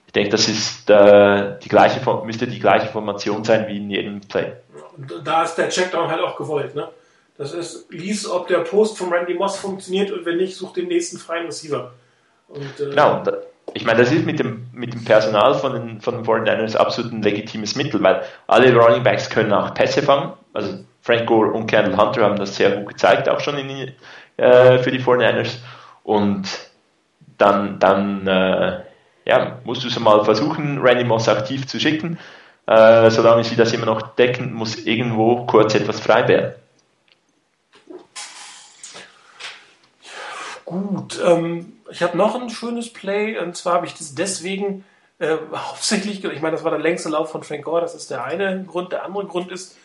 [0.07, 4.21] ich denke, das ist äh, die gleiche, müsste die gleiche Formation sein wie in jedem
[4.21, 4.53] Play.
[4.95, 6.89] Und da ist der Checkdown halt auch gewollt, ne?
[7.35, 10.87] Das ist, lies, ob der Post von Randy Moss funktioniert und wenn nicht, such den
[10.87, 11.91] nächsten freien Receiver.
[12.47, 13.23] Und, äh, genau,
[13.73, 17.11] ich meine, das ist mit dem, mit dem Personal von den, von den 49ers absolut
[17.11, 20.33] ein legitimes Mittel, weil alle Running Backs können auch Pässe fangen.
[20.53, 23.91] Also Frank Gore und Kendall Hunter haben das sehr gut gezeigt, auch schon in,
[24.37, 25.57] äh, für die 49ers.
[26.03, 26.47] Und
[27.37, 28.79] dann, dann äh,
[29.25, 32.17] ja, musst du es mal versuchen, Randy Moss aktiv zu schicken.
[32.67, 36.53] Äh, solange sie das immer noch decken, muss irgendwo kurz etwas frei werden.
[40.63, 44.85] Gut, ähm, ich habe noch ein schönes Play und zwar habe ich das deswegen
[45.19, 48.23] äh, hauptsächlich, ich meine, das war der längste Lauf von Frank Gore, das ist der
[48.23, 48.93] eine Grund.
[48.93, 49.77] Der andere Grund ist,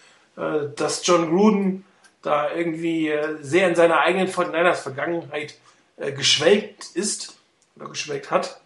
[0.77, 1.85] dass John Gruden
[2.23, 5.55] da irgendwie äh, sehr in seiner eigenen 49ers Vergangenheit
[5.97, 7.39] äh, geschwelgt ist
[7.77, 8.61] oder geschwelgt hat.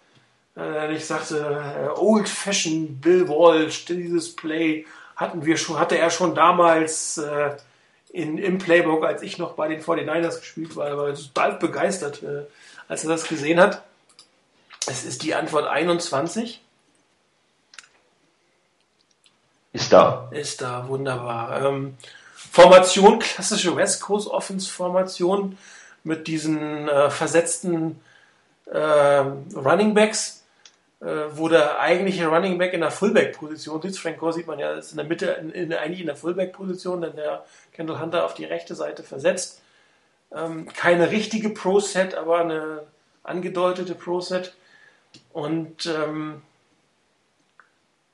[0.56, 6.10] Äh, ich sagte, äh, Old Fashioned Bill Walsh, dieses Play hatten wir schon, hatte er
[6.10, 7.56] schon damals äh,
[8.10, 10.96] in, im Playbook, als ich noch bei den 49ers gespielt war.
[10.96, 12.44] War total begeistert, äh,
[12.88, 13.82] als er das gesehen hat.
[14.86, 16.60] Es ist die Antwort 21.
[19.72, 20.28] Ist da.
[20.30, 21.64] Ist da, wunderbar.
[21.64, 21.96] Ähm,
[22.34, 25.56] Formation, klassische West Coast Offense Formation
[26.04, 28.00] mit diesen äh, versetzten
[28.66, 30.44] äh, Running Backs,
[31.00, 34.00] äh, wo der eigentliche Running Back in der Fullback-Position sitzt.
[34.00, 37.00] Frank Gore sieht man ja, ist in der Mitte, in, in, eigentlich in der Fullback-Position,
[37.00, 39.62] denn der Kendall Hunter auf die rechte Seite versetzt.
[40.34, 42.82] Ähm, keine richtige Pro-Set, aber eine
[43.22, 44.54] angedeutete Pro-Set.
[45.32, 46.42] Und ähm,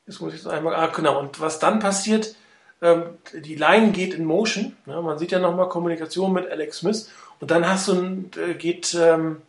[0.09, 2.35] jetzt muss ich es einmal, ah genau, und was dann passiert,
[2.81, 5.01] ähm, die Line geht in Motion, ne?
[5.03, 8.97] man sieht ja nochmal Kommunikation mit Alex Smith und dann hast du, ein, äh, geht,
[9.01, 9.43] ähm,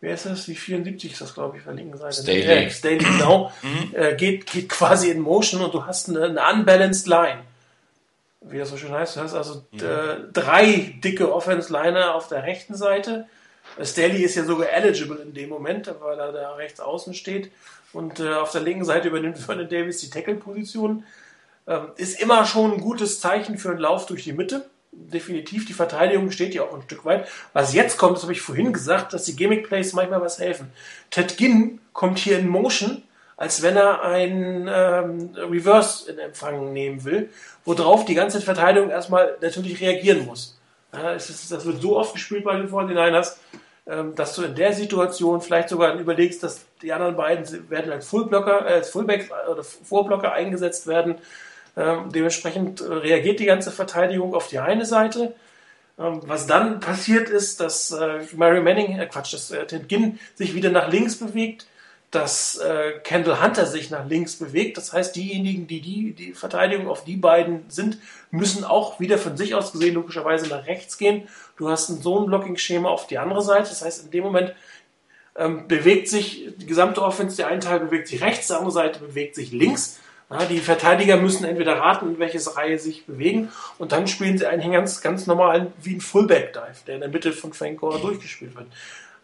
[0.00, 2.22] wer ist das, die 74 ist das glaube ich, auf der linken Seite.
[2.22, 2.64] Staley.
[2.64, 3.52] Ja, Staley, genau,
[3.94, 7.40] äh, geht, geht quasi in Motion und du hast eine, eine unbalanced Line.
[8.42, 12.74] Wie das so schön heißt, du hast also äh, drei dicke Offense-Liner auf der rechten
[12.74, 13.26] Seite,
[13.82, 17.50] Staley ist ja sogar eligible in dem Moment, weil er da rechts außen steht.
[17.92, 21.04] Und äh, auf der linken Seite übernimmt Vernon Davis die Tackle-Position.
[21.66, 24.68] Ähm, ist immer schon ein gutes Zeichen für einen Lauf durch die Mitte.
[24.92, 27.28] Definitiv, die Verteidigung steht ja auch ein Stück weit.
[27.52, 30.72] Was jetzt kommt, das habe ich vorhin gesagt, dass die Gimmick-Plays manchmal was helfen.
[31.10, 33.02] Ted Ginn kommt hier in Motion,
[33.36, 37.30] als wenn er ein ähm, Reverse in Empfang nehmen will,
[37.64, 40.58] worauf die ganze Verteidigung erstmal natürlich reagieren muss.
[41.16, 43.59] Ist, das wird so oft gespielt bei den 49ers, ähm,
[44.14, 48.66] dass du in der Situation vielleicht sogar überlegst, dass die anderen beiden werden als Fullblocker,
[48.66, 51.16] äh, als Fullback oder Vorblocker eingesetzt werden.
[51.76, 55.34] Ähm, dementsprechend äh, reagiert die ganze Verteidigung auf die eine Seite.
[55.98, 60.54] Ähm, was dann passiert ist, dass äh, Mary Manning, äh, Quatsch, dass Ted Ginn sich
[60.54, 61.66] wieder nach links bewegt
[62.10, 64.76] dass äh, Kendall Hunter sich nach links bewegt.
[64.76, 67.98] Das heißt, diejenigen, die die, die Verteidigung auf die beiden sind,
[68.32, 71.28] müssen auch wieder von sich aus gesehen logischerweise nach rechts gehen.
[71.56, 73.68] Du hast ein Zone-Blocking-Schema auf die andere Seite.
[73.68, 74.54] Das heißt, in dem Moment
[75.36, 78.98] ähm, bewegt sich die gesamte Offense, der eine Teil bewegt sich rechts, der andere Seite
[78.98, 80.00] bewegt sich links.
[80.30, 83.48] Ja, die Verteidiger müssen entweder raten, in welches Reihe sich bewegen
[83.78, 87.32] und dann spielen sie einen ganz, ganz normal wie ein Fullback-Dive, der in der Mitte
[87.32, 88.68] von Frank Gore durchgespielt wird.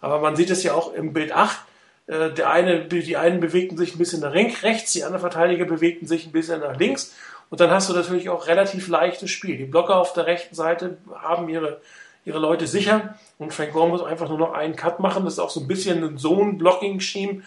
[0.00, 1.60] Aber man sieht es ja auch im Bild 8, äh,
[2.06, 6.26] der eine, die einen bewegten sich ein bisschen nach rechts, die anderen Verteidiger bewegten sich
[6.26, 7.14] ein bisschen nach links.
[7.50, 9.56] Und dann hast du natürlich auch relativ leichtes Spiel.
[9.56, 11.80] Die Blocker auf der rechten Seite haben ihre,
[12.24, 15.24] ihre Leute sicher und Frank Gore muss einfach nur noch einen Cut machen.
[15.24, 17.42] Das ist auch so ein bisschen ein Zone-Blocking-Scheme.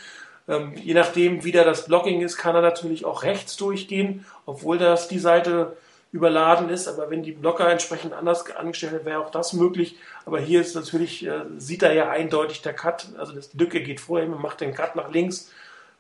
[0.47, 4.78] Ähm, je nachdem, wie da das Blocking ist, kann er natürlich auch rechts durchgehen, obwohl
[4.78, 5.78] das die Seite
[6.12, 6.88] überladen ist.
[6.88, 9.95] Aber wenn die Blocker entsprechend anders angestellt wäre auch das möglich.
[10.26, 13.07] Aber hier ist natürlich, äh, sieht er ja eindeutig der Cut.
[13.18, 15.51] Also das Lücke geht vorher, man macht den Cut nach links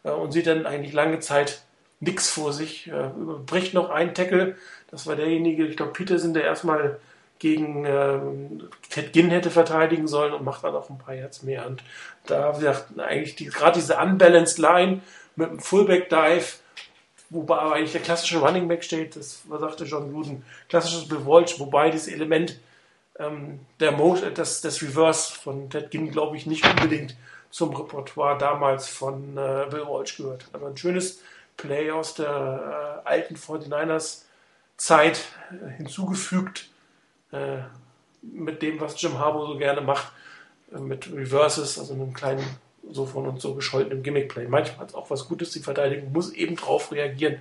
[0.03, 1.61] äh, und sieht dann eigentlich lange Zeit
[1.99, 2.87] nichts vor sich.
[2.87, 3.09] Äh,
[3.45, 4.55] bricht noch ein Tackle.
[4.89, 6.99] Das war derjenige, ich glaube, Peterson, der erstmal
[7.37, 8.19] gegen äh,
[8.89, 11.65] Ted Ginn hätte verteidigen sollen und macht dann auch ein paar Yards mehr.
[11.65, 11.83] Und
[12.25, 15.01] da, wie gesagt, eigentlich die, gerade diese unbalanced Line
[15.35, 16.55] mit einem Fullback Dive
[17.29, 21.59] wobei aber eigentlich der klassische Running Back steht, das sagte John Gruden, klassisches Bill Walsh,
[21.59, 22.59] wobei dieses Element
[23.19, 27.15] ähm, der Motion, das, das Reverse von Ted Ginn, glaube ich, nicht unbedingt
[27.51, 30.45] zum Repertoire damals von äh, Bill Walsh gehört.
[30.53, 31.21] Aber ein schönes
[31.57, 34.23] Play aus der äh, alten 49ers
[34.77, 36.69] Zeit äh, hinzugefügt
[37.31, 37.57] äh,
[38.21, 40.11] mit dem, was Jim Harbour so gerne macht,
[40.73, 42.45] äh, mit Reverses, also einem kleinen
[42.91, 44.47] so von uns so gescholtenem Gimmickplay.
[44.47, 47.39] Manchmal es auch was Gutes, die Verteidigung muss eben drauf reagieren,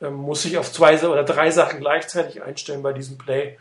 [0.00, 3.58] ähm, muss sich auf zwei oder drei Sachen gleichzeitig einstellen bei diesem Play.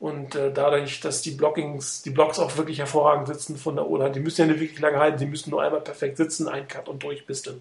[0.00, 4.12] Und äh, dadurch, dass die Blockings, die Blocks auch wirklich hervorragend sitzen von der O-Line,
[4.12, 6.88] die müssen ja nicht wirklich lange halten, die müssen nur einmal perfekt sitzen, ein Cut
[6.88, 7.60] und durch bist du.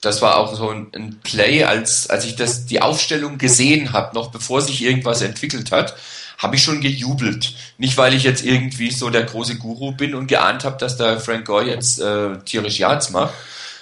[0.00, 4.14] Das war auch so ein, ein Play, als, als ich das, die Aufstellung gesehen habe,
[4.14, 5.96] noch bevor sich irgendwas entwickelt hat
[6.38, 7.52] habe ich schon gejubelt.
[7.76, 11.20] Nicht, weil ich jetzt irgendwie so der große Guru bin und geahnt habe, dass der
[11.20, 13.34] Frank Gore jetzt äh, tierisch Yards macht,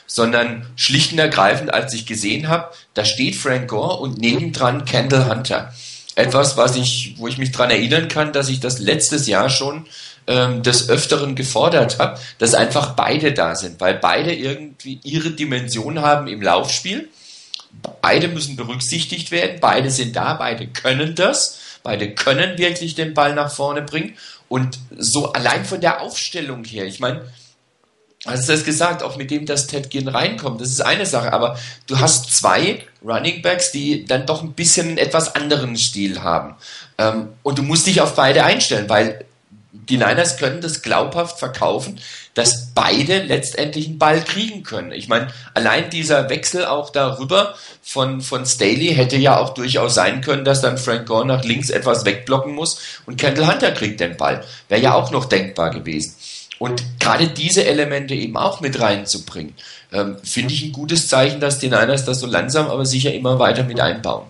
[0.07, 5.29] sondern schlicht und ergreifend, als ich gesehen habe, da steht Frank Gore und nebendran Kendall
[5.29, 5.73] Hunter.
[6.15, 9.87] Etwas, was ich, wo ich mich dran erinnern kann, dass ich das letztes Jahr schon
[10.27, 16.01] ähm, des Öfteren gefordert habe, dass einfach beide da sind, weil beide irgendwie ihre Dimension
[16.01, 17.09] haben im Laufspiel.
[18.01, 21.61] Beide müssen berücksichtigt werden, beide sind da, beide können das.
[21.83, 24.17] Beide können wirklich den Ball nach vorne bringen.
[24.49, 27.31] Und so allein von der Aufstellung her, ich meine,
[28.27, 31.33] hast du das gesagt, auch mit dem, dass Ted Ginn reinkommt, das ist eine Sache,
[31.33, 31.57] aber
[31.87, 36.57] du hast zwei Running Backs, die dann doch ein bisschen einen etwas anderen Stil haben.
[36.99, 39.26] Ähm, und du musst dich auf beide einstellen, weil
[39.89, 42.01] die Niners können das glaubhaft verkaufen,
[42.35, 44.93] dass beide letztendlich einen Ball kriegen können.
[44.93, 50.21] Ich meine, allein dieser Wechsel auch darüber von, von Staley hätte ja auch durchaus sein
[50.21, 54.17] können, dass dann Frank Gore nach links etwas wegblocken muss und Kendall Hunter kriegt den
[54.17, 54.45] Ball.
[54.69, 56.15] Wäre ja auch noch denkbar gewesen.
[56.59, 59.55] Und gerade diese Elemente eben auch mit reinzubringen,
[59.93, 63.39] ähm, finde ich ein gutes Zeichen, dass die Niners das so langsam, aber sicher immer
[63.39, 64.25] weiter mit einbauen.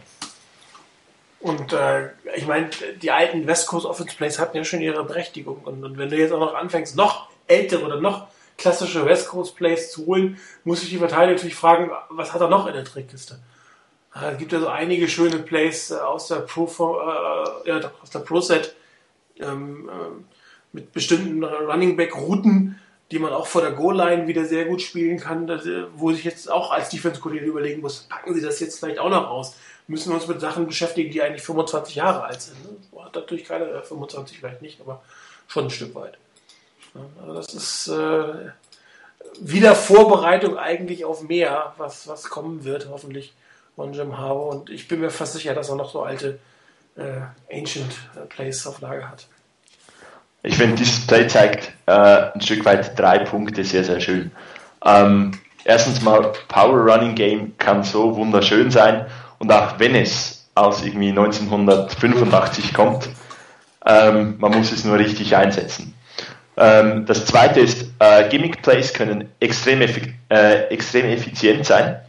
[1.40, 2.70] Und äh, ich meine,
[3.00, 5.58] die alten West Coast Offense Plays hatten ja schon ihre Berechtigung.
[5.64, 9.54] Und, und, wenn du jetzt auch noch anfängst, noch ältere oder noch klassische West Coast
[9.54, 12.84] Plays zu holen, muss ich die Verteidiger natürlich fragen, was hat er noch in der
[12.84, 13.38] Trickkiste?
[14.14, 18.10] Äh, es gibt ja so einige schöne Plays äh, aus der Pro, äh, ja, aus
[18.10, 18.74] der Pro Set
[19.38, 19.92] ähm, äh,
[20.72, 22.80] mit bestimmten Running Back Routen,
[23.10, 26.24] die man auch vor der Goal Line wieder sehr gut spielen kann, äh, wo sich
[26.24, 29.56] jetzt auch als Defense Kollege überlegen muss, packen sie das jetzt vielleicht auch noch aus?
[29.86, 32.62] Müssen wir uns mit Sachen beschäftigen, die eigentlich 25 Jahre alt sind.
[32.64, 33.04] Ne?
[33.04, 35.02] Hat natürlich keine 25 vielleicht nicht, aber
[35.48, 36.18] schon ein Stück weit.
[37.20, 38.50] Also das ist äh,
[39.40, 43.34] wieder Vorbereitung eigentlich auf mehr, was, was kommen wird, hoffentlich
[43.76, 44.48] von Jim Harbour.
[44.48, 46.38] Und ich bin mir fast sicher, dass er noch so alte
[46.96, 47.20] äh,
[47.54, 47.92] Ancient
[48.30, 49.26] Plays auf Lager hat.
[50.42, 51.92] Ich finde, dieses Play zeigt äh,
[52.32, 54.30] ein Stück weit drei Punkte sehr, sehr schön.
[54.84, 55.32] Ähm,
[55.64, 59.06] erstens mal, Power Running Game kann so wunderschön sein
[59.38, 63.08] und auch wenn es aus irgendwie 1985 kommt,
[63.84, 65.94] ähm, man muss es nur richtig einsetzen.
[66.56, 72.00] Ähm, das zweite ist, äh, Gimmick Plays können extrem, äh, extrem effizient sein,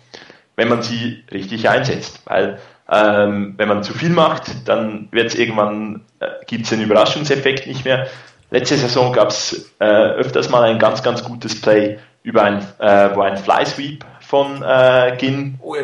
[0.56, 2.22] wenn man sie richtig einsetzt.
[2.26, 2.60] Weil
[2.90, 7.68] ähm, wenn man zu viel macht, dann wird es irgendwann, äh, gibt es den Überraschungseffekt
[7.68, 8.08] nicht mehr.
[8.50, 13.10] Letzte Saison gab es äh, öfters mal ein ganz, ganz gutes Play über ein, äh,
[13.14, 15.84] wo ein Fly Sweep von äh, Gin oh ja,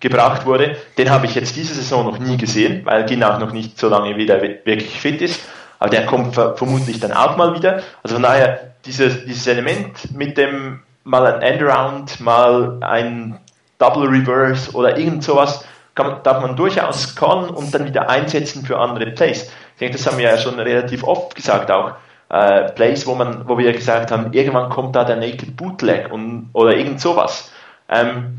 [0.00, 0.76] gebracht wurde.
[0.96, 3.88] Den habe ich jetzt diese Saison noch nie gesehen, weil Gin auch noch nicht so
[3.88, 5.40] lange wieder wirklich fit ist.
[5.78, 7.82] Aber der kommt vermutlich dann auch mal wieder.
[8.02, 13.38] Also von daher, dieses, dieses Element mit dem mal ein Endaround, mal ein
[13.78, 18.78] Double Reverse oder irgend sowas, kann, darf man durchaus callen und dann wieder einsetzen für
[18.78, 19.50] andere Plays.
[19.74, 21.92] Ich denke, das haben wir ja schon relativ oft gesagt auch.
[22.30, 26.50] Äh, Plays, wo man, wo wir gesagt haben, irgendwann kommt da der Naked Bootleg und,
[26.52, 27.50] oder irgend sowas.
[27.88, 28.38] Ähm,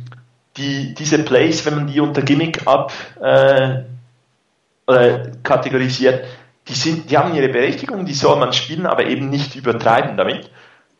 [0.59, 3.83] die, diese Plays, wenn man die unter Gimmick ab äh,
[5.43, 6.25] kategorisiert,
[6.67, 10.49] die, sind, die haben ihre Berechtigung, die soll man spielen, aber eben nicht übertreiben damit.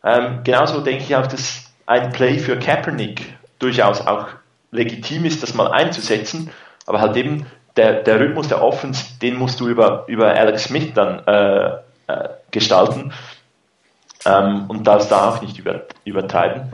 [0.02, 4.28] Ähm, genauso denke ich auch, dass ein Play für Kaepernick durchaus auch
[4.70, 6.50] legitim ist, das mal einzusetzen,
[6.86, 7.46] aber halt eben
[7.76, 11.70] der, der Rhythmus der Offense, den musst du über, über Alex Smith dann äh,
[12.06, 13.12] äh, gestalten
[14.24, 16.70] ähm, und das da auch nicht über, übertreiben.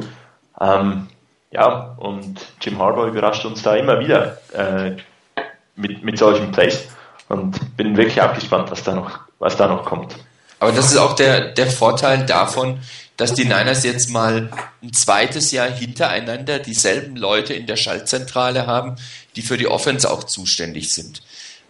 [0.61, 1.09] Ähm,
[1.57, 4.97] ja, und Jim Harbour überrascht uns da immer wieder äh,
[5.75, 6.87] mit, mit solchen Plays
[7.29, 10.15] und bin wirklich auch gespannt, was da noch, was da noch kommt.
[10.61, 12.81] Aber das ist auch der, der Vorteil davon,
[13.17, 14.51] dass die Niners jetzt mal
[14.83, 18.97] ein zweites Jahr hintereinander dieselben Leute in der Schaltzentrale haben,
[19.35, 21.23] die für die Offense auch zuständig sind.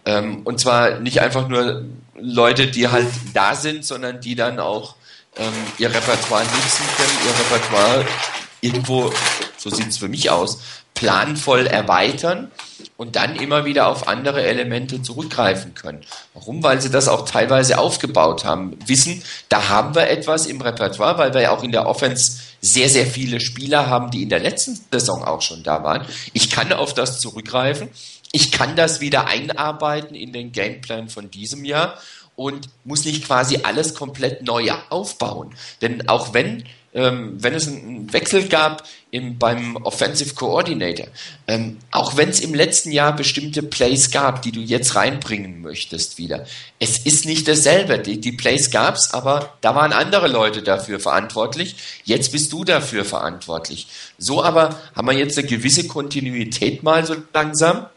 [0.05, 1.85] Ähm, und zwar nicht einfach nur
[2.19, 4.95] Leute, die halt da sind, sondern die dann auch
[5.37, 8.05] ähm, ihr Repertoire nutzen können, ihr Repertoire
[8.61, 9.11] irgendwo,
[9.69, 10.59] so sieht es für mich aus,
[10.93, 12.51] planvoll erweitern
[12.95, 16.01] und dann immer wieder auf andere Elemente zurückgreifen können.
[16.33, 16.63] Warum?
[16.63, 18.77] Weil sie das auch teilweise aufgebaut haben.
[18.85, 22.89] Wissen, da haben wir etwas im Repertoire, weil wir ja auch in der Offense sehr,
[22.89, 26.05] sehr viele Spieler haben, die in der letzten Saison auch schon da waren.
[26.33, 27.89] Ich kann auf das zurückgreifen.
[28.31, 31.99] Ich kann das wieder einarbeiten in den Gameplan von diesem Jahr
[32.35, 35.53] und muss nicht quasi alles komplett neu aufbauen.
[35.81, 36.63] Denn auch wenn
[36.97, 38.83] ähm, wenn es einen Wechsel gab
[39.17, 41.07] im, beim Offensive Coordinator,
[41.47, 46.17] ähm, auch wenn es im letzten Jahr bestimmte Plays gab, die du jetzt reinbringen möchtest
[46.17, 46.45] wieder,
[46.79, 47.99] es ist nicht dasselbe.
[47.99, 51.75] Die, die Plays gab es, aber da waren andere Leute dafür verantwortlich.
[52.05, 53.87] Jetzt bist du dafür verantwortlich.
[54.17, 57.87] So aber haben wir jetzt eine gewisse Kontinuität mal so langsam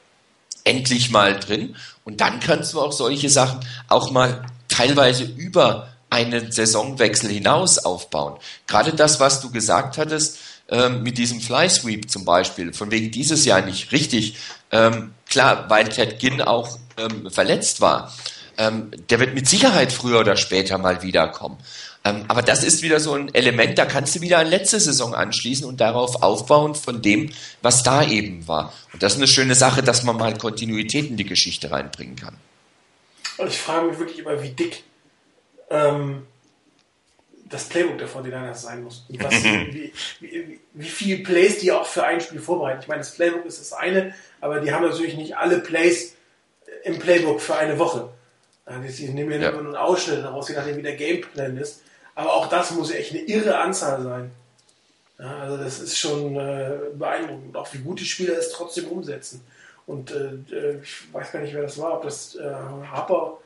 [0.65, 1.77] endlich mal drin.
[2.05, 8.39] Und dann kannst du auch solche Sachen auch mal teilweise über einen Saisonwechsel hinaus aufbauen.
[8.67, 10.39] Gerade das, was du gesagt hattest,
[10.71, 14.37] ähm, mit diesem Fly Sweep zum Beispiel, von wegen dieses Jahr nicht richtig.
[14.71, 18.13] Ähm, klar, weil Ted Ginn auch ähm, verletzt war.
[18.57, 21.59] Ähm, der wird mit Sicherheit früher oder später mal wiederkommen.
[22.05, 25.15] Ähm, aber das ist wieder so ein Element, da kannst du wieder an letzte Saison
[25.15, 28.73] anschließen und darauf aufbauen von dem, was da eben war.
[28.93, 32.37] Und das ist eine schöne Sache, dass man mal Kontinuität in die Geschichte reinbringen kann.
[33.37, 34.83] Und ich frage mich wirklich immer, wie dick
[35.71, 36.27] ähm,
[37.51, 39.05] das Playbook der 49ers sein muss.
[39.19, 42.81] Was, wie, wie, wie viele Plays die auch für ein Spiel vorbereiten.
[42.81, 46.15] Ich meine, das Playbook ist das eine, aber die haben natürlich nicht alle Plays
[46.85, 48.09] im Playbook für eine Woche.
[48.69, 51.83] Die nehmen ja nur einen Ausschnitt daraus, je nachdem wie der Gameplan ist.
[52.15, 54.31] Aber auch das muss ja echt eine irre Anzahl sein.
[55.19, 57.57] Ja, also das ist schon äh, beeindruckend.
[57.57, 59.45] Auch wie gut die Spieler es trotzdem umsetzen.
[59.87, 63.39] Und äh, äh ich weiß gar nicht, wer das war, ob das äh, Harper,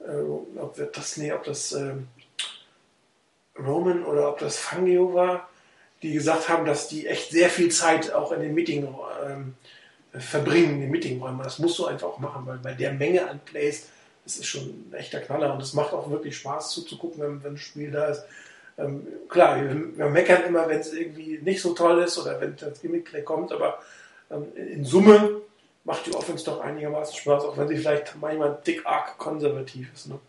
[0.00, 2.06] äh, ob das, nee, ob das ähm,
[3.64, 5.48] Roman oder ob das Fangio war,
[6.02, 8.88] die gesagt haben, dass die echt sehr viel Zeit auch in den Meeting
[9.26, 9.54] ähm,
[10.12, 11.42] verbringen, in den Meetingräumen.
[11.42, 13.88] Das musst du einfach auch machen, weil bei der Menge an Plays,
[14.24, 17.54] das ist schon ein echter Knaller und es macht auch wirklich Spaß zuzugucken, wenn, wenn
[17.54, 18.24] ein Spiel da ist.
[18.78, 22.56] Ähm, klar, wir, wir, meckern immer, wenn es irgendwie nicht so toll ist oder wenn
[22.56, 23.80] das Gimmick-Play kommt, aber
[24.30, 25.42] ähm, in Summe
[25.84, 30.08] macht die Offense doch einigermaßen Spaß, auch wenn sie vielleicht manchmal dick arg konservativ ist.
[30.08, 30.20] Ne?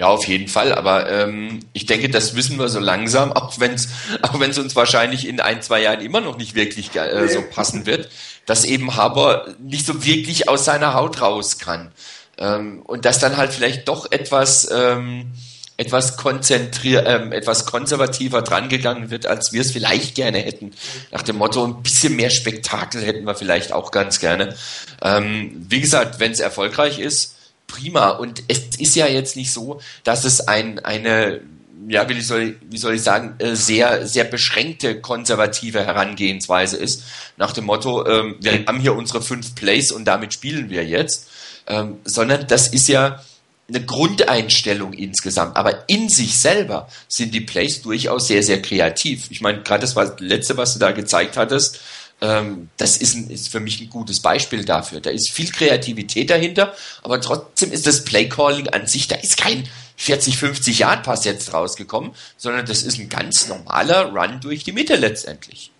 [0.00, 0.72] Ja, auf jeden Fall.
[0.72, 3.90] Aber ähm, ich denke, das wissen wir so langsam, auch wenn es
[4.22, 7.84] auch wenn's uns wahrscheinlich in ein, zwei Jahren immer noch nicht wirklich äh, so passen
[7.84, 8.08] wird,
[8.46, 11.92] dass eben Haber nicht so wirklich aus seiner Haut raus kann.
[12.38, 15.32] Ähm, und dass dann halt vielleicht doch etwas, ähm,
[15.76, 20.72] etwas konzentrier, ähm, etwas konservativer drangegangen wird, als wir es vielleicht gerne hätten.
[21.10, 24.56] Nach dem Motto, ein bisschen mehr Spektakel hätten wir vielleicht auch ganz gerne.
[25.02, 27.34] Ähm, wie gesagt, wenn es erfolgreich ist,
[27.70, 28.10] prima.
[28.10, 31.40] Und es ist ja jetzt nicht so, dass es ein, eine,
[31.88, 37.04] ja, wie soll, wie soll ich sagen, äh, sehr, sehr beschränkte konservative Herangehensweise ist.
[37.36, 41.28] Nach dem Motto, ähm, wir haben hier unsere fünf Plays und damit spielen wir jetzt.
[41.66, 43.22] Ähm, sondern das ist ja
[43.68, 45.56] eine Grundeinstellung insgesamt.
[45.56, 49.30] Aber in sich selber sind die Plays durchaus sehr, sehr kreativ.
[49.30, 51.80] Ich meine, gerade das war das letzte, was du da gezeigt hattest,
[52.20, 55.00] das ist, ein, ist für mich ein gutes Beispiel dafür.
[55.00, 59.66] Da ist viel Kreativität dahinter, aber trotzdem ist das Playcalling an sich, da ist kein
[59.96, 64.72] 40, 50 Yard Pass jetzt rausgekommen, sondern das ist ein ganz normaler Run durch die
[64.72, 65.70] Mitte letztendlich.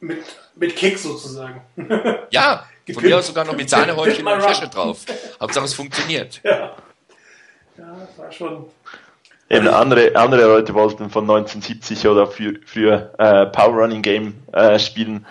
[0.00, 0.24] Mit,
[0.56, 1.62] mit Kick sozusagen.
[2.30, 5.00] ja, von mir aus sogar noch mit Sahnehäubchen und Kirsche drauf.
[5.40, 6.40] Hauptsache es funktioniert.
[6.54, 6.76] Ja.
[7.76, 8.66] Ja, das war schon
[9.50, 14.78] Eben andere, andere Leute wollten von 1970 oder für, für äh, Power Running Game äh,
[14.78, 15.26] spielen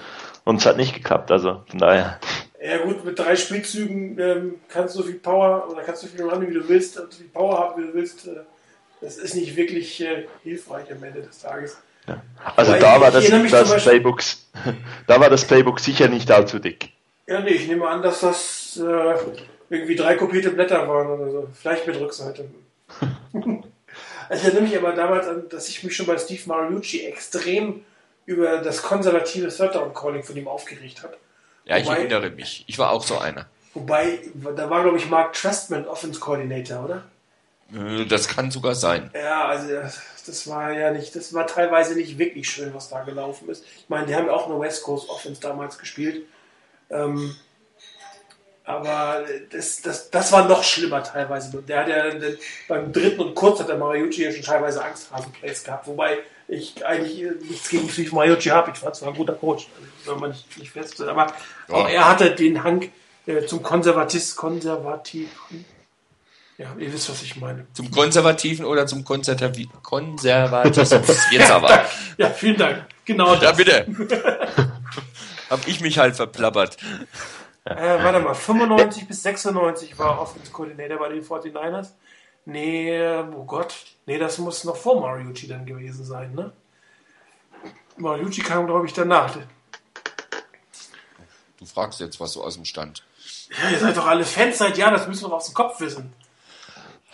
[0.45, 2.20] und es hat nicht geklappt, also von daher.
[2.64, 6.16] Ja gut, mit drei Spielzügen ähm, kannst du so viel Power oder kannst du so
[6.16, 8.28] viel Running wie du willst und so viel Power haben wie du willst.
[8.28, 8.41] Äh,
[9.01, 11.78] das ist nicht wirklich äh, hilfreich am Ende des Tages.
[12.07, 12.22] Ja.
[12.55, 14.22] Also da war das, das Playbook,
[15.07, 16.89] da war das Playbook sicher nicht allzu dick.
[17.28, 19.16] Ja, nee, ich nehme an, dass das äh,
[19.70, 21.47] irgendwie drei kopierte Blätter waren oder so.
[21.53, 22.45] Vielleicht mit Rückseite.
[24.34, 27.86] Also erinnere mich aber damals an, dass ich mich schon bei Steve Mariucci extrem
[28.25, 31.15] über das konservative Third Down Calling von ihm aufgeregt habe.
[31.65, 32.63] Ja, ich erinnere mich.
[32.65, 33.45] Ich war auch so einer.
[33.75, 37.03] Wobei, da war, glaube ich, Mark Trustman Offense Coordinator, oder?
[37.71, 39.11] Äh, das kann sogar sein.
[39.13, 39.71] Ja, also
[40.25, 43.63] das war ja nicht, das war teilweise nicht wirklich schön, was da gelaufen ist.
[43.63, 46.25] Ich meine, die haben ja auch eine West Coast Offense damals gespielt.
[46.89, 47.36] Ähm,
[48.66, 51.61] aber das, das, das war noch schlimmer teilweise.
[51.64, 52.05] Der hat ja
[52.68, 55.88] beim dritten und kurz hat der Mariucci ja schon teilweise Angsthasen-Plays gehabt.
[55.88, 58.72] Wobei ich eigentlich nichts gegen Steve Mariucci habe.
[58.74, 61.11] Ich war zwar ein guter Coach, also soll man nicht, nicht feststellen.
[61.11, 61.34] Aber
[61.68, 61.76] ja.
[61.76, 62.89] auch er hatte den Hang
[63.26, 65.30] äh, zum Konservatis, Konservativ.
[66.57, 67.66] Ja, ihr wisst, was ich meine.
[67.74, 71.18] Zum Konservativen oder zum Konservativ Konservatismus.
[71.32, 71.86] Jetzt aber.
[72.18, 72.86] Ja, vielen Dank.
[73.03, 73.43] Genau das.
[73.43, 73.88] Ja, bitte.
[75.49, 76.78] Hab ich mich halt verplappert.
[77.66, 81.91] Äh, warte mal, 95 bis 96 war Offense Coordinator bei den 49ers.
[82.45, 83.01] Nee,
[83.36, 83.74] oh Gott.
[84.05, 86.51] Nee, das muss noch vor Mariucci dann gewesen sein, ne?
[87.95, 89.38] Mariucci kam, glaube ich, danach.
[91.57, 93.05] Du fragst jetzt was so aus dem Stand.
[93.61, 96.14] Ja, ihr seid doch alle Fans seit Jahren, das müssen wir aus dem Kopf wissen.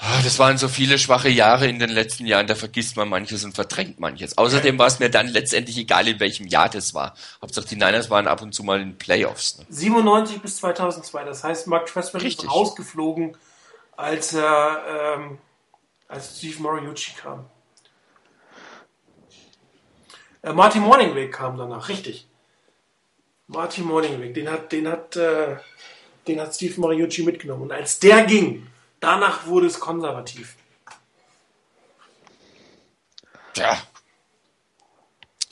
[0.01, 3.43] Ah, das waren so viele schwache Jahre in den letzten Jahren, da vergisst man manches
[3.43, 4.37] und verdrängt manches.
[4.37, 7.15] Außerdem war es mir dann letztendlich egal, in welchem Jahr das war.
[7.41, 9.57] Hauptsache die Niners waren ab und zu mal in Playoffs.
[9.57, 9.65] Ne?
[9.67, 13.35] 97 bis 2002, das heißt, Mark Trestman ist rausgeflogen,
[13.97, 15.37] als er, ähm,
[16.07, 17.49] als Steve Moriucci kam.
[20.41, 22.25] Äh, Martin Morningweg kam danach, richtig.
[23.47, 25.57] Martin Morningweg, den hat, den hat, äh,
[26.25, 27.63] den hat Steve Moriucci mitgenommen.
[27.63, 28.65] Und als der ging,
[28.99, 30.55] Danach wurde es konservativ.
[33.55, 33.77] Ja.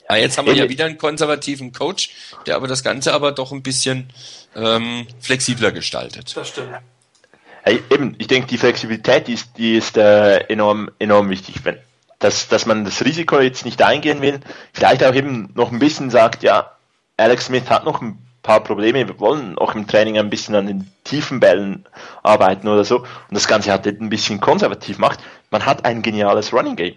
[0.08, 2.10] Ja, jetzt haben wir ja wieder einen konservativen Coach,
[2.46, 4.10] der aber das Ganze aber doch ein bisschen
[4.54, 6.34] ähm, flexibler gestaltet.
[6.34, 6.70] Das stimmt.
[6.72, 11.56] Ja, eben, ich denke, die Flexibilität ist, die ist äh, enorm, enorm wichtig.
[11.64, 11.78] Wenn,
[12.18, 14.40] dass, dass man das Risiko jetzt nicht eingehen will,
[14.72, 16.72] vielleicht auch eben noch ein bisschen sagt, ja,
[17.18, 18.18] Alex Smith hat noch ein
[18.48, 21.84] paar Probleme, wir wollen auch im Training ein bisschen an den tiefen Bällen
[22.22, 23.00] arbeiten oder so.
[23.00, 25.20] Und das Ganze hat ein bisschen konservativ gemacht.
[25.50, 26.94] Man hat ein geniales Running Game.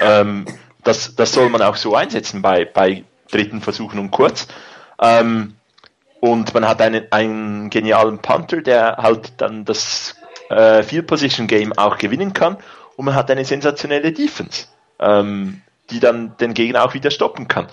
[0.00, 0.44] ähm,
[0.82, 4.48] das, das soll man auch so einsetzen bei, bei dritten Versuchen und kurz.
[5.00, 5.54] Ähm,
[6.18, 10.16] und man hat einen, einen genialen Punter, der halt dann das
[10.50, 12.56] äh, Field Position Game auch gewinnen kann.
[12.96, 14.66] Und man hat eine sensationelle Defense,
[14.98, 17.68] ähm, die dann den Gegner auch wieder stoppen kann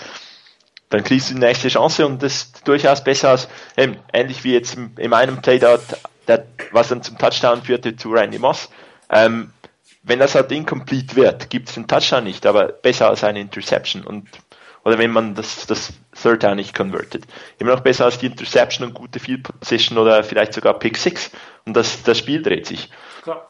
[0.89, 4.53] dann kriegst du die nächste Chance und das ist durchaus besser als, ähm, ähnlich wie
[4.53, 5.81] jetzt in meinem Play dort,
[6.27, 8.69] der, was dann zum Touchdown führte zu Randy Moss.
[9.09, 9.51] Ähm,
[10.03, 14.03] wenn das halt incomplete wird, gibt es den Touchdown nicht, aber besser als eine Interception
[14.03, 14.27] und
[14.85, 17.25] oder wenn man das, das Third Down nicht convertet.
[17.57, 21.31] Immer noch besser als die Interception und gute Field Position oder vielleicht sogar Pick 6
[21.65, 22.91] und das, das Spiel dreht sich.
[23.23, 23.49] Klar.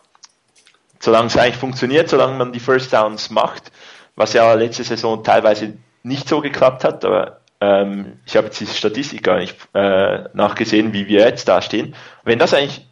[1.00, 3.72] Solange es eigentlich funktioniert, solange man die First Downs macht,
[4.16, 8.68] was ja letzte Saison teilweise nicht so geklappt hat, aber ähm, ich habe jetzt die
[8.68, 11.96] Statistik gar nicht äh, nachgesehen, wie wir jetzt da stehen.
[12.24, 12.86] Wenn das eigentlich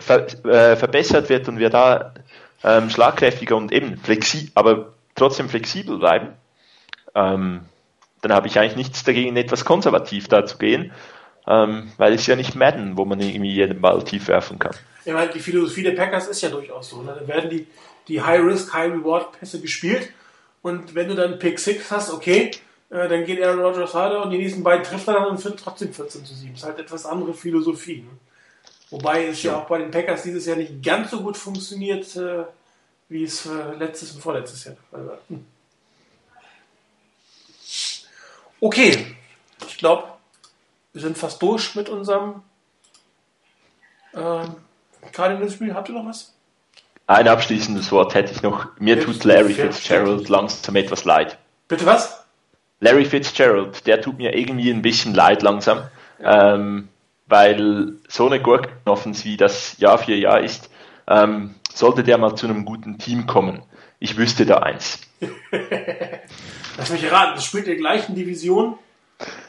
[0.00, 2.14] ver äh, verbessert wird und wir da
[2.62, 6.28] ähm, schlagkräftiger und eben flexibel, aber trotzdem flexibel bleiben,
[7.14, 7.60] ähm,
[8.22, 10.92] dann habe ich eigentlich nichts dagegen, etwas konservativ da zu gehen,
[11.46, 14.74] ähm, weil es ja nicht Madden, wo man irgendwie jeden Ball tief werfen kann.
[15.04, 17.02] Ja, weil die Philosophie der Packers ist ja durchaus so.
[17.02, 17.14] Ne?
[17.20, 17.66] Da werden die,
[18.08, 20.08] die High-Risk, High-Reward-Pässe gespielt
[20.64, 22.50] und wenn du dann Pick 6 hast, okay,
[22.88, 25.60] äh, dann geht Aaron Rodgers weiter und die nächsten beiden trifft er dann und findet
[25.60, 26.52] trotzdem 14 zu 7.
[26.52, 28.00] Das ist halt etwas andere Philosophie.
[28.00, 28.10] Ne?
[28.88, 29.52] Wobei es ja.
[29.52, 29.58] ja.
[29.58, 32.44] auch bei den Packers dieses Jahr nicht ganz so gut funktioniert, äh,
[33.10, 35.18] wie es äh, letztes und vorletztes Jahr der Fall war.
[35.28, 35.44] Hm.
[38.58, 39.16] Okay,
[39.68, 40.14] ich glaube,
[40.94, 42.42] wir sind fast durch mit unserem
[44.14, 44.54] ähm,
[45.12, 45.74] Cardinals-Spiel.
[45.74, 46.33] Habt ihr noch was?
[47.06, 48.68] Ein abschließendes Wort hätte ich noch.
[48.78, 51.38] Mir Jetzt tut Larry Fitzgerald langsam etwas leid.
[51.68, 52.24] Bitte was?
[52.80, 55.82] Larry Fitzgerald, der tut mir irgendwie ein bisschen leid langsam,
[56.20, 56.54] ja.
[56.54, 56.88] ähm,
[57.26, 60.70] weil so eine Gurkenoffensive, wie das Jahr für Jahr ist,
[61.06, 63.62] ähm, sollte der mal zu einem guten Team kommen.
[63.98, 65.00] Ich wüsste da eins.
[66.76, 68.78] Lass mich raten, das spielt in der gleichen Division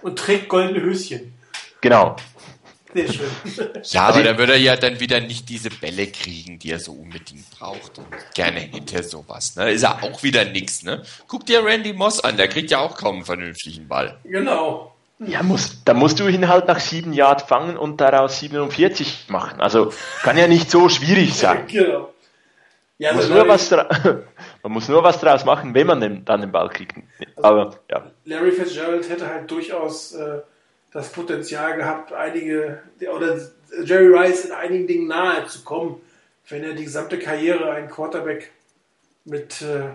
[0.01, 1.33] und trägt goldene Höschen.
[1.81, 2.15] Genau.
[2.95, 3.27] Sehr schön.
[3.83, 6.93] Ja, aber da würde er ja dann wieder nicht diese Bälle kriegen, die er so
[6.93, 9.57] unbedingt braucht und gerne hinter sowas.
[9.57, 9.71] Ne?
[9.71, 10.83] Ist ja auch wieder nix.
[10.83, 11.03] Ne?
[11.27, 14.17] Guck dir Randy Moss an, der kriegt ja auch kaum einen vernünftigen Ball.
[14.23, 14.95] Genau.
[15.19, 19.59] Ja, muss, da musst du ihn halt nach sieben Yard fangen und daraus 47 machen.
[19.59, 19.91] Also
[20.23, 21.67] kann ja nicht so schwierig sein.
[21.67, 22.13] genau.
[22.97, 23.71] Ja, muss nur was
[24.63, 26.95] man muss nur was draus machen, wenn man den, dann den Ball kriegt.
[27.35, 28.09] Also Aber ja.
[28.23, 30.39] Larry Fitzgerald hätte halt durchaus äh,
[30.95, 32.81] das Potenzial gehabt, einige
[33.13, 33.37] oder
[33.83, 35.99] Jerry Rice in einigen Dingen nahe zu kommen,
[36.47, 38.51] wenn er die gesamte Karriere einen Quarterback
[39.25, 39.89] mit äh,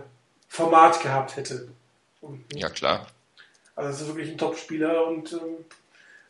[0.46, 1.68] Format gehabt hätte.
[2.20, 3.06] Und, ja, klar.
[3.74, 5.64] Also es ist wirklich ein Top-Spieler und ähm,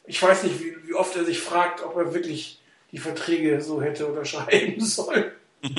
[0.04, 2.60] ich weiß nicht, wie, wie, oft er sich fragt, ob er wirklich
[2.92, 5.32] die Verträge so hätte unterschreiben sollen.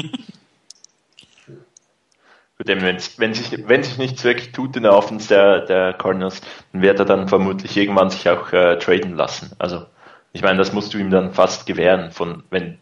[2.65, 6.41] wenn, wenn, sich, wenn sich nichts wirklich tut in der Offense der, der Cardinals,
[6.71, 9.51] dann wird er dann vermutlich irgendwann sich auch äh, traden lassen.
[9.59, 9.85] Also
[10.33, 12.77] ich meine, das musst du ihm dann fast gewähren, von wenn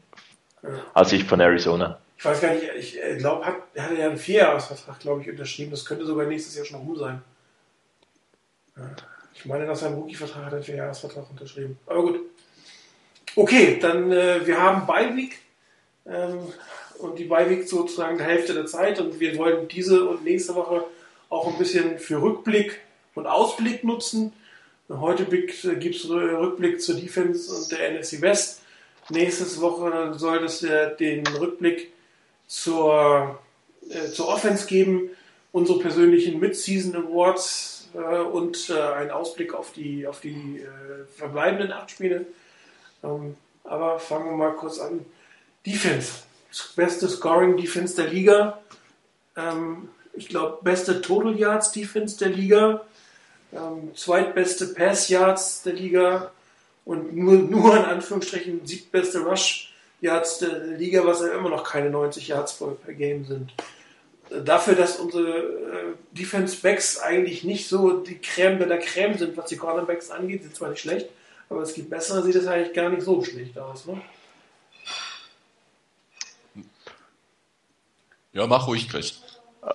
[0.94, 2.00] als ich von Arizona.
[2.18, 5.72] Ich weiß gar nicht, ich äh, glaube, hat, er ja einen Vierjahresvertrag, glaube ich, unterschrieben.
[5.72, 7.22] Das könnte sogar nächstes Jahr schon rum sein.
[9.34, 11.80] Ich meine, er einen Rookie-Vertrag hat, einen Vierjahresvertrag unterschrieben.
[11.86, 12.20] Aber gut.
[13.36, 15.40] Okay, dann äh, wir haben Beiweek.
[16.06, 16.40] Ähm,
[17.00, 20.84] und die Beiweek sozusagen die Hälfte der Zeit und wir wollen diese und nächste Woche
[21.30, 22.80] auch ein bisschen für Rückblick
[23.16, 24.34] und Ausblick nutzen.
[24.90, 28.62] Heute gibt es Rückblick zur Defense und der NFC West.
[29.10, 30.66] Nächste Woche soll es
[31.00, 31.92] den Rückblick
[32.48, 33.40] zur,
[33.90, 35.10] äh, zur Offense geben,
[35.52, 41.72] unsere persönlichen Mid-Season Awards äh, und äh, einen Ausblick auf die, auf die äh, verbleibenden
[41.72, 42.26] acht Spiele.
[43.04, 45.06] Ähm, aber fangen wir mal kurz an.
[45.66, 46.24] Defense
[46.76, 48.60] beste Scoring Defense der Liga.
[49.36, 52.82] Ähm, ich glaube, beste Total Yards Defense der Liga.
[53.54, 56.32] Ähm, zweitbeste Pass Yards der Liga.
[56.86, 61.90] Und nur, nur in Anführungsstrichen siebtbeste Rush Yards der Liga, was ja immer noch keine
[61.90, 63.54] 90 Yards per Game sind.
[64.30, 69.36] Dafür, dass unsere äh, Defense Backs eigentlich nicht so die Creme de la Creme sind,
[69.36, 71.10] was die Cornerbacks angeht, sind zwar nicht schlecht,
[71.50, 73.88] aber es gibt bessere, sieht es eigentlich gar nicht so schlecht aus.
[73.88, 74.00] Ne?
[78.34, 79.22] Ja, mach ruhig, Chris.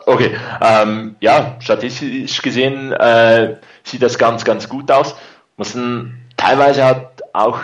[0.06, 5.14] Okay, ähm, ja, statistisch gesehen äh, sieht das ganz, ganz gut aus.
[5.56, 5.76] Muss
[6.36, 7.60] teilweise halt auch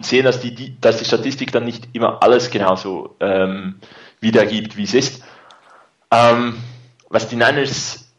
[0.00, 3.76] sehen, dass die, die, dass die Statistik dann nicht immer alles genauso ähm,
[4.20, 5.24] wiedergibt, wie es ist.
[6.10, 6.56] Ähm,
[7.08, 8.12] was die Niners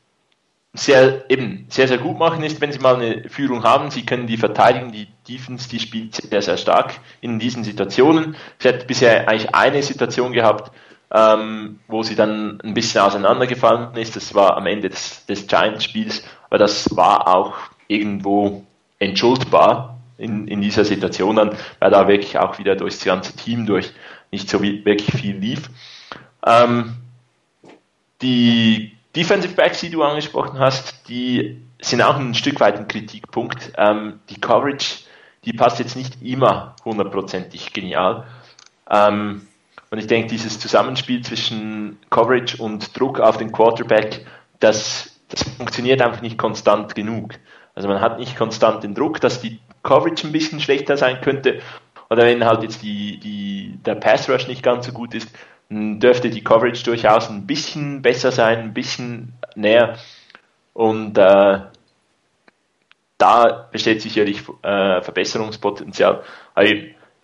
[0.73, 3.91] sehr, eben, sehr, sehr gut machen, ist, wenn sie mal eine Führung haben.
[3.91, 8.35] Sie können die verteidigen, die Defense, die spielt sehr, sehr stark in diesen Situationen.
[8.59, 10.71] Sie hat bisher eigentlich eine Situation gehabt,
[11.15, 14.17] ähm, wo sie dann ein bisschen auseinandergefallen ist.
[14.17, 17.53] Das war am Ende des, des Giants-Spiels, aber das war auch
[17.87, 18.65] irgendwo
[18.99, 23.93] entschuldbar in, in dieser Situation dann, weil da wirklich auch wieder durchs ganze Team durch
[24.31, 25.69] nicht so wirklich viel lief.
[26.45, 26.95] Ähm,
[28.21, 33.71] die Defensive Backs, die du angesprochen hast, die sind auch ein Stück weit ein Kritikpunkt.
[33.77, 35.05] Ähm, die Coverage,
[35.45, 38.25] die passt jetzt nicht immer hundertprozentig genial.
[38.89, 39.47] Ähm,
[39.91, 44.25] und ich denke, dieses Zusammenspiel zwischen Coverage und Druck auf den Quarterback,
[44.59, 47.35] das, das funktioniert einfach nicht konstant genug.
[47.75, 51.61] Also man hat nicht konstant den Druck, dass die Coverage ein bisschen schlechter sein könnte.
[52.09, 55.29] Oder wenn halt jetzt die, die, der Pass Rush nicht ganz so gut ist,
[55.69, 59.97] dürfte die Coverage durchaus ein bisschen besser sein, ein bisschen näher.
[60.73, 61.59] Und äh,
[63.17, 66.23] da besteht sicherlich äh, Verbesserungspotenzial.
[66.53, 66.73] Also,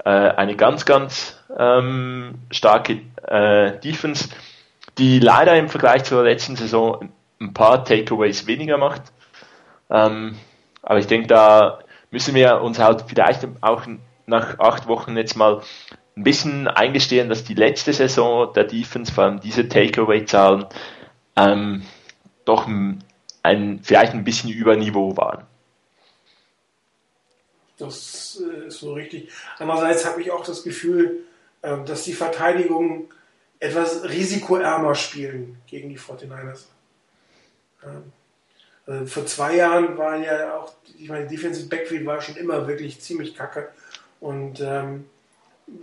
[0.04, 4.30] äh, eine ganz, ganz ähm, starke äh, Defense,
[4.98, 7.10] die leider im Vergleich zur letzten Saison
[7.40, 9.02] ein paar Takeaways weniger macht.
[9.90, 10.38] Ähm,
[10.84, 11.80] aber ich denke, da
[12.10, 13.84] müssen wir uns halt vielleicht auch
[14.26, 15.62] nach acht Wochen jetzt mal
[16.16, 20.66] ein bisschen eingestehen, dass die letzte Saison der Defense, vor allem diese Takeaway-Zahlen,
[21.36, 21.84] ähm,
[22.46, 23.04] doch ein,
[23.84, 25.44] vielleicht ein bisschen über Niveau waren.
[27.82, 29.30] Das äh, ist so richtig.
[29.58, 31.20] Andererseits habe ich auch das Gefühl,
[31.64, 33.10] ähm, dass die Verteidigungen
[33.60, 36.66] etwas risikoärmer spielen gegen die 49ers.
[37.84, 38.12] Ähm,
[38.86, 43.00] also vor zwei Jahren war ja auch, ich meine, Defensive Backfield war schon immer wirklich
[43.00, 43.70] ziemlich kacke.
[44.20, 45.06] Und ähm,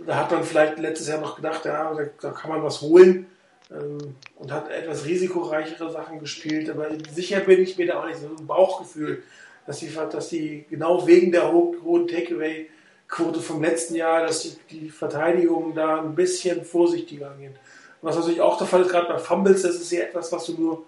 [0.05, 3.27] da hat man vielleicht letztes Jahr noch gedacht, ja, da, da kann man was holen
[3.71, 6.69] ähm, und hat etwas risikoreichere Sachen gespielt.
[6.69, 9.23] Aber sicher bin ich mir da auch nicht so ein Bauchgefühl,
[9.69, 14.89] dass die, dass die genau wegen der hohen Takeaway-Quote vom letzten Jahr, dass die, die
[14.89, 17.53] Verteidigung da ein bisschen vorsichtiger angehen.
[18.01, 20.53] Was natürlich auch der Fall ist, gerade bei Fumbles, das ist ja etwas, was du
[20.53, 20.85] nur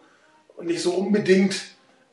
[0.63, 1.61] nicht so unbedingt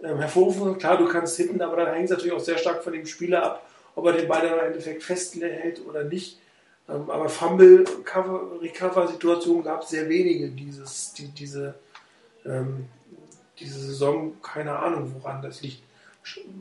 [0.03, 0.77] ähm, hervorrufen.
[0.77, 3.45] Klar, du kannst hitten, aber dann hängt es natürlich auch sehr stark von dem Spieler
[3.45, 6.39] ab, ob er den Ball dann im Endeffekt festhält oder nicht.
[6.87, 11.77] Ähm, aber Fumble-Recover-Situationen gab es sehr wenige dieses, die, diese,
[12.45, 12.89] ähm,
[13.59, 14.37] diese Saison.
[14.43, 15.88] Keine Ahnung, woran das liegt.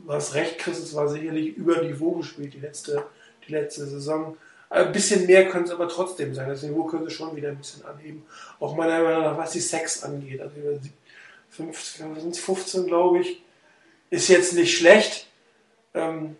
[0.08, 3.04] Hast recht, Chris, es war sicherlich über Niveau gespielt, die letzte,
[3.46, 4.36] die letzte Saison.
[4.70, 6.48] Ein bisschen mehr können es aber trotzdem sein.
[6.48, 8.24] Das Niveau können sie schon wieder ein bisschen anheben.
[8.60, 10.40] Auch meiner Meinung nach, was die Sex angeht.
[10.40, 10.54] Also
[11.50, 13.42] 15, 15 glaube ich,
[14.10, 15.26] ist jetzt nicht schlecht.
[15.94, 16.36] Ähm,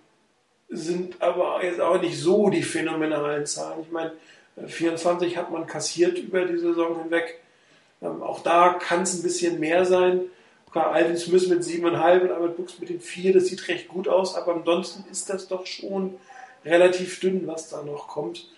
[0.68, 3.80] sind aber jetzt auch nicht so die phänomenalen Zahlen.
[3.82, 4.12] Ich meine,
[4.66, 7.40] 24 hat man kassiert über die Saison hinweg.
[8.02, 10.22] Ähm, auch da kann es ein bisschen mehr sein.
[10.78, 14.06] Klar, Alvin Smith mit 7,5 und Albert Brooks mit den 4, das sieht recht gut
[14.06, 16.14] aus, aber ansonsten ist das doch schon
[16.64, 18.48] relativ dünn, was da noch kommt.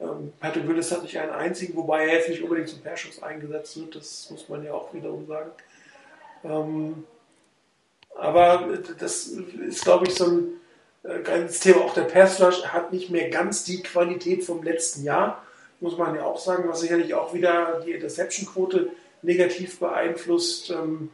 [0.00, 3.78] Ähm, Patrick Willis hat nicht einen einzigen, wobei er jetzt nicht unbedingt zum Perschuss eingesetzt
[3.78, 5.50] wird, das muss man ja auch wiederum sagen.
[6.44, 7.04] Ähm,
[8.14, 10.48] aber das ist, glaube ich, so ein
[11.02, 11.82] äh, ganz Thema.
[11.82, 15.44] Auch der Pass Rush hat nicht mehr ganz die Qualität vom letzten Jahr,
[15.80, 18.88] muss man ja auch sagen, was sicherlich auch wieder die Interception-Quote
[19.20, 20.70] negativ beeinflusst.
[20.70, 21.10] Ähm,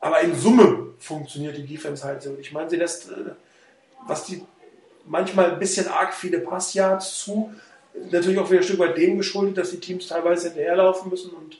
[0.00, 2.36] aber in Summe funktioniert die Defense halt so.
[2.40, 3.32] Ich meine, sie lässt, äh,
[4.06, 4.42] was die
[5.06, 7.52] manchmal ein bisschen arg viele Passyards zu,
[8.10, 11.54] natürlich auch wieder ein Stück weit dem geschuldet, dass die Teams teilweise hinterherlaufen müssen und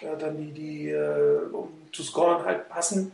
[0.00, 3.12] äh, dann die, die äh, um zu scoren halt passen.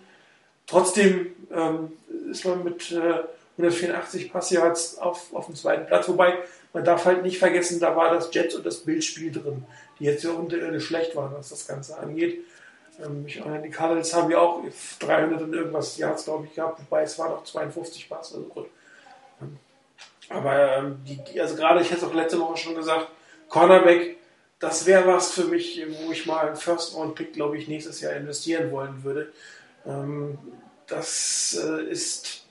[0.66, 1.92] Trotzdem ähm,
[2.30, 3.24] ist man mit äh,
[3.58, 6.08] 184 Passyards auf, auf dem zweiten Platz.
[6.08, 6.38] Wobei,
[6.72, 9.64] man darf halt nicht vergessen, da war das Jets und das Bildspiel drin,
[9.98, 12.44] die jetzt ja unterirdisch schlecht waren, was das Ganze angeht.
[13.04, 14.62] Ähm, ich, die Cardinals haben ja auch
[15.00, 18.34] 300 und irgendwas Yards, glaube ich, gehabt, wobei es war noch 52 Pass.
[18.34, 18.66] Also gut.
[19.40, 19.58] Ähm,
[20.28, 23.08] aber ähm, die, also gerade, ich hätte es auch letzte Woche schon gesagt,
[23.48, 24.16] Cornerback,
[24.60, 28.70] das wäre was für mich, wo ich mal einen First-Round-Pick, glaube ich, nächstes Jahr investieren
[28.70, 29.32] wollen würde.
[29.86, 30.38] Ähm,
[30.86, 32.44] das äh, ist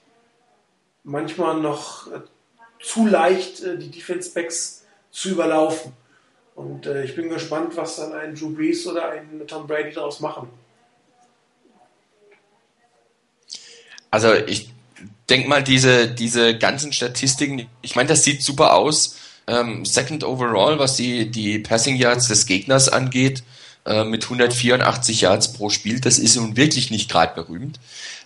[1.03, 2.21] manchmal noch äh,
[2.81, 5.93] zu leicht, äh, die Defense-Backs zu überlaufen.
[6.59, 10.19] Und äh, ich bin gespannt, was dann ein Drew Brees oder ein Tom Brady daraus
[10.19, 10.49] machen.
[14.11, 14.69] Also ich
[15.29, 19.15] denke mal, diese, diese ganzen Statistiken, ich meine, das sieht super aus.
[19.47, 23.41] Ähm, second overall, was die, die Passing Yards des Gegners angeht,
[23.85, 27.79] äh, mit 184 Yards pro Spiel, das ist nun wirklich nicht gerade berühmt.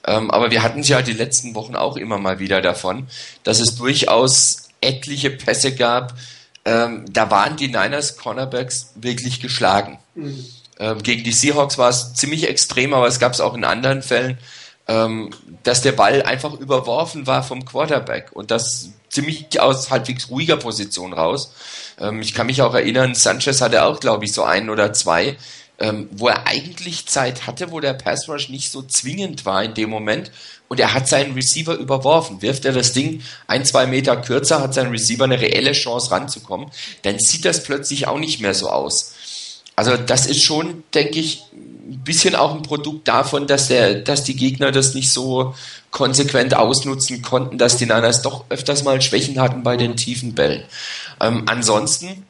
[0.08, 3.06] Ähm, aber wir hatten es ja die letzten Wochen auch immer mal wieder davon,
[3.44, 6.16] dass es durchaus etliche Pässe gab,
[6.65, 9.99] ähm, da waren die Niners Cornerbacks wirklich geschlagen.
[10.15, 10.45] Mhm.
[10.80, 14.02] Ähm, gegen die Seahawks war es ziemlich extrem, aber es gab es auch in anderen
[14.02, 14.38] Fällen.
[14.88, 15.30] ähm,
[15.64, 21.14] dass der Ball einfach überworfen war vom Quarterback und das ziemlich aus halbwegs ruhiger Position
[21.14, 21.53] raus.
[21.99, 25.38] Ähm, ich kann mich auch erinnern, Sanchez hatte auch, glaube ich, so ein oder zwei,
[25.84, 29.74] ähm, wo er eigentlich Zeit hatte, wo der Pass Rush nicht so zwingend war in
[29.74, 30.32] dem Moment
[30.70, 32.42] und er hat seinen Receiver überworfen.
[32.42, 36.72] Wirft er das Ding ein, zwei Meter kürzer, hat sein Receiver eine reelle Chance ranzukommen,
[37.02, 39.14] dann sieht das plötzlich auch nicht mehr so aus.
[39.76, 44.24] Also das ist schon, denke ich, ein bisschen auch ein Produkt davon, dass der, dass
[44.24, 45.54] die Gegner das nicht so
[45.92, 50.64] konsequent ausnutzen konnten, dass die Niners doch öfters mal Schwächen hatten bei den tiefen Bällen.
[51.20, 52.26] Ähm, ansonsten,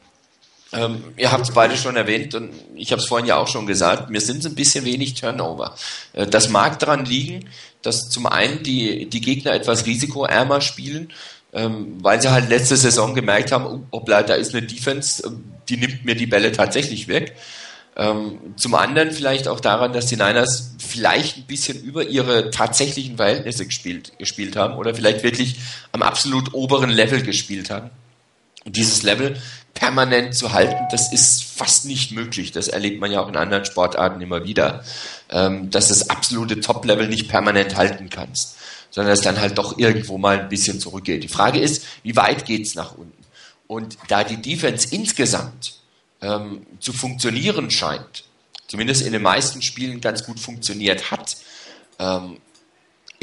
[0.74, 3.66] ähm, ihr habt es beide schon erwähnt und ich habe es vorhin ja auch schon
[3.66, 5.76] gesagt, mir sind es ein bisschen wenig Turnover.
[6.14, 7.50] Äh, das mag daran liegen,
[7.82, 11.12] dass zum einen die, die Gegner etwas risikoärmer spielen,
[11.54, 15.44] ähm, weil sie halt letzte Saison gemerkt haben, hoppla, oh, da ist eine Defense, ähm,
[15.70, 17.36] die nimmt mir die Bälle tatsächlich weg.
[17.96, 23.18] Ähm, zum anderen vielleicht auch daran, dass die Niners vielleicht ein bisschen über ihre tatsächlichen
[23.18, 25.58] Verhältnisse gespielt, gespielt haben oder vielleicht wirklich
[25.92, 27.92] am absolut oberen Level gespielt haben.
[28.66, 29.38] Und dieses Level
[29.74, 32.52] permanent zu halten, das ist fast nicht möglich.
[32.52, 34.84] Das erlebt man ja auch in anderen Sportarten immer wieder,
[35.30, 38.58] ähm, dass das absolute Top-Level nicht permanent halten kannst,
[38.92, 41.24] sondern es dann halt doch irgendwo mal ein bisschen zurückgeht.
[41.24, 43.24] Die Frage ist, wie weit geht's nach unten?
[43.68, 45.76] Und da die Defense insgesamt
[46.22, 48.26] ähm, zu funktionieren scheint,
[48.68, 51.38] zumindest in den meisten Spielen ganz gut funktioniert hat,
[52.00, 52.38] ähm,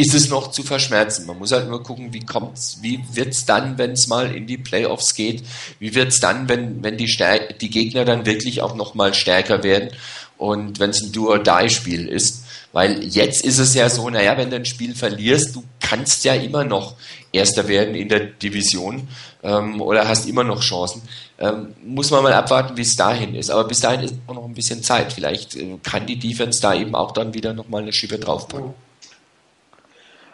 [0.01, 1.27] ist es noch zu verschmerzen.
[1.27, 4.57] Man muss halt nur gucken, wie kommt's, wie wird's dann, wenn es mal in die
[4.57, 5.43] Playoffs geht?
[5.79, 9.63] Wie wird's dann, wenn, wenn die, Stär die Gegner dann wirklich auch noch mal stärker
[9.63, 9.91] werden
[10.39, 12.45] und wenn es ein Do-or-Die-Spiel ist?
[12.73, 16.35] Weil jetzt ist es ja so, naja, wenn du ein Spiel verlierst, du kannst ja
[16.35, 16.95] immer noch
[17.33, 19.07] Erster werden in der Division
[19.45, 21.03] ähm, oder hast immer noch Chancen.
[21.39, 23.51] Ähm, muss man mal abwarten, wie es dahin ist.
[23.51, 25.13] Aber bis dahin ist auch noch ein bisschen Zeit.
[25.13, 28.75] Vielleicht äh, kann die Defense da eben auch dann wieder nochmal eine Schiebe draufpacken.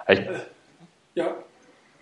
[0.07, 0.23] Äh,
[1.15, 1.27] ja.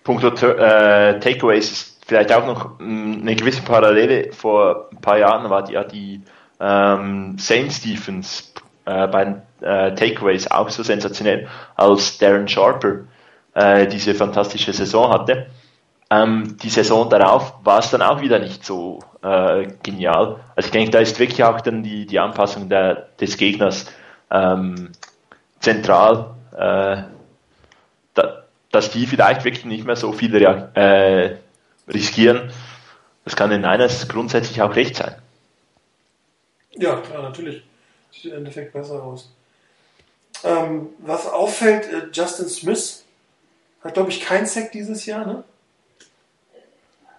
[0.03, 4.33] Punkto äh, Takeaways ist vielleicht auch noch mm, eine gewisse Parallele.
[4.33, 6.23] Vor ein paar Jahren war die, ja die
[6.61, 8.45] ähm, Saints Defense
[8.85, 13.01] äh, bei äh, Takeaways auch so sensationell, als Darren Sharper
[13.55, 15.47] äh, diese fantastische Saison hatte.
[16.11, 20.41] Ähm, die Saison darauf war es dann auch wieder nicht so äh, genial.
[20.55, 23.87] Also ich denke, da ist wirklich auch dann die, die Anpassung der, des Gegners
[24.31, 24.93] ähm,
[25.61, 27.14] zentral, äh,
[28.75, 31.37] dass die vielleicht wirklich nicht mehr so viel äh,
[31.89, 32.53] riskieren.
[33.25, 35.15] Das kann in eines grundsätzlich auch recht sein.
[36.73, 37.63] Ja, klar, natürlich.
[38.11, 39.33] Sieht im Endeffekt besser aus.
[40.43, 43.05] Ähm, was auffällt, äh, Justin Smith
[43.83, 45.45] hat, glaube ich, kein Sack dieses Jahr, ne?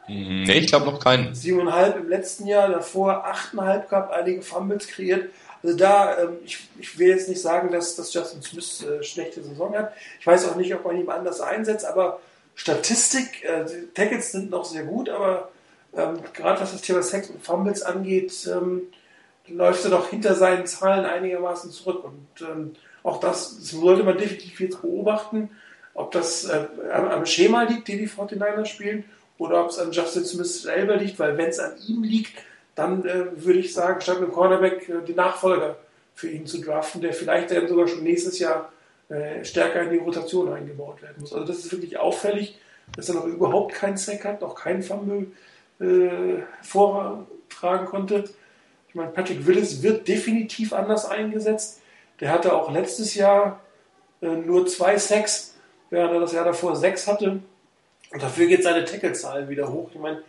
[0.07, 1.33] Nee, ich glaube noch keinen.
[1.33, 5.29] Siebeneinhalb im letzten Jahr, davor achteinhalb gehabt, einige Fumbles kreiert.
[5.63, 9.43] Also da, ähm, ich, ich will jetzt nicht sagen, dass, dass Justin Smith äh, schlechte
[9.43, 9.93] Saison hat.
[10.19, 12.19] Ich weiß auch nicht, ob man ihn anders einsetzt, aber
[12.55, 15.49] Statistik, äh, Tackles sind noch sehr gut, aber
[15.95, 18.83] ähm, gerade was das Thema Sex und Fumbles angeht, ähm,
[19.47, 22.03] läuft er doch hinter seinen Zahlen einigermaßen zurück.
[22.03, 25.49] Und ähm, auch das, das sollte man definitiv jetzt beobachten,
[25.93, 29.05] ob das äh, am, am Schema liegt, den die 49ers spielen,
[29.37, 32.33] oder ob es an Justin Smith selber liegt, weil wenn es an ihm liegt,
[32.75, 35.77] dann äh, würde ich sagen, statt mit dem Cornerback äh, den Nachfolger
[36.13, 38.71] für ihn zu draften, der vielleicht dann sogar schon nächstes Jahr
[39.09, 41.33] äh, stärker in die Rotation eingebaut werden muss.
[41.33, 42.59] Also das ist wirklich auffällig,
[42.95, 45.27] dass er noch überhaupt keinen Sack hat, noch keinen Fumble
[45.79, 48.25] äh, vortragen konnte.
[48.89, 51.81] Ich meine, Patrick Willis wird definitiv anders eingesetzt.
[52.19, 53.59] Der hatte auch letztes Jahr
[54.21, 55.55] äh, nur zwei Sacks,
[55.89, 57.41] während er das Jahr davor sechs hatte.
[58.11, 59.89] Und dafür geht seine Tackle-Zahl wieder hoch.
[59.93, 60.23] Ich meine,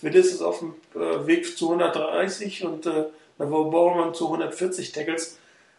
[0.00, 3.04] Willis ist auf dem äh, Weg zu 130 und äh,
[3.38, 5.38] Bowman zu 140 Tackles.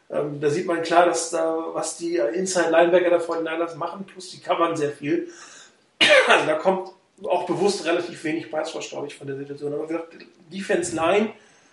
[0.09, 4.31] Ähm, da sieht man klar, dass da, was die Inside Linebacker von Niners machen, plus
[4.31, 5.29] die covern sehr viel.
[6.27, 6.91] Also da kommt
[7.23, 9.73] auch bewusst relativ wenig Preisrush, glaube ich, von der Situation.
[9.73, 9.87] Aber
[10.51, 11.31] Defense Line,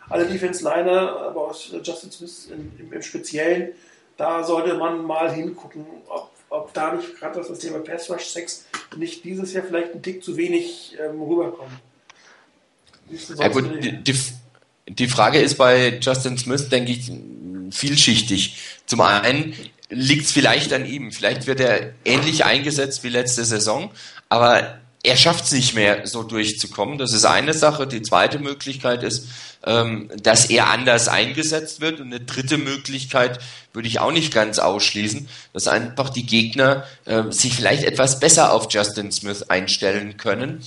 [0.08, 3.72] alle Defense Liner, aber auch Justin Smith im, im Speziellen,
[4.16, 8.66] da sollte man mal hingucken, ob, ob da nicht gerade das Thema Pass Rush 6
[8.96, 11.72] nicht dieses Jahr vielleicht ein Tick zu wenig ähm, rüberkommt.
[13.38, 14.16] Ja, gut, die,
[14.88, 17.10] die Frage ist bei Justin Smith, denke ich,
[17.70, 18.56] vielschichtig.
[18.86, 19.54] Zum einen
[19.90, 21.12] liegt es vielleicht an ihm.
[21.12, 23.90] Vielleicht wird er ähnlich eingesetzt wie letzte Saison,
[24.28, 26.96] aber er schafft es nicht mehr, so durchzukommen.
[26.96, 27.86] Das ist eine Sache.
[27.86, 29.28] Die zweite Möglichkeit ist,
[29.66, 32.00] ähm, dass er anders eingesetzt wird.
[32.00, 33.38] Und eine dritte Möglichkeit
[33.74, 38.52] würde ich auch nicht ganz ausschließen, dass einfach die Gegner äh, sich vielleicht etwas besser
[38.52, 40.62] auf Justin Smith einstellen können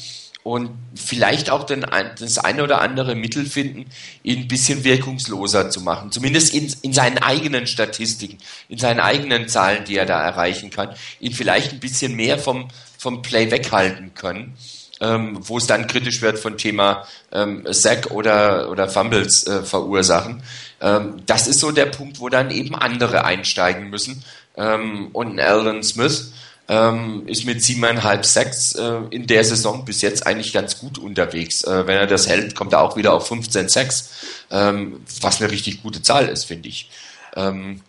[0.48, 1.86] und vielleicht auch den,
[2.20, 3.86] das eine oder andere Mittel finden,
[4.24, 6.10] ihn ein bisschen wirkungsloser zu machen.
[6.10, 8.38] Zumindest in, in seinen eigenen Statistiken,
[8.70, 12.70] in seinen eigenen Zahlen, die er da erreichen kann, ihn vielleicht ein bisschen mehr vom,
[12.98, 14.56] vom Play weghalten können.
[15.00, 20.42] Ähm, wo es dann kritisch wird von Thema ähm, Sack oder, oder Fumbles äh, verursachen.
[20.82, 24.24] Ähm, das ist so der Punkt, wo dann eben andere einsteigen müssen.
[24.56, 26.32] Ähm, und Alden Smith
[26.70, 31.64] ähm, ist mit siebeneinhalb Sacks äh, in der Saison bis jetzt eigentlich ganz gut unterwegs.
[31.64, 34.12] Äh, wenn er das hält, kommt er auch wieder auf 15 Sacks,
[34.52, 36.90] ähm, was eine richtig gute Zahl ist, finde ich.
[37.36, 37.82] Ähm,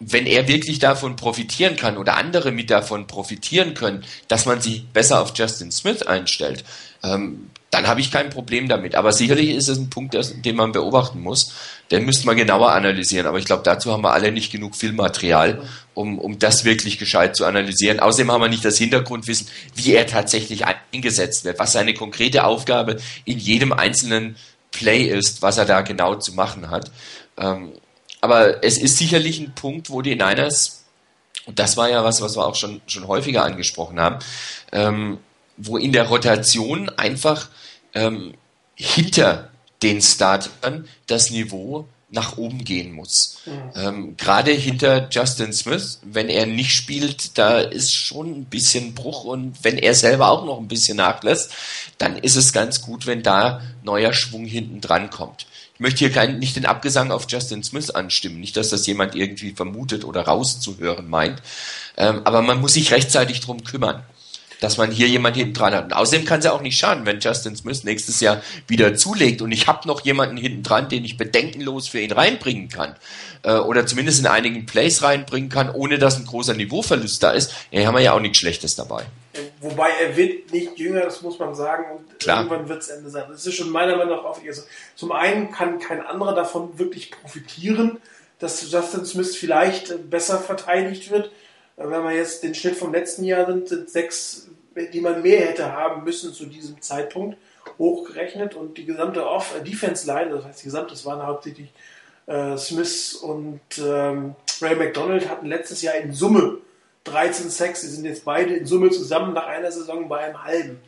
[0.00, 4.86] wenn er wirklich davon profitieren kann oder andere mit davon profitieren können, dass man sich
[4.88, 6.64] besser auf Justin Smith einstellt,
[7.02, 8.94] ähm, dann habe ich kein Problem damit.
[8.94, 11.52] Aber sicherlich ist es ein Punkt, den man beobachten muss.
[11.90, 13.26] Den müsste man genauer analysieren.
[13.26, 15.62] Aber ich glaube, dazu haben wir alle nicht genug Filmmaterial,
[15.94, 18.00] um, um das wirklich gescheit zu analysieren.
[18.00, 22.98] Außerdem haben wir nicht das Hintergrundwissen, wie er tatsächlich eingesetzt wird, was seine konkrete Aufgabe
[23.24, 24.36] in jedem einzelnen
[24.72, 26.90] Play ist, was er da genau zu machen hat.
[27.38, 27.72] Ähm,
[28.20, 30.84] aber es ist sicherlich ein Punkt, wo die Niners,
[31.46, 34.18] und das war ja was, was wir auch schon, schon häufiger angesprochen haben,
[34.72, 35.18] ähm,
[35.56, 37.48] wo in der Rotation einfach
[37.94, 38.34] ähm,
[38.74, 39.50] hinter
[39.82, 43.38] den Startern das Niveau nach oben gehen muss.
[43.44, 43.52] Mhm.
[43.74, 49.24] Ähm, Gerade hinter Justin Smith, wenn er nicht spielt, da ist schon ein bisschen Bruch
[49.24, 51.52] und wenn er selber auch noch ein bisschen nachlässt,
[51.98, 55.46] dann ist es ganz gut, wenn da neuer Schwung hinten dran kommt.
[55.74, 59.16] Ich möchte hier kein, nicht den Abgesang auf Justin Smith anstimmen, nicht, dass das jemand
[59.16, 61.42] irgendwie vermutet oder rauszuhören meint,
[61.96, 64.04] ähm, aber man muss sich rechtzeitig drum kümmern
[64.64, 65.84] dass man hier jemanden hinten dran hat.
[65.84, 69.42] Und außerdem kann es ja auch nicht schaden, wenn Justin Smith nächstes Jahr wieder zulegt
[69.42, 72.96] und ich habe noch jemanden hinten dran, den ich bedenkenlos für ihn reinbringen kann.
[73.42, 77.54] Äh, oder zumindest in einigen Plays reinbringen kann, ohne dass ein großer Niveauverlust da ist.
[77.70, 79.04] Ja, haben wir ja auch nichts Schlechtes dabei.
[79.60, 81.84] Wobei er wird nicht jünger, das muss man sagen.
[81.96, 82.44] Und Klar.
[82.44, 83.24] irgendwann wird es Ende sein.
[83.30, 84.56] Das ist schon meiner Meinung nach aufgegangen.
[84.56, 87.98] Also zum einen kann kein anderer davon wirklich profitieren,
[88.38, 91.30] dass Justin Smith vielleicht besser verteidigt wird.
[91.76, 94.48] Wenn man jetzt den Schnitt vom letzten Jahr sind, sind sechs
[94.92, 97.36] die man mehr hätte haben müssen zu diesem Zeitpunkt,
[97.78, 101.72] hochgerechnet und die gesamte Off äh, Defense Line, das heißt die gesamte, das waren hauptsächlich
[102.26, 106.58] äh, Smith und ähm, Ray McDonald hatten letztes Jahr in Summe
[107.04, 110.80] 13 Sacks, sie sind jetzt beide in Summe zusammen nach einer Saison bei einem halben.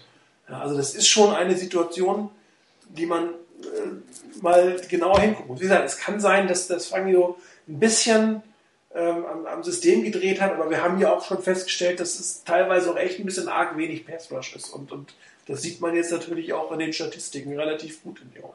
[0.48, 2.30] Ja, also das ist schon eine Situation,
[2.88, 5.60] die man äh, mal genauer hingucken muss.
[5.60, 7.36] Wie gesagt, es kann sein, dass das Fangio
[7.68, 8.42] ein bisschen
[8.96, 12.44] ähm, am, am, System gedreht hat, aber wir haben ja auch schon festgestellt, dass es
[12.44, 15.14] teilweise auch echt ein bisschen arg wenig Pass Rush ist und, und
[15.46, 18.52] das sieht man jetzt natürlich auch in den Statistiken relativ gut in Jahr.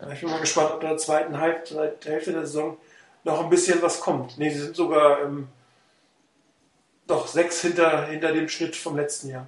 [0.00, 2.76] Ja, ich bin mal gespannt, ob in der zweiten Hälfte der Saison
[3.22, 4.38] noch ein bisschen was kommt.
[4.38, 5.48] Ne, sie sind sogar ähm,
[7.06, 9.46] doch sechs hinter, hinter dem Schnitt vom letzten Jahr.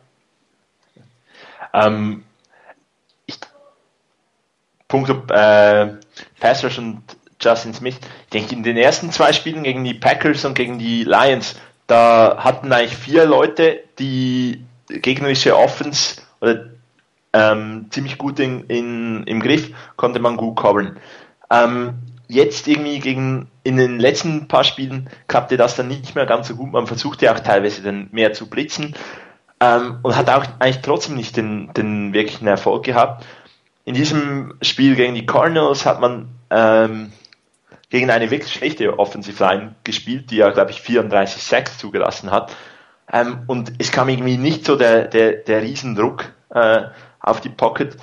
[1.73, 2.25] Ähm,
[3.27, 3.39] ich,
[4.89, 5.95] Punkt äh,
[6.39, 7.03] Pass Rush und
[7.41, 7.97] Justin Smith.
[8.25, 11.57] Ich denke, in den ersten zwei Spielen gegen die Packers und gegen die Lions,
[11.87, 16.67] da hatten eigentlich vier Leute, die gegnerische Offense oder
[17.33, 20.99] ähm, ziemlich gut in, in, im Griff, konnte man gut covern.
[21.51, 21.95] Ähm,
[22.29, 26.57] jetzt irgendwie gegen in den letzten paar Spielen klappte das dann nicht mehr ganz so
[26.57, 26.73] gut.
[26.73, 28.95] Man versuchte auch teilweise dann mehr zu blitzen
[29.61, 33.25] ähm, und hat auch eigentlich trotzdem nicht den, den wirklichen Erfolg gehabt.
[33.85, 37.13] In diesem Spiel gegen die Cardinals hat man ähm,
[37.89, 42.55] gegen eine wirklich schlechte Offensive Line gespielt, die ja, glaube ich, 34 Sacks zugelassen hat.
[43.13, 46.83] Ähm, und es kam irgendwie nicht so der, der, der Riesendruck äh,
[47.21, 47.97] auf die Pocket.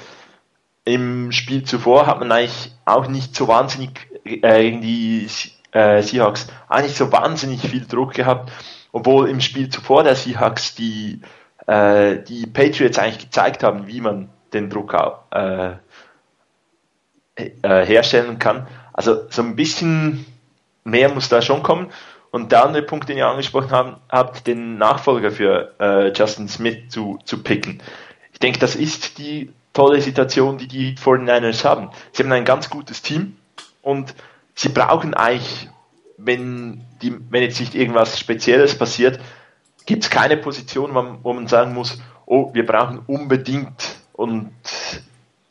[0.85, 5.27] Im Spiel zuvor hat man eigentlich auch nicht so wahnsinnig äh, gegen die
[5.71, 8.51] äh, Seahawks eigentlich so wahnsinnig viel Druck gehabt,
[8.91, 11.21] obwohl im Spiel zuvor der Seahawks die,
[11.67, 14.93] äh, die Patriots eigentlich gezeigt haben, wie man den Druck
[15.31, 15.71] äh,
[17.35, 18.67] äh, herstellen kann.
[18.93, 20.25] Also so ein bisschen
[20.83, 21.91] mehr muss da schon kommen.
[22.31, 26.89] Und der andere Punkt, den ihr angesprochen haben, habt, den Nachfolger für äh, Justin Smith
[26.89, 27.81] zu, zu picken.
[28.31, 31.89] Ich denke, das ist die tolle Situation, die die 49ers haben.
[32.11, 33.37] Sie haben ein ganz gutes Team
[33.81, 34.15] und
[34.55, 35.69] sie brauchen eigentlich,
[36.17, 39.19] wenn, die, wenn jetzt nicht irgendwas Spezielles passiert,
[39.85, 44.51] gibt es keine Position, wo man sagen muss, oh, wir brauchen unbedingt und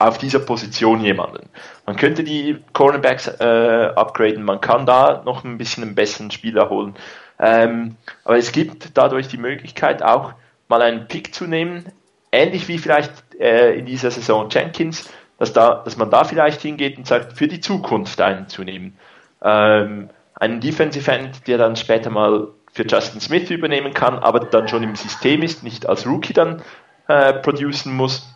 [0.06, 1.48] auf dieser Position jemanden.
[1.86, 6.70] Man könnte die Cornerbacks äh, upgraden, man kann da noch ein bisschen einen besseren Spieler
[6.70, 6.94] holen.
[7.38, 10.34] Ähm, aber es gibt dadurch die Möglichkeit auch
[10.68, 11.86] mal einen Pick zu nehmen,
[12.30, 16.98] ähnlich wie vielleicht äh, in dieser Saison Jenkins, dass, da, dass man da vielleicht hingeht
[16.98, 18.96] und sagt, für die Zukunft einen zu nehmen.
[19.42, 24.66] Ähm, einen Defensive End, der dann später mal für Justin Smith übernehmen kann, aber dann
[24.66, 26.62] schon im System ist, nicht als Rookie dann
[27.06, 28.31] äh, producen muss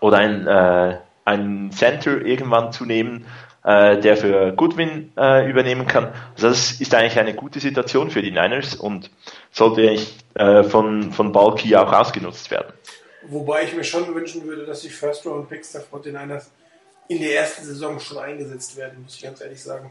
[0.00, 3.26] oder ein, äh, ein Center irgendwann zu nehmen,
[3.64, 6.12] äh, der für Goodwin äh, übernehmen kann.
[6.34, 9.10] Also das ist eigentlich eine gute Situation für die Niners und
[9.50, 12.72] sollte eigentlich äh, von, von Balky auch ausgenutzt werden.
[13.22, 16.50] Wobei ich mir schon wünschen würde, dass die First Round Picks der von den Niners
[17.08, 19.90] in der ersten Saison schon eingesetzt werden, muss ich ganz ehrlich sagen.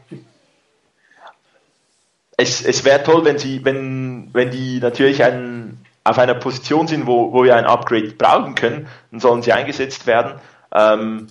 [2.36, 5.77] Es, es wäre toll, wenn sie, wenn, wenn die natürlich einen,
[6.08, 10.06] auf einer Position sind, wo, wo wir ein Upgrade brauchen können, dann sollen sie eingesetzt
[10.06, 10.40] werden.
[10.72, 11.28] Ähm,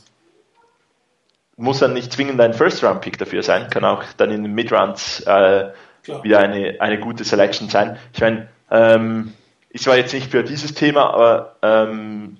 [1.55, 5.71] muss dann nicht zwingend ein First-Round-Pick dafür sein, kann auch dann in den Mid-Rounds äh,
[6.21, 7.97] wieder eine, eine gute Selection sein.
[8.13, 9.33] Ich meine, ähm,
[9.69, 12.37] ich war jetzt nicht für dieses Thema, aber ähm,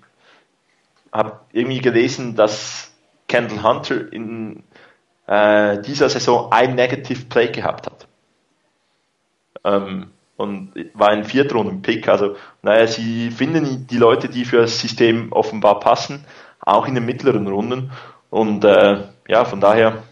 [1.11, 2.91] habe irgendwie gelesen, dass
[3.27, 4.63] Kendall Hunter in
[5.25, 8.07] äh, dieser Saison ein Negative Play gehabt hat.
[9.63, 12.07] Ähm, und war ein Viertrunden-Pick.
[12.07, 16.23] Also, naja, sie finden die Leute, die für das System offenbar passen,
[16.59, 17.91] auch in den mittleren Runden.
[18.29, 20.03] Und äh, ja, von daher,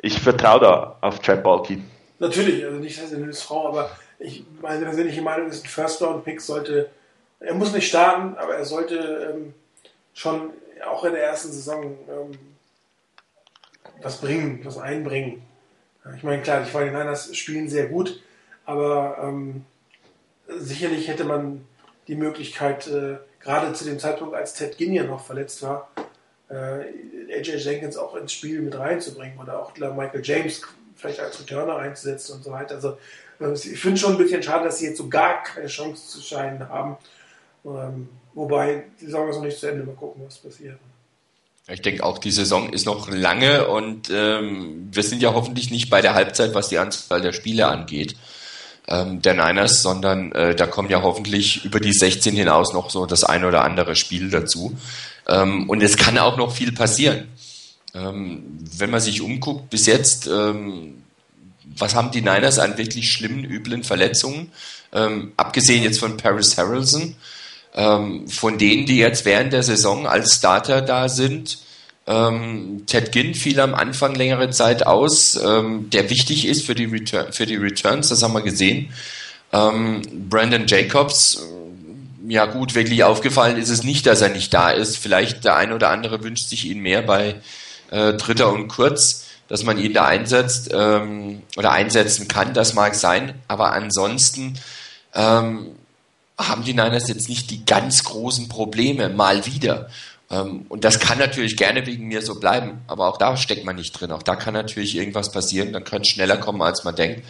[0.00, 1.82] ich vertraue da auf Trap Balky.
[2.20, 6.40] Natürlich, also nicht, dass er eine Frau, aber ich, meine persönliche Meinung ist, ein First-Round-Pick
[6.40, 6.90] sollte,
[7.40, 9.54] er muss nicht starten, aber er sollte ähm,
[10.14, 10.50] schon
[10.88, 12.38] auch in der ersten Saison ähm,
[14.02, 15.42] was bringen, was einbringen.
[16.16, 18.20] Ich meine, klar, die 49ers spielen sehr gut,
[18.68, 19.64] aber ähm,
[20.46, 21.64] sicherlich hätte man
[22.06, 25.90] die Möglichkeit, äh, gerade zu dem Zeitpunkt, als Ted Ginian noch verletzt war,
[26.50, 30.60] äh, AJ Jenkins auch ins Spiel mit reinzubringen oder auch Michael James
[30.96, 32.74] vielleicht als Returner einzusetzen und so weiter.
[32.74, 32.98] Also
[33.40, 36.20] äh, ich finde schon ein bisschen schade, dass sie jetzt so gar keine Chance zu
[36.20, 36.98] scheinen haben.
[37.64, 39.84] Ähm, wobei, die Saison ist noch nicht zu Ende.
[39.84, 40.76] Mal gucken, was passiert.
[41.68, 45.88] Ich denke auch, die Saison ist noch lange und ähm, wir sind ja hoffentlich nicht
[45.88, 48.14] bei der Halbzeit, was die Anzahl der Spiele angeht,
[48.88, 53.06] ähm, der Niners, sondern äh, da kommen ja hoffentlich über die 16 hinaus noch so
[53.06, 54.76] das ein oder andere Spiel dazu.
[55.28, 57.28] Ähm, und es kann auch noch viel passieren.
[57.94, 58.42] Ähm,
[58.76, 61.02] wenn man sich umguckt, bis jetzt, ähm,
[61.76, 64.52] was haben die Niners an wirklich schlimmen, üblen Verletzungen?
[64.92, 67.14] Ähm, abgesehen jetzt von Paris Harrelson,
[67.74, 71.58] ähm, von denen, die jetzt während der Saison als Starter da sind.
[72.08, 76.86] Ähm, Ted Ginn fiel am Anfang längere Zeit aus, ähm, der wichtig ist für die,
[76.86, 78.94] Return, für die Returns, das haben wir gesehen.
[79.52, 84.70] Ähm, Brandon Jacobs, äh, ja gut, wirklich aufgefallen ist es nicht, dass er nicht da
[84.70, 84.96] ist.
[84.96, 87.36] Vielleicht der ein oder andere wünscht sich ihn mehr bei
[87.90, 92.94] äh, Dritter und Kurz, dass man ihn da einsetzt ähm, oder einsetzen kann, das mag
[92.94, 93.34] sein.
[93.48, 94.58] Aber ansonsten
[95.14, 95.66] ähm,
[96.38, 99.90] haben die Niners jetzt nicht die ganz großen Probleme, mal wieder.
[100.30, 103.76] Ähm, und das kann natürlich gerne wegen mir so bleiben, aber auch da steckt man
[103.76, 104.12] nicht drin.
[104.12, 107.22] Auch da kann natürlich irgendwas passieren, dann kann es schneller kommen, als man denkt.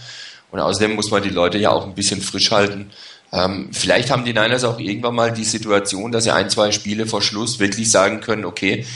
[0.51, 2.91] Und außerdem muss man die Leute ja auch ein bisschen frisch halten.
[3.33, 7.07] Ähm, vielleicht haben die Niners auch irgendwann mal die Situation, dass sie ein, zwei Spiele
[7.07, 8.87] vor Schluss wirklich sagen können, okay,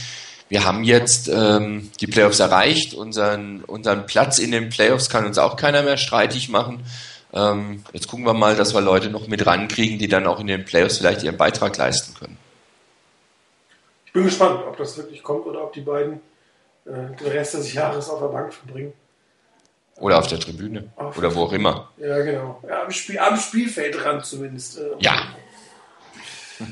[0.48, 5.38] wir haben jetzt ähm, die Playoffs erreicht, unseren, unseren Platz in den Playoffs kann uns
[5.38, 6.80] auch keiner mehr streitig machen.
[7.32, 10.46] Ähm, jetzt gucken wir mal, dass wir Leute noch mit rankriegen, die dann auch in
[10.46, 12.36] den Playoffs vielleicht ihren Beitrag leisten können.
[14.12, 16.20] Ich bin gespannt, ob das wirklich kommt oder ob die beiden
[16.84, 18.92] äh, den Rest des Jahres auf der Bank verbringen.
[19.96, 20.92] Oder auf der Tribüne.
[20.96, 21.90] Auf oder wo auch immer.
[21.96, 22.62] Ja, genau.
[22.68, 24.78] Ja, am, Spiel, am Spielfeldrand zumindest.
[24.78, 25.16] Äh, ja.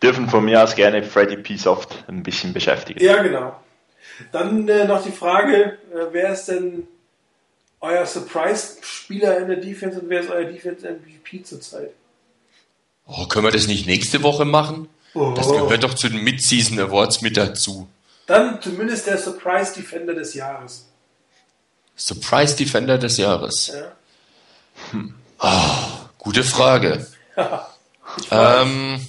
[0.00, 1.56] Dürfen von mir aus gerne Freddy P.
[1.56, 3.02] Soft ein bisschen beschäftigen.
[3.02, 3.60] Ja, genau.
[4.30, 6.86] Dann äh, noch die Frage, äh, wer ist denn
[7.80, 11.90] euer Surprise-Spieler in der Defense und wer ist euer Defense-MVP zurzeit?
[13.08, 14.88] Oh, können wir das nicht nächste Woche machen?
[15.14, 15.32] Oh.
[15.34, 17.88] Das gehört doch zu den Mid-Season Awards mit dazu.
[18.26, 20.84] Dann zumindest der Surprise Defender des Jahres.
[21.96, 23.68] Surprise Defender des Jahres.
[23.68, 23.92] Ja.
[24.90, 25.14] Hm.
[25.40, 27.06] Oh, gute Frage.
[28.30, 29.00] ähm,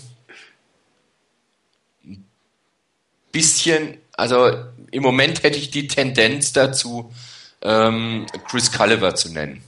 [3.33, 4.51] bisschen, also
[4.91, 7.13] im Moment hätte ich die Tendenz dazu,
[7.61, 9.61] ähm, Chris Culliver zu nennen.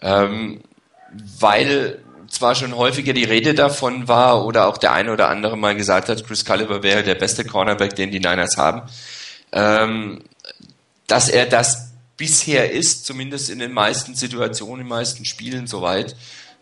[0.00, 0.62] Ähm,
[1.40, 5.74] weil zwar schon häufiger die Rede davon war oder auch der eine oder andere mal
[5.74, 8.82] gesagt hat, Chris Culliver wäre der beste Cornerback, den die Niners haben,
[9.52, 10.22] ähm,
[11.06, 16.16] dass er das bisher ist, zumindest in den meisten Situationen, in den meisten Spielen soweit,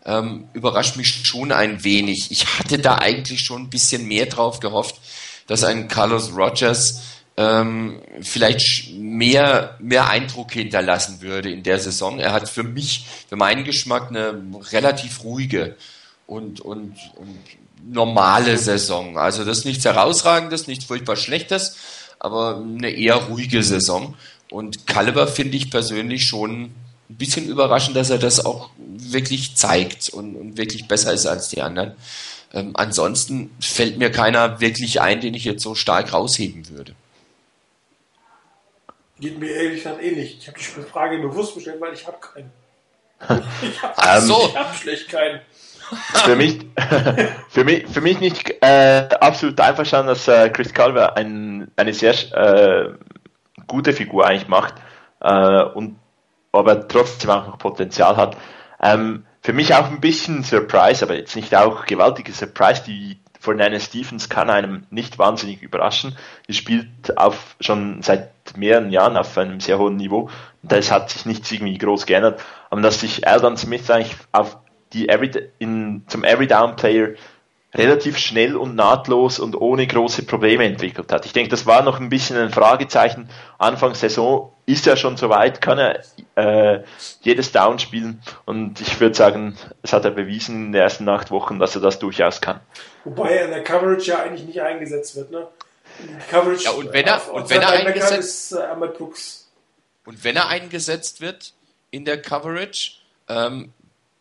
[0.05, 2.31] ähm, überrascht mich schon ein wenig.
[2.31, 4.95] Ich hatte da eigentlich schon ein bisschen mehr drauf gehofft,
[5.47, 7.01] dass ein Carlos Rogers
[7.37, 12.19] ähm, vielleicht mehr, mehr Eindruck hinterlassen würde in der Saison.
[12.19, 14.41] Er hat für mich, für meinen Geschmack, eine
[14.71, 15.75] relativ ruhige
[16.25, 17.37] und, und, und
[17.85, 19.17] normale Saison.
[19.19, 21.77] Also das ist nichts Herausragendes, nichts furchtbar Schlechtes,
[22.19, 24.15] aber eine eher ruhige Saison.
[24.49, 26.71] Und Caliber finde ich persönlich schon
[27.09, 31.49] ein bisschen überraschend, dass er das auch wirklich zeigt und, und wirklich besser ist als
[31.49, 31.93] die anderen.
[32.53, 36.95] Ähm, ansonsten fällt mir keiner wirklich ein, den ich jetzt so stark rausheben würde.
[39.19, 40.37] Geht mir ehrlich gesagt ähnlich.
[40.39, 42.51] Ich habe die Frage bewusst gestellt, weil ich habe keinen.
[43.63, 44.47] Ich habe so.
[44.47, 45.41] ich hab schlecht keinen.
[46.25, 46.59] für mich,
[47.49, 52.13] für mich, für mich nicht äh, absolut einverstanden, dass äh, Chris Calver ein, eine sehr
[52.33, 52.93] äh,
[53.65, 54.75] gute Figur eigentlich macht
[55.21, 55.97] äh, und
[56.51, 58.37] aber trotzdem auch noch Potenzial hat.
[58.81, 62.83] Ähm, für mich auch ein bisschen Surprise, aber jetzt nicht auch gewaltige Surprise.
[62.85, 66.17] Die von Anna Stevens kann einem nicht wahnsinnig überraschen.
[66.47, 70.29] Die spielt auf, schon seit mehreren Jahren auf einem sehr hohen Niveau.
[70.63, 72.41] Und das hat sich nichts irgendwie groß geändert.
[72.69, 74.57] Aber dass sich Eldon Smith eigentlich auf
[74.93, 77.15] die Every, in, zum Every-Down-Player
[77.73, 81.25] relativ schnell und nahtlos und ohne große Probleme entwickelt hat.
[81.25, 83.29] Ich denke, das war noch ein bisschen ein Fragezeichen.
[83.57, 85.99] Anfang Saison ist er schon so weit, kann er
[86.35, 86.83] äh,
[87.21, 91.29] jedes Down spielen und ich würde sagen, es hat er bewiesen in den ersten acht
[91.29, 92.59] Wochen, dass er das durchaus kann.
[93.03, 95.31] Wobei er in der Coverage ja eigentlich nicht eingesetzt wird.
[95.31, 95.47] Ne?
[96.29, 99.47] Coverage Ja, und wenn er- auf- und wenn er eingesetzt- ist äh, Ahmed Brooks.
[100.05, 101.53] Und wenn er eingesetzt wird
[101.91, 102.91] in der Coverage,
[103.27, 103.73] ähm,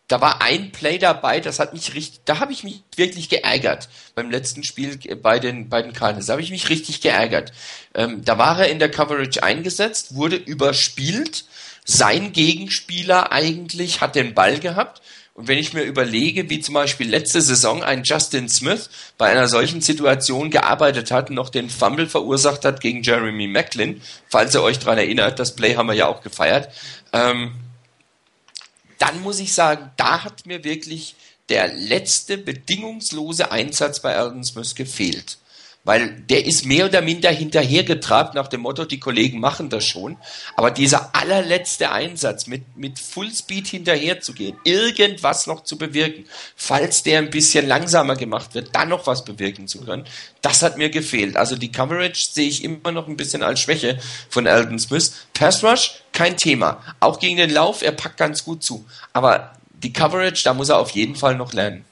[0.08, 3.88] da war ein Play dabei, das hat mich richtig, da habe ich mich wirklich geärgert
[4.14, 6.26] beim letzten Spiel bei den beiden Cardinals.
[6.26, 7.52] Da habe ich mich richtig geärgert.
[7.94, 11.44] Ähm, da war er in der Coverage eingesetzt, wurde überspielt.
[11.84, 15.02] Sein Gegenspieler eigentlich hat den Ball gehabt.
[15.36, 18.88] Und wenn ich mir überlege, wie zum Beispiel letzte Saison ein Justin Smith
[19.18, 24.00] bei einer solchen Situation gearbeitet hat und noch den Fumble verursacht hat gegen Jeremy Macklin,
[24.30, 26.72] falls ihr euch daran erinnert, das Play haben wir ja auch gefeiert,
[27.12, 27.54] ähm,
[28.98, 31.16] dann muss ich sagen, da hat mir wirklich
[31.50, 35.36] der letzte bedingungslose Einsatz bei Alden Smith gefehlt.
[35.86, 40.16] Weil der ist mehr oder minder hinterhergetrabt nach dem Motto, die Kollegen machen das schon.
[40.56, 46.24] Aber dieser allerletzte Einsatz mit, mit Fullspeed hinterher zu gehen, irgendwas noch zu bewirken,
[46.56, 50.04] falls der ein bisschen langsamer gemacht wird, dann noch was bewirken zu können,
[50.42, 51.36] das hat mir gefehlt.
[51.36, 55.26] Also die Coverage sehe ich immer noch ein bisschen als Schwäche von Alden Smith.
[55.34, 56.82] Pass Rush, kein Thema.
[56.98, 58.84] Auch gegen den Lauf, er packt ganz gut zu.
[59.12, 61.84] Aber die Coverage, da muss er auf jeden Fall noch lernen.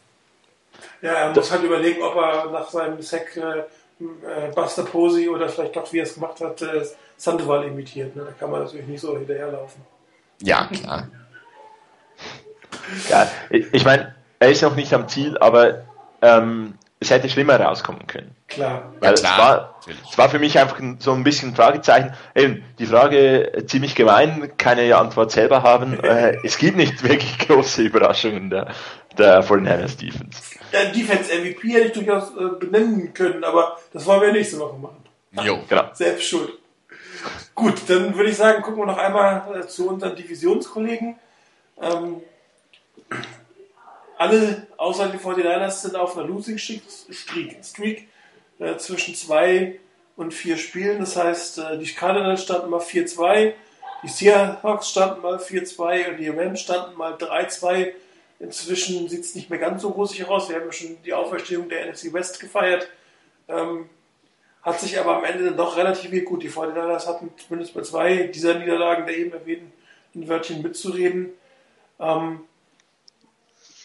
[1.00, 3.62] Ja, er muss halt überlegen, ob er nach seinem Sack äh,
[4.00, 6.84] äh, Buster Posey oder vielleicht doch, wie er es gemacht hat, äh,
[7.16, 8.14] Sandoval imitiert.
[8.16, 8.24] Ne?
[8.24, 9.82] Da kann man natürlich nicht so hinterherlaufen.
[10.42, 11.08] Ja, klar.
[13.08, 15.84] Ja, ich, ich meine, er ist noch nicht am Ziel, aber
[16.20, 18.33] ähm, es hätte schlimmer rauskommen können.
[18.46, 18.92] Klar.
[19.00, 20.00] Weil Ja, es, klar, war, natürlich.
[20.10, 22.14] es war für mich einfach ein- so ein bisschen ein Fragezeichen.
[22.34, 25.98] Eben, die Frage äh, ziemlich gemein, keine Antwort selber haben.
[26.04, 28.68] äh, es gibt nicht wirklich große Überraschungen der,
[29.16, 30.50] der von Hannah Stevens.
[30.72, 34.76] Ja, Defense MVP hätte ich durchaus äh, benennen können, aber das wollen wir nächste Woche
[34.76, 35.02] machen.
[35.42, 35.60] Jo.
[35.68, 35.88] Genau.
[35.94, 36.52] Selbst schuld.
[37.54, 41.16] Gut, dann würde ich sagen, gucken wir noch einmal äh, zu unseren Divisionskollegen.
[41.80, 42.20] Ähm,
[44.18, 46.82] alle außer die 49ers sind auf einer Losing Streak,
[47.62, 48.08] Streak
[48.58, 49.78] äh, zwischen zwei
[50.16, 51.00] und vier Spielen.
[51.00, 53.52] Das heißt, äh, die Cardinals standen mal 4-2,
[54.02, 57.92] die Seahawks standen mal 4-2 und die Rams standen mal 3-2.
[58.38, 60.48] Inzwischen sieht es nicht mehr ganz so rosig aus.
[60.48, 62.88] Wir haben ja schon die Auferstehung der NFC West gefeiert.
[63.48, 63.88] Ähm,
[64.62, 66.42] hat sich aber am Ende doch relativ gut.
[66.42, 69.72] Die 49ers hatten zumindest bei zwei dieser Niederlagen der eben erwähnten
[70.14, 71.30] ein Wörtchen mitzureden.
[71.98, 72.40] Ähm,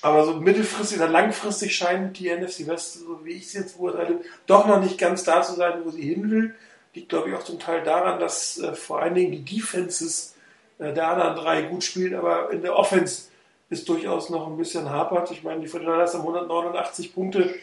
[0.02, 4.22] aber so mittelfristig oder langfristig scheint die NFC West, so wie ich es jetzt beurteile,
[4.46, 6.56] doch noch nicht ganz da zu sein, wo sie hin will.
[6.94, 10.36] Liegt, glaube ich, auch zum Teil daran, dass äh, vor allen Dingen die Defenses
[10.80, 13.24] äh, der anderen drei gut spielen, aber in der Offense
[13.70, 15.30] ist durchaus noch ein bisschen hapert.
[15.32, 17.54] Ich meine, die 49ers haben 189 Punkte,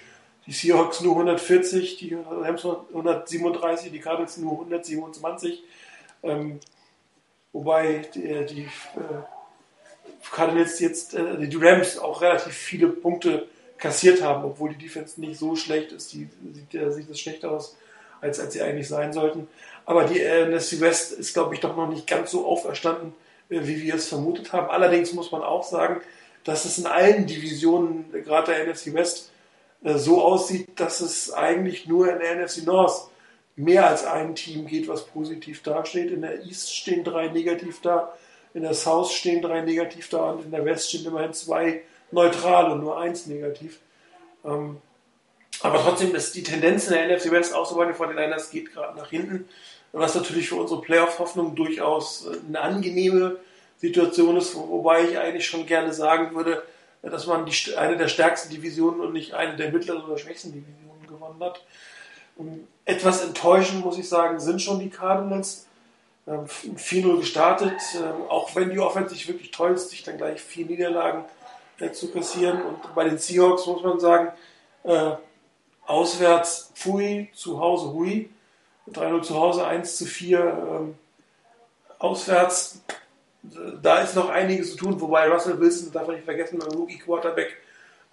[0.46, 5.64] die Seahawks nur 140, die Rams 137, die Cardinals nur 127.
[6.22, 6.60] Ähm,
[7.52, 9.22] wobei die, die äh,
[10.32, 13.48] Cardinals jetzt, äh, die Rams auch relativ viele Punkte
[13.78, 16.12] kassiert haben, obwohl die Defense nicht so schlecht ist.
[16.12, 17.76] Die sieht, äh, sieht das schlechter aus,
[18.20, 19.48] als, als sie eigentlich sein sollten.
[19.84, 23.12] Aber die äh, NFC West ist, glaube ich, doch noch nicht ganz so auferstanden,
[23.50, 24.70] äh, wie wir es vermutet haben.
[24.70, 26.00] Allerdings muss man auch sagen,
[26.44, 29.30] dass es in allen Divisionen, äh, gerade der NFC West,
[29.82, 33.08] so aussieht, dass es eigentlich nur in der NFC North
[33.56, 36.10] mehr als ein Team geht, was positiv dasteht.
[36.10, 38.12] In der East stehen drei negativ da,
[38.56, 42.72] in der South stehen drei negativ da und in der West stehen immerhin zwei neutral
[42.72, 43.80] und nur eins negativ.
[44.44, 44.78] Ähm,
[45.60, 48.72] aber trotzdem ist die Tendenz in der NFC West auch so bei den 49ers geht
[48.72, 49.48] gerade nach hinten,
[49.92, 53.36] was natürlich für unsere Playoff-Hoffnung durchaus äh, eine angenehme
[53.78, 56.62] Situation ist, wo- wobei ich eigentlich schon gerne sagen würde,
[57.02, 61.06] dass man die, eine der stärksten Divisionen und nicht eine der mittleren oder schwächsten Divisionen
[61.06, 61.62] gewonnen hat.
[62.40, 65.65] Ähm, Etwas enttäuschend, muss ich sagen, sind schon die Cardinals.
[66.26, 70.40] Ähm, 4-0 gestartet, ähm, auch wenn die Offense sich wirklich toll ist, sich dann gleich
[70.40, 71.24] vier Niederlagen
[71.78, 72.62] äh, zu kassieren.
[72.62, 74.32] Und bei den Seahawks muss man sagen,
[74.86, 75.16] Äh,
[75.86, 78.30] auswärts Pfui, zu Hause Hui.
[78.92, 80.94] 3-0 zu Hause, 1 zu 4 ähm,
[81.98, 82.82] auswärts.
[83.82, 86.98] Da ist noch einiges zu tun, wobei Russell Wilson, darf man nicht vergessen, beim Rookie
[86.98, 87.56] Quarterback,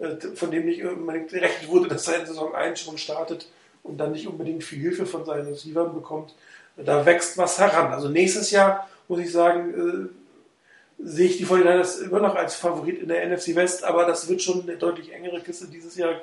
[0.00, 3.48] äh, von dem nicht unbedingt gerechnet wurde, dass er in Saison 1 schon startet
[3.84, 6.34] und dann nicht unbedingt viel Hilfe von seinen Receivern bekommt.
[6.76, 7.92] Da wächst was heran.
[7.92, 13.00] Also nächstes Jahr, muss ich sagen, äh, sehe ich die 49ers immer noch als Favorit
[13.00, 16.20] in der NFC West, aber das wird schon eine deutlich engere Kiste dieses Jahr.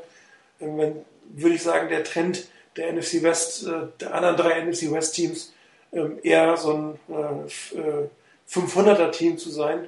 [0.59, 5.15] Wenn, würde ich sagen, der Trend der NFC West, äh, der anderen drei NFC West
[5.15, 5.53] Teams,
[5.93, 8.07] ähm, eher so ein äh,
[8.49, 9.87] 500er Team zu sein,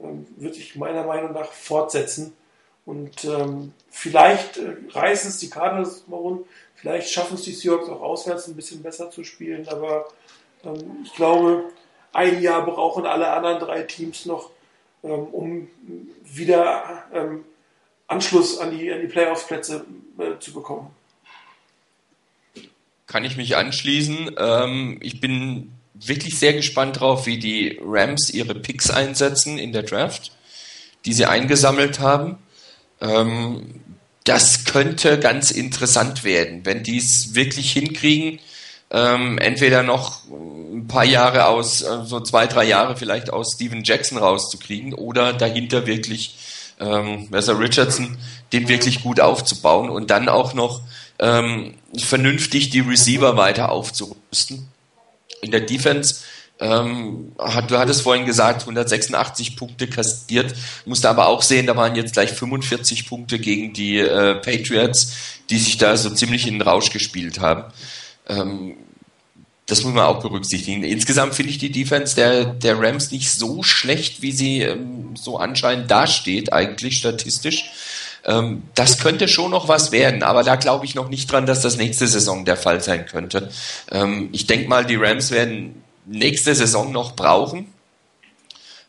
[0.00, 2.32] ähm, wird sich meiner Meinung nach fortsetzen.
[2.86, 6.46] Und ähm, vielleicht äh, reißen es die Cardinals mal rund,
[6.80, 10.08] vielleicht schaffen es die Seahawks auch auswärts ein bisschen besser zu spielen, aber
[10.64, 11.64] ähm, ich glaube,
[12.12, 14.50] ein Jahr brauchen alle anderen drei Teams noch,
[15.02, 15.68] ähm, um
[16.24, 17.44] wieder ähm,
[18.06, 19.84] Anschluss an die, an die Playoff-Plätze
[20.18, 20.90] äh, zu bekommen.
[23.06, 24.36] Kann ich mich anschließen.
[24.38, 29.82] Ähm, ich bin wirklich sehr gespannt drauf, wie die Rams ihre Picks einsetzen in der
[29.82, 30.32] Draft,
[31.04, 32.38] die sie eingesammelt haben.
[33.00, 33.80] Ähm,
[34.24, 38.40] das könnte ganz interessant werden, wenn die es wirklich hinkriegen,
[38.90, 43.84] ähm, entweder noch ein paar Jahre aus, äh, so zwei, drei Jahre vielleicht aus Steven
[43.84, 46.36] Jackson rauszukriegen oder dahinter wirklich
[46.80, 48.16] ähm, Messer Richardson,
[48.52, 50.80] den wirklich gut aufzubauen und dann auch noch
[51.18, 54.68] ähm, vernünftig die Receiver weiter aufzurüsten.
[55.42, 56.22] In der Defense
[56.60, 60.54] ähm, du hattest vorhin gesagt, 186 Punkte kassiert,
[60.86, 65.12] musste aber auch sehen, da waren jetzt gleich 45 Punkte gegen die äh, Patriots,
[65.50, 67.64] die sich da so ziemlich in den Rausch gespielt haben.
[68.28, 68.76] Ähm,
[69.66, 70.82] das muss man auch berücksichtigen.
[70.82, 75.36] Insgesamt finde ich die Defense der, der Rams nicht so schlecht, wie sie ähm, so
[75.36, 77.70] anscheinend dasteht, eigentlich statistisch.
[78.24, 81.60] Ähm, das könnte schon noch was werden, aber da glaube ich noch nicht dran, dass
[81.60, 83.50] das nächste Saison der Fall sein könnte.
[83.92, 87.72] Ähm, ich denke mal, die Rams werden nächste Saison noch brauchen,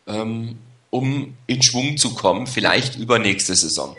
[0.07, 0.57] ähm,
[0.89, 3.95] um in Schwung zu kommen, vielleicht übernächste Saison.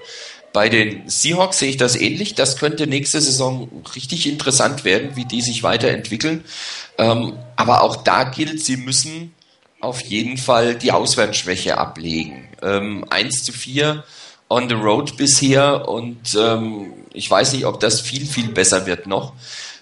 [0.53, 2.35] Bei den Seahawks sehe ich das ähnlich.
[2.35, 6.45] Das könnte nächste Saison richtig interessant werden, wie die sich weiterentwickeln.
[6.99, 9.33] Ähm, aber auch da gilt, sie müssen
[9.81, 12.49] auf jeden Fall die Auswärtsschwäche ablegen.
[12.63, 14.05] Ähm, 1 zu 4
[14.49, 19.07] on the road bisher und ähm, ich weiß nicht, ob das viel, viel besser wird
[19.07, 19.33] noch.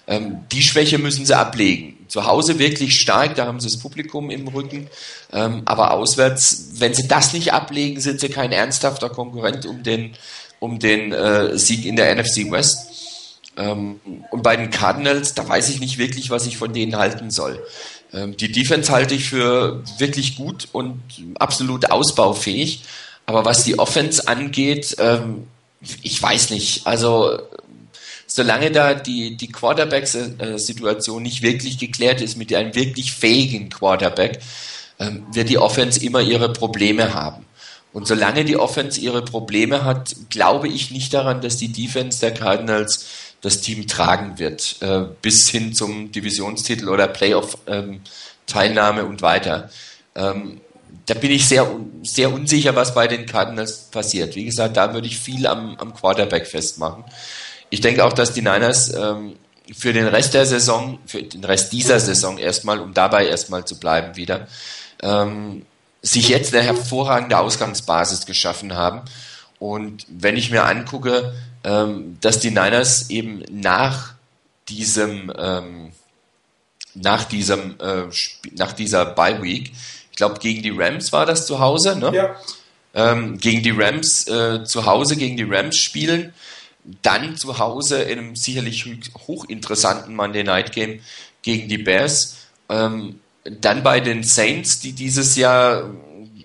[0.07, 1.98] Ähm, die Schwäche müssen sie ablegen.
[2.09, 4.89] Zu Hause wirklich stark, da haben sie das Publikum im Rücken,
[5.31, 10.15] ähm, aber auswärts, wenn sie das nicht ablegen, sind sie kein ernsthafter Konkurrent um den
[10.59, 12.89] um den äh, Sieg in der NFC West.
[13.57, 13.99] Ähm,
[14.31, 17.63] und bei den Cardinals, da weiß ich nicht wirklich, was ich von denen halten soll.
[18.13, 21.01] Ähm, die Defense halte ich für wirklich gut und
[21.39, 22.83] absolut ausbaufähig.
[23.25, 25.47] Aber was die Offense angeht, ähm,
[26.01, 26.87] ich weiß nicht.
[26.87, 27.39] Also
[28.29, 34.39] solange da die, die Quarterback-Situation nicht wirklich geklärt ist mit einem wirklich fähigen Quarterback,
[34.99, 37.45] ähm, wird die Offense immer ihre Probleme haben.
[37.91, 42.33] Und solange die Offense ihre Probleme hat, glaube ich nicht daran, dass die Defense der
[42.33, 43.07] Cardinals
[43.41, 49.69] das Team tragen wird, äh, bis hin zum Divisionstitel oder Playoff-Teilnahme ähm, und weiter.
[50.15, 50.61] Ähm,
[51.07, 51.67] da bin ich sehr,
[52.03, 54.35] sehr unsicher, was bei den Cardinals passiert.
[54.35, 57.03] Wie gesagt, da würde ich viel am, am Quarterback festmachen.
[57.69, 59.35] Ich denke auch, dass die Niners ähm,
[59.73, 63.79] für den Rest der Saison, für den Rest dieser Saison erstmal, um dabei erstmal zu
[63.79, 64.47] bleiben wieder,
[65.01, 65.65] ähm,
[66.01, 69.01] sich jetzt eine hervorragende Ausgangsbasis geschaffen haben.
[69.59, 71.33] Und wenn ich mir angucke,
[71.63, 74.13] ähm, dass die Niners eben nach
[74.69, 75.91] diesem, ähm,
[76.95, 78.03] nach diesem, äh,
[78.55, 79.73] nach dieser Bye Week,
[80.11, 82.11] ich glaube gegen die Rams war das zu Hause, ne?
[82.13, 82.35] Ja.
[82.95, 86.33] Ähm, gegen die Rams äh, zu Hause gegen die Rams spielen,
[87.01, 88.85] dann zu Hause in einem sicherlich
[89.27, 91.01] hochinteressanten Monday Night Game
[91.41, 92.37] gegen die Bears.
[92.69, 95.89] Ähm, dann bei den Saints, die dieses Jahr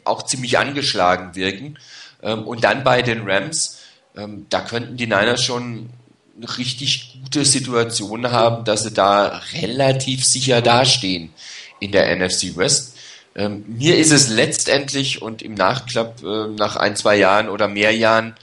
[0.04, 1.78] auch ziemlich angeschlagen wirken.
[2.22, 3.80] Ähm, und dann bei den Rams,
[4.16, 5.90] ähm, da könnten die Niners schon
[6.36, 11.32] eine richtig gute Situation haben, dass sie da relativ sicher dastehen
[11.80, 12.96] in der NFC West.
[13.36, 17.94] Ähm, mir ist es letztendlich und im Nachklapp äh, nach ein, zwei Jahren oder mehr
[17.94, 18.36] Jahren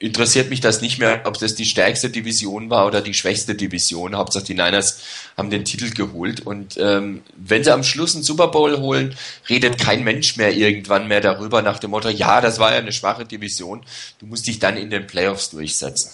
[0.00, 4.16] interessiert mich das nicht mehr, ob das die stärkste Division war oder die schwächste Division.
[4.16, 5.00] Hauptsache die Niners
[5.36, 6.40] haben den Titel geholt.
[6.40, 9.14] Und ähm, wenn sie am Schluss einen Super Bowl holen,
[9.50, 12.92] redet kein Mensch mehr irgendwann mehr darüber nach dem Motto, ja, das war ja eine
[12.92, 13.82] schwache Division.
[14.18, 16.10] Du musst dich dann in den Playoffs durchsetzen.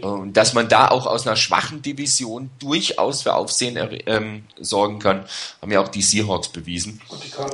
[0.00, 5.24] Und dass man da auch aus einer schwachen Division durchaus für Aufsehen ähm, sorgen kann,
[5.62, 7.00] haben ja auch die Seahawks bewiesen.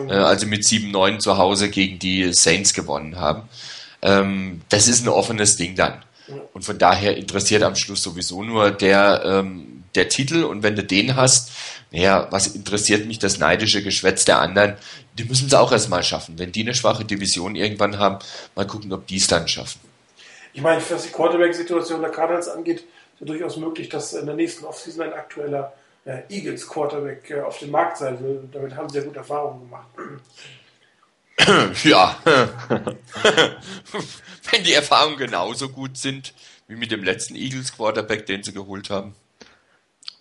[0.08, 3.50] Äh, also mit 7-9 zu Hause gegen die Saints gewonnen haben.
[4.04, 6.04] Ähm, das ist ein offenes Ding dann.
[6.52, 10.44] Und von daher interessiert am Schluss sowieso nur der, ähm, der Titel.
[10.44, 11.50] Und wenn du den hast,
[11.90, 14.76] naja, was interessiert mich das neidische Geschwätz der anderen?
[15.18, 16.38] Die müssen es auch erstmal schaffen.
[16.38, 18.18] Wenn die eine schwache Division irgendwann haben,
[18.54, 19.80] mal gucken, ob die es dann schaffen.
[20.54, 24.34] Ich meine, was die Quarterback-Situation der Cardinals angeht, ist ja durchaus möglich, dass in der
[24.34, 25.74] nächsten Offseason ein aktueller
[26.04, 28.48] äh, Eagles-Quarterback äh, auf dem Markt sein will.
[28.52, 29.88] Damit haben sie ja gute Erfahrungen gemacht.
[31.84, 32.16] Ja,
[34.50, 36.32] wenn die Erfahrungen genauso gut sind
[36.68, 39.14] wie mit dem letzten Eagles Quarterback, den sie geholt haben,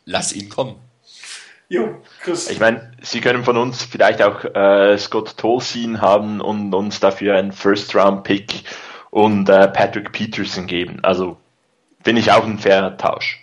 [0.06, 0.76] lass ihn kommen.
[1.70, 2.50] Jo, Chris.
[2.50, 7.36] Ich meine, sie können von uns vielleicht auch äh, Scott Tolzien haben und uns dafür
[7.36, 8.64] einen First-Round-Pick
[9.10, 11.00] und äh, Patrick Peterson geben.
[11.04, 11.38] Also
[12.04, 13.40] finde ich auch ein fairer Tausch.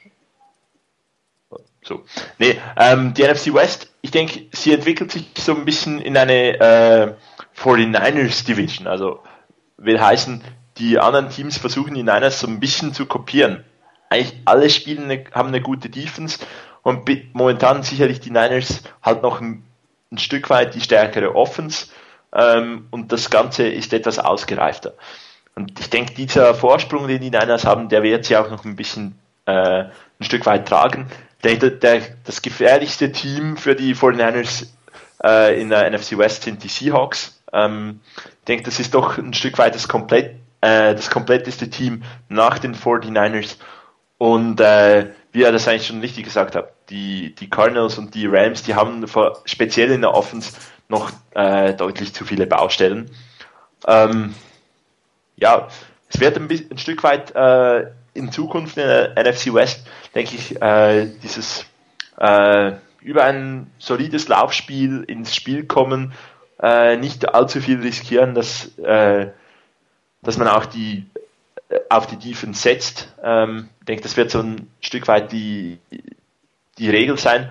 [1.82, 2.04] So.
[2.38, 6.60] Nee, ähm, die NFC West, ich denke, sie entwickelt sich so ein bisschen in eine
[6.60, 7.14] äh,
[7.60, 8.86] 49ers Division.
[8.86, 9.20] Also
[9.76, 10.42] will heißen,
[10.78, 13.64] die anderen Teams versuchen die Niners so ein bisschen zu kopieren.
[14.08, 16.38] Eigentlich alle spielen eine, haben eine gute Defense
[16.82, 19.64] und momentan sicherlich die Niners halt noch ein,
[20.10, 21.86] ein Stück weit die stärkere Offense
[22.32, 24.94] ähm, und das Ganze ist etwas ausgereifter.
[25.54, 28.76] Und ich denke, dieser Vorsprung, den die Niners haben, der wird sie auch noch ein
[28.76, 31.06] bisschen äh, ein Stück weit tragen.
[31.44, 34.66] Der, der, das gefährlichste Team für die 49ers
[35.22, 37.39] äh, in der NFC West sind die Seahawks.
[37.52, 42.02] Ähm, ich denke, das ist doch ein Stück weit das, komplett, äh, das kompletteste Team
[42.28, 43.56] nach den 49ers.
[44.18, 48.26] Und äh, wie er das eigentlich schon richtig gesagt hat, die, die Cardinals und die
[48.26, 50.52] Rams, die haben vor, speziell in der Offense
[50.88, 53.10] noch äh, deutlich zu viele Baustellen.
[53.86, 54.34] Ähm,
[55.36, 55.68] ja,
[56.08, 60.60] es wird ein, ein Stück weit äh, in Zukunft in der NFC West, denke ich,
[60.60, 61.64] äh, dieses
[62.18, 66.12] äh, über ein solides Laufspiel ins Spiel kommen,
[66.62, 69.28] äh, nicht allzu viel riskieren, dass, äh,
[70.22, 71.06] dass man auch die
[71.68, 73.14] äh, auf die Defense setzt.
[73.22, 75.78] Ähm, ich denke, das wird so ein Stück weit die,
[76.78, 77.50] die Regel sein.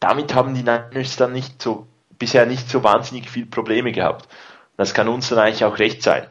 [0.00, 1.86] Damit haben die Niners dann nicht so,
[2.18, 4.28] bisher nicht so wahnsinnig viel Probleme gehabt.
[4.76, 6.26] Das kann uns dann eigentlich auch recht sein.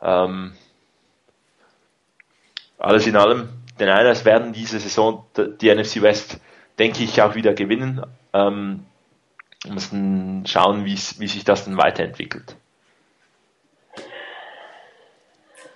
[0.00, 0.52] Ähm,
[2.78, 3.48] alles in allem,
[3.78, 6.40] die Niners werden diese Saison die NFC West,
[6.78, 8.02] denke ich, auch wieder gewinnen.
[8.32, 8.84] Ähm,
[9.62, 12.56] wir müssen schauen, wie sich das dann weiterentwickelt.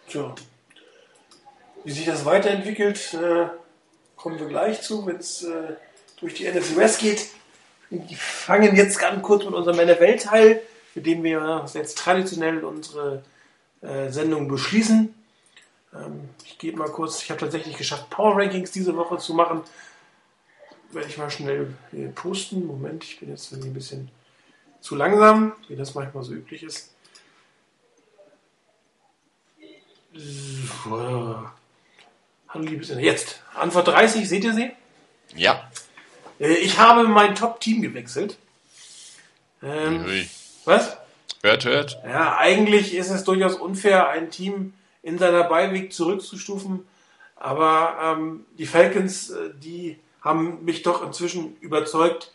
[0.09, 0.35] Tja.
[1.85, 3.47] Wie sich das weiterentwickelt, äh,
[4.16, 5.74] kommen wir gleich zu, wenn es äh,
[6.19, 7.28] durch die NFC West geht.
[7.89, 10.61] Wir fangen jetzt ganz kurz mit unserem NFL-Teil,
[10.94, 13.23] mit dem wir jetzt traditionell unsere
[13.81, 15.15] äh, Sendung beschließen.
[15.94, 19.62] Ähm, ich gebe mal kurz, ich habe tatsächlich geschafft, Power Rankings diese Woche zu machen.
[20.93, 21.75] Werde ich mal schnell
[22.15, 22.67] posten.
[22.67, 24.11] Moment, ich bin jetzt ein bisschen
[24.81, 26.93] zu langsam, wie das manchmal so üblich ist.
[30.85, 31.51] Hallo,
[32.55, 34.73] liebes Jetzt, Antwort 30, seht ihr sie?
[35.37, 35.71] Ja.
[36.41, 38.37] Äh, ich habe mein Top-Team gewechselt.
[39.62, 40.05] Ähm,
[40.65, 40.97] was?
[41.43, 41.99] Hört, hört.
[42.05, 46.87] Ja, eigentlich ist es durchaus unfair, ein Team in seiner Beiweg zurückzustufen.
[47.37, 52.33] Aber ähm, die Falcons, äh, die haben mich doch inzwischen überzeugt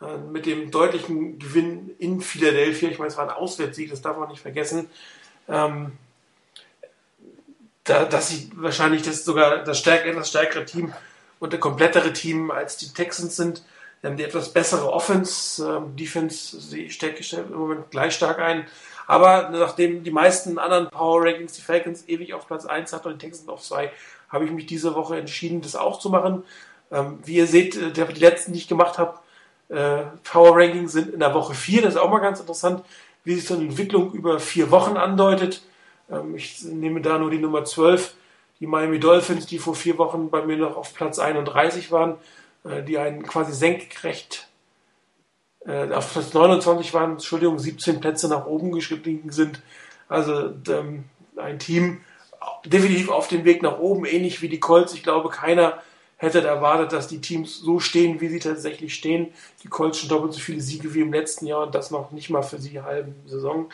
[0.00, 2.88] äh, mit dem deutlichen Gewinn in Philadelphia.
[2.88, 4.88] Ich meine, es war ein Auswärtssieg, das darf man nicht vergessen.
[5.48, 5.92] Ähm,
[7.84, 10.92] da, dass sie wahrscheinlich das sogar das, stärkere, das stärkere Team
[11.38, 13.64] und der komplettere Team als die Texans sind.
[14.00, 18.66] Sie haben die etwas bessere Offense, ähm, Defense, sie stecke im Moment gleich stark ein.
[19.06, 23.20] Aber nachdem die meisten anderen Power Rankings die Falcons ewig auf Platz 1 hatten und
[23.20, 23.90] die Texans auf 2,
[24.28, 26.44] habe ich mich diese Woche entschieden, das auch zu machen.
[26.90, 29.18] Ähm, wie ihr seht, äh, die letzten, die ich gemacht habe,
[29.68, 31.82] äh, Power Rankings sind in der Woche 4.
[31.82, 32.84] Das ist auch mal ganz interessant,
[33.24, 35.62] wie sich so eine Entwicklung über vier Wochen andeutet.
[36.10, 38.14] Ähm, ich nehme da nur die Nummer 12,
[38.58, 42.16] die Miami Dolphins, die vor vier Wochen bei mir noch auf Platz 31 waren.
[42.64, 44.48] Äh, die einen quasi senkrecht
[45.66, 49.62] äh, auf Platz 29 waren, Entschuldigung, 17 Plätze nach oben geschritten sind.
[50.08, 51.04] Also ähm,
[51.36, 52.00] ein Team
[52.64, 54.94] definitiv auf dem Weg nach oben, ähnlich wie die Colts.
[54.94, 55.80] Ich glaube, keiner
[56.20, 59.28] hätte erwartet, dass die Teams so stehen, wie sie tatsächlich stehen.
[59.64, 62.28] Die Colts schon doppelt so viele Siege wie im letzten Jahr und das noch nicht
[62.28, 63.70] mal für sie halben Saison.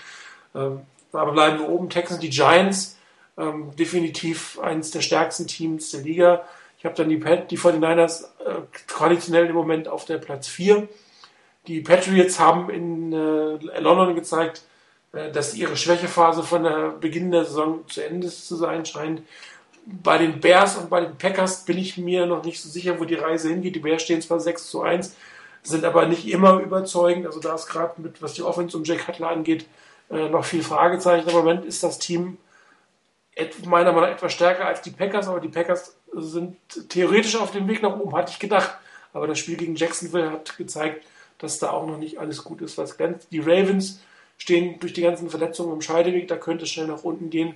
[0.55, 0.82] Ähm,
[1.12, 1.90] aber bleiben wir oben.
[1.90, 2.98] Texans, die Giants,
[3.36, 6.44] ähm, definitiv eines der stärksten Teams der Liga.
[6.78, 10.86] Ich habe dann die, Pat die 49ers äh, traditionell im Moment auf der Platz 4.
[11.66, 14.62] Die Patriots haben in äh, London gezeigt,
[15.12, 19.23] äh, dass ihre Schwächephase von der Beginn der Saison zu Ende zu sein scheint.
[19.86, 23.04] Bei den Bears und bei den Packers bin ich mir noch nicht so sicher, wo
[23.04, 23.76] die Reise hingeht.
[23.76, 25.14] Die Bears stehen zwar 6 zu 1,
[25.62, 27.26] sind aber nicht immer überzeugend.
[27.26, 29.66] Also da ist gerade mit, was die Offense und Jack Cutler angeht,
[30.10, 31.28] äh, noch viel Fragezeichen.
[31.28, 32.38] Im Moment ist das Team
[33.64, 36.56] meiner Meinung nach etwas stärker als die Packers, aber die Packers sind
[36.88, 38.76] theoretisch auf dem Weg nach oben, hatte ich gedacht.
[39.12, 41.04] Aber das Spiel gegen Jacksonville hat gezeigt,
[41.38, 43.28] dass da auch noch nicht alles gut ist, was glänzt.
[43.30, 44.00] Die Ravens
[44.38, 47.54] stehen durch die ganzen Verletzungen im Scheideweg, da könnte es schnell nach unten gehen.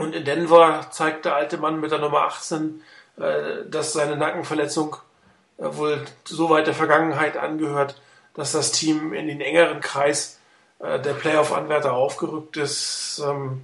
[0.00, 2.82] Und in Denver zeigt der alte Mann mit der Nummer 18,
[3.18, 4.96] äh, dass seine Nackenverletzung
[5.58, 8.00] äh, wohl so weit der Vergangenheit angehört,
[8.34, 10.38] dass das Team in den engeren Kreis
[10.78, 13.22] äh, der Playoff-Anwärter aufgerückt ist.
[13.24, 13.60] Ähm,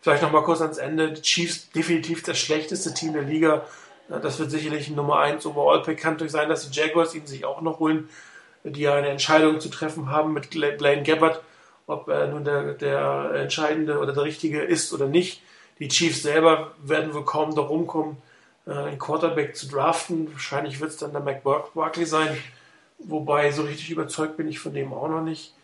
[0.00, 1.12] vielleicht noch mal kurz ans Ende.
[1.12, 3.64] Die Chiefs definitiv das schlechteste Team der Liga.
[4.08, 6.18] Das wird sicherlich ein Nummer 1 Overall-Pick.
[6.18, 8.08] Durch sein, dass die Jaguars ihn sich auch noch holen,
[8.64, 11.40] die ja eine Entscheidung zu treffen haben mit Blaine Gabbard,
[11.86, 15.42] ob er nun der, der entscheidende oder der richtige ist oder nicht.
[15.80, 18.18] Die Chiefs selber werden wohl kaum darum kommen,
[18.66, 20.30] äh, einen Quarterback zu draften.
[20.32, 22.36] Wahrscheinlich wird es dann der Mac Barkley sein.
[22.98, 25.54] Wobei so richtig überzeugt bin ich von dem auch noch nicht.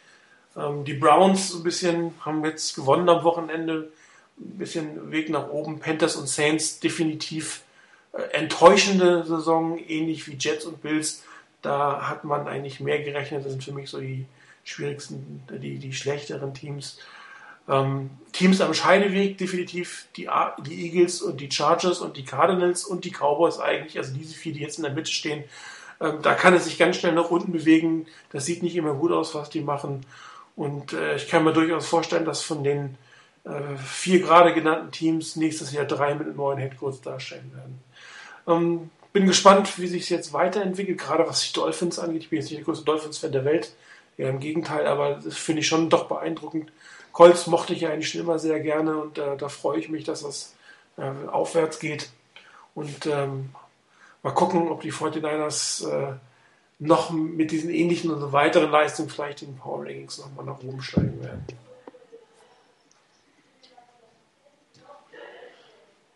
[0.56, 3.90] Ähm, die Browns ein bisschen haben jetzt gewonnen am Wochenende.
[4.38, 5.78] Ein bisschen Weg nach oben.
[5.80, 7.62] Panthers und Saints definitiv
[8.12, 11.24] äh, enttäuschende Saison, ähnlich wie Jets und Bills.
[11.60, 13.44] Da hat man eigentlich mehr gerechnet.
[13.44, 14.26] Das sind für mich so die
[14.64, 16.98] schwierigsten, die, die schlechteren Teams.
[17.68, 20.28] Ähm, Teams am Scheideweg definitiv die,
[20.66, 24.52] die Eagles und die Chargers und die Cardinals und die Cowboys eigentlich, also diese vier,
[24.52, 25.44] die jetzt in der Mitte stehen.
[26.00, 28.06] Ähm, da kann es sich ganz schnell nach unten bewegen.
[28.30, 30.04] Das sieht nicht immer gut aus, was die machen.
[30.54, 32.96] Und äh, ich kann mir durchaus vorstellen, dass von den
[33.44, 37.78] äh, vier gerade genannten Teams nächstes Jahr drei mit einem neuen Headcoach darstellen werden.
[38.46, 42.24] Ähm, bin gespannt, wie sich es jetzt weiterentwickelt, gerade was die Dolphins angeht.
[42.24, 43.72] Ich bin jetzt nicht der größte Dolphins-Fan der Welt.
[44.18, 46.72] Ja, im Gegenteil, aber das finde ich schon doch beeindruckend,
[47.16, 50.04] Colts mochte ich ja eigentlich schon immer sehr gerne und äh, da freue ich mich,
[50.04, 50.54] dass das
[50.98, 52.10] äh, aufwärts geht.
[52.74, 53.54] Und ähm,
[54.22, 56.16] mal gucken, ob die 49ers äh,
[56.78, 60.82] noch mit diesen ähnlichen und weiteren Leistungen vielleicht in den Power Rankings nochmal nach oben
[60.82, 61.46] steigen werden.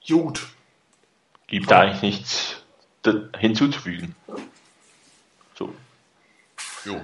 [0.06, 0.48] Gut.
[1.46, 2.62] Gibt da eigentlich nichts
[3.38, 4.14] hinzuzufügen.
[5.54, 5.74] So.
[6.84, 7.00] Jo.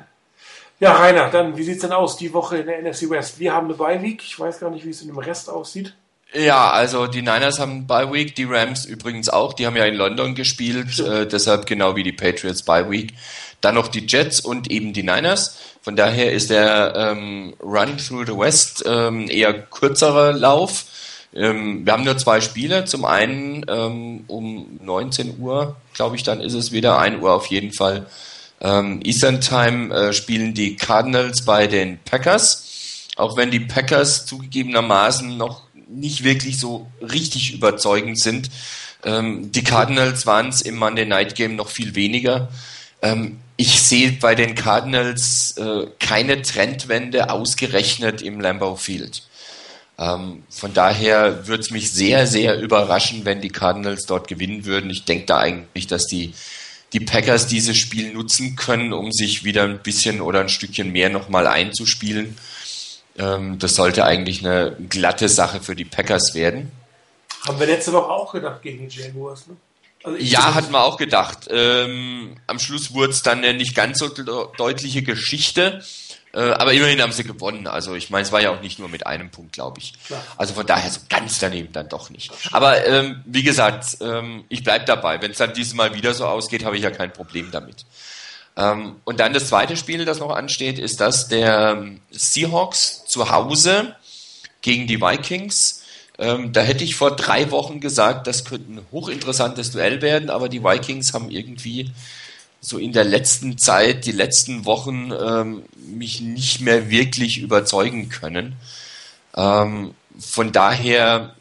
[0.79, 3.39] Ja, Rainer, dann, wie sieht es denn aus die Woche in der NFC West?
[3.39, 4.23] Wir haben eine Bye-Week.
[4.23, 5.95] Ich weiß gar nicht, wie es in dem Rest aussieht.
[6.35, 9.55] Ja, also die Niners haben Bye Week, die Rams übrigens auch.
[9.55, 13.15] Die haben ja in London gespielt, äh, deshalb genau wie die Patriots Bye Week.
[13.61, 15.57] Dann noch die Jets und eben die Niners.
[15.81, 20.85] Von daher ist der ähm, Run through the West ähm, eher kürzerer Lauf.
[21.33, 22.85] Ähm, wir haben nur zwei Spiele.
[22.85, 27.47] Zum einen ähm, um 19 Uhr, glaube ich, dann ist es wieder 1 Uhr auf
[27.47, 28.07] jeden Fall
[28.61, 33.09] ähm, Eastern Time äh, spielen die Cardinals bei den Packers.
[33.17, 38.51] Auch wenn die Packers zugegebenermaßen noch nicht wirklich so richtig überzeugend sind.
[39.05, 42.49] Ähm, die Cardinals waren es im Monday Night Game noch viel weniger.
[43.03, 49.23] Ähm, ich sehe bei den Cardinals äh, keine Trendwende ausgerechnet im Lambeau Field.
[49.99, 54.91] Ähm, von daher würde es mich sehr, sehr überraschen, wenn die Cardinals dort gewinnen würden.
[54.91, 56.35] Ich denke da eigentlich, dass die
[56.93, 61.11] die Packers dieses Spiel nutzen können, um sich wieder ein bisschen oder ein Stückchen mehr
[61.11, 62.37] nochmal einzuspielen.
[63.19, 66.71] Ähm, das sollte eigentlich eine glatte Sache für die Packers werden.
[67.47, 69.57] Haben wir letzte Woche auch gedacht gegen die Jaguars, ne?
[70.05, 71.49] Also ja, hatten wir auch gedacht.
[71.51, 75.85] Ähm, am Schluss wurde es dann eine nicht ganz so deutliche Geschichte.
[76.37, 77.67] Äh, aber immerhin haben sie gewonnen.
[77.67, 79.95] Also ich meine, es war ja auch nicht nur mit einem Punkt, glaube ich.
[80.07, 80.23] Klar.
[80.37, 82.31] Also von daher so ganz daneben dann doch nicht.
[82.53, 85.23] Aber ähm, wie gesagt, ähm, ich bleib dabei.
[85.23, 87.87] Wenn es dann dieses Mal wieder so ausgeht, habe ich ja kein Problem damit.
[88.55, 93.31] Ähm, und dann das zweite Spiel, das noch ansteht, ist das der ähm, Seahawks zu
[93.31, 93.97] Hause
[94.61, 95.85] gegen die Vikings.
[96.19, 100.51] Ähm, da hätte ich vor drei Wochen gesagt, das könnte ein hochinteressantes Duell werden, aber
[100.51, 101.93] die Vikings haben irgendwie
[102.67, 108.57] so in der letzten Zeit, die letzten Wochen ähm, mich nicht mehr wirklich überzeugen können.
[109.37, 111.37] Ähm, von daher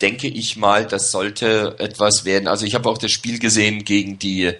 [0.00, 2.46] denke ich mal, das sollte etwas werden.
[2.46, 4.52] Also ich habe auch das Spiel gesehen gegen die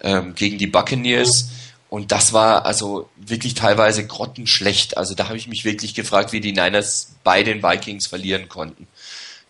[0.00, 1.50] ähm, gegen die Buccaneers
[1.88, 4.96] und das war also wirklich teilweise grottenschlecht.
[4.96, 8.88] Also da habe ich mich wirklich gefragt, wie die Niners bei den Vikings verlieren konnten.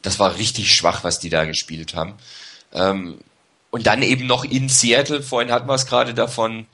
[0.03, 2.13] Das war richtig schwach, was die da gespielt haben.
[2.75, 3.21] Ähm,
[3.75, 6.67] und dann eben noch in Seattle, vorhin hatten wir es gerade davon,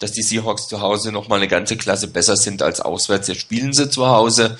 [0.00, 3.28] dass die Seahawks zu Hause nochmal eine ganze Klasse besser sind als auswärts.
[3.28, 4.56] Jetzt spielen sie zu Hause.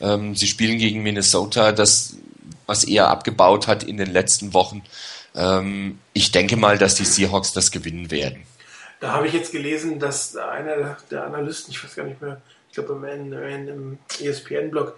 [0.00, 2.14] Ähm, sie spielen gegen Minnesota, das,
[2.66, 4.84] was eher abgebaut hat in den letzten Wochen.
[5.34, 8.46] Ähm, ich denke mal, dass die Seahawks das gewinnen werden.
[9.00, 12.74] Da habe ich jetzt gelesen, dass einer der Analysten, ich weiß gar nicht mehr, ich
[12.74, 14.96] glaube im, im ESPN-Blog,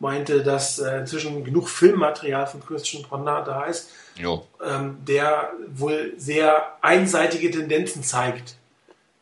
[0.00, 3.90] meinte, dass äh, inzwischen genug Filmmaterial von Christian Ponder da ist,
[4.64, 8.56] ähm, der wohl sehr einseitige Tendenzen zeigt.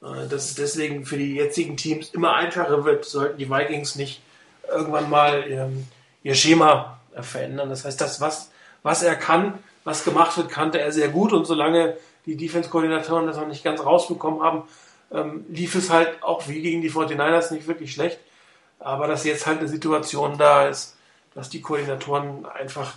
[0.03, 4.21] Äh, dass es deswegen für die jetzigen Teams immer einfacher wird, sollten die Vikings nicht
[4.69, 5.87] irgendwann mal ähm,
[6.23, 7.69] ihr Schema äh, verändern.
[7.69, 8.51] Das heißt, das, was,
[8.83, 11.97] was er kann, was gemacht wird, kannte er sehr gut und solange
[12.27, 14.63] die Defense-Koordinatoren das noch nicht ganz rausbekommen haben,
[15.13, 18.19] ähm, lief es halt auch wie gegen die 49ers nicht wirklich schlecht.
[18.85, 20.97] Aber dass jetzt halt eine Situation da ist,
[21.35, 22.95] dass die Koordinatoren einfach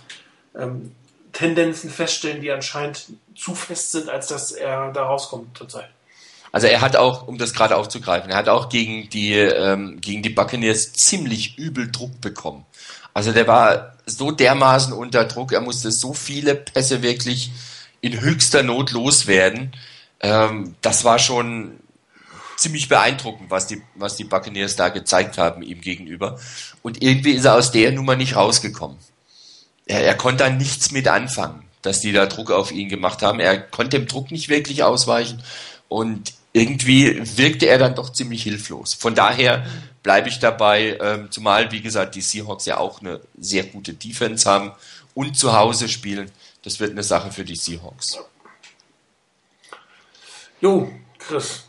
[0.56, 0.92] ähm,
[1.32, 5.88] Tendenzen feststellen, die anscheinend zu fest sind, als dass er da rauskommt zurzeit.
[6.52, 10.22] Also er hat auch, um das gerade aufzugreifen, er hat auch gegen die, ähm, gegen
[10.22, 12.64] die Buccaneers ziemlich übel Druck bekommen.
[13.12, 17.50] Also der war so dermaßen unter Druck, er musste so viele Pässe wirklich
[18.00, 19.72] in höchster Not loswerden.
[20.20, 21.78] Ähm, das war schon
[22.56, 26.38] ziemlich beeindruckend, was die, was die Buccaneers da gezeigt haben ihm gegenüber.
[26.82, 28.96] Und irgendwie ist er aus der Nummer nicht rausgekommen.
[29.86, 33.40] Er, er konnte da nichts mit anfangen, dass die da Druck auf ihn gemacht haben.
[33.40, 35.42] Er konnte dem Druck nicht wirklich ausweichen
[35.88, 38.94] und irgendwie wirkte er dann doch ziemlich hilflos.
[38.94, 39.66] Von daher
[40.02, 44.48] bleibe ich dabei, ähm, zumal, wie gesagt, die Seahawks ja auch eine sehr gute Defense
[44.48, 44.72] haben
[45.14, 46.30] und zu Hause spielen.
[46.62, 48.18] Das wird eine Sache für die Seahawks.
[50.62, 51.65] Jo, Chris,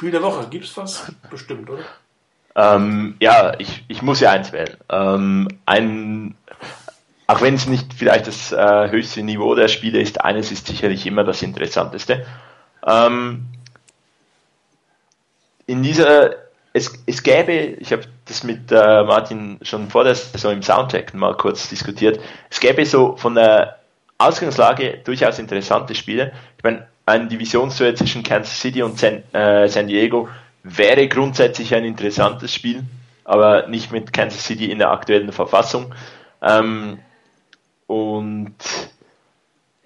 [0.00, 1.12] Spiel der Woche, gibt's was?
[1.30, 1.82] Bestimmt, oder?
[2.56, 4.74] Ähm, ja, ich, ich muss ja eins wählen.
[4.88, 6.34] Ähm, ein,
[7.26, 11.04] auch wenn es nicht vielleicht das äh, höchste Niveau der Spiele ist, eines ist sicherlich
[11.06, 12.24] immer das Interessanteste.
[12.86, 13.44] Ähm,
[15.66, 16.30] in dieser,
[16.72, 21.12] es, es gäbe, ich habe das mit äh, Martin schon vor der Saison im Soundtrack
[21.12, 22.18] mal kurz diskutiert,
[22.48, 23.80] es gäbe so von der
[24.16, 26.32] Ausgangslage durchaus interessante Spiele.
[26.56, 30.28] Ich meine, ein Divisionsduell zwischen Kansas City und San, äh, San Diego
[30.62, 32.84] wäre grundsätzlich ein interessantes Spiel,
[33.24, 35.94] aber nicht mit Kansas City in der aktuellen Verfassung.
[36.42, 36.98] Ähm,
[37.86, 38.54] und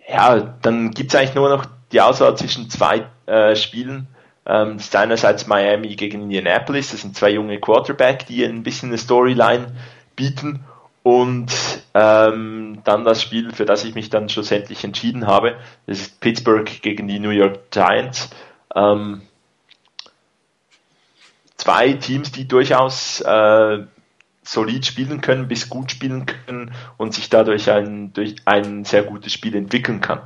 [0.09, 4.09] ja, dann gibt es eigentlich nur noch die Auswahl zwischen zwei äh, Spielen.
[4.47, 8.91] Ähm, das ist einerseits Miami gegen Indianapolis, das sind zwei junge Quarterback, die ein bisschen
[8.91, 9.69] eine Storyline
[10.17, 10.65] bieten.
[11.05, 11.53] Und
[11.93, 16.65] ähm, dann das Spiel, für das ich mich dann schlussendlich entschieden habe, das ist Pittsburgh
[16.81, 18.31] gegen die New York Giants.
[18.75, 19.21] Ähm,
[21.59, 23.85] zwei Teams, die durchaus äh,
[24.43, 29.35] solid spielen können, bis gut spielen können und sich dadurch ein, durch ein sehr gutes
[29.35, 30.23] Spiel entwickeln kann.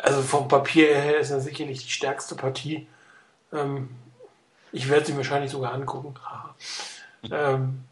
[0.00, 2.86] Also vom Papier her ist das sicherlich die stärkste Partie.
[3.52, 3.88] Ähm,
[4.70, 6.14] ich werde sie wahrscheinlich sogar angucken.
[7.32, 7.82] ähm,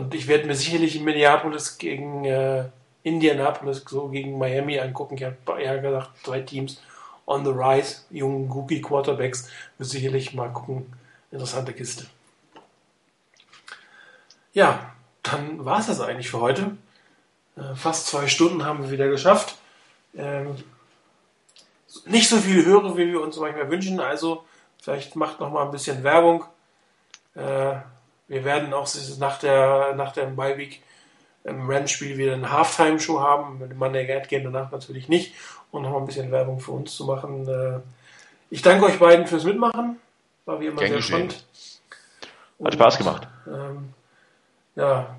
[0.00, 2.64] und ich werde mir sicherlich in Minneapolis gegen äh,
[3.02, 5.16] Indianapolis so gegen Miami angucken.
[5.16, 6.80] Ich habe ja gesagt, zwei Teams
[7.26, 9.48] on the rise, jungen Rookie Quarterbacks.
[9.76, 10.90] Wird sicherlich mal gucken.
[11.30, 12.06] Interessante Kiste.
[14.54, 16.76] Ja, dann war es das eigentlich für heute.
[17.56, 19.56] Äh, fast zwei Stunden haben wir wieder geschafft.
[20.16, 20.56] Ähm,
[22.06, 24.00] nicht so viel höre, wie wir uns manchmal wünschen.
[24.00, 24.44] Also
[24.82, 26.44] vielleicht macht noch mal ein bisschen Werbung.
[27.34, 27.76] Äh,
[28.30, 28.88] wir werden auch
[29.18, 30.80] nach der, nach der Bye-Week
[31.42, 33.58] im Rennspiel wieder eine Halftime-Show haben.
[33.58, 35.34] Mit Monday Night Game danach natürlich nicht.
[35.72, 37.48] Und noch mal ein bisschen Werbung für uns zu machen.
[37.48, 37.80] Äh,
[38.48, 39.98] ich danke euch beiden fürs Mitmachen.
[40.44, 41.44] War wie immer Gern sehr spannend.
[42.62, 43.26] Hat Spaß gemacht.
[43.48, 43.94] Ähm,
[44.76, 45.16] ja,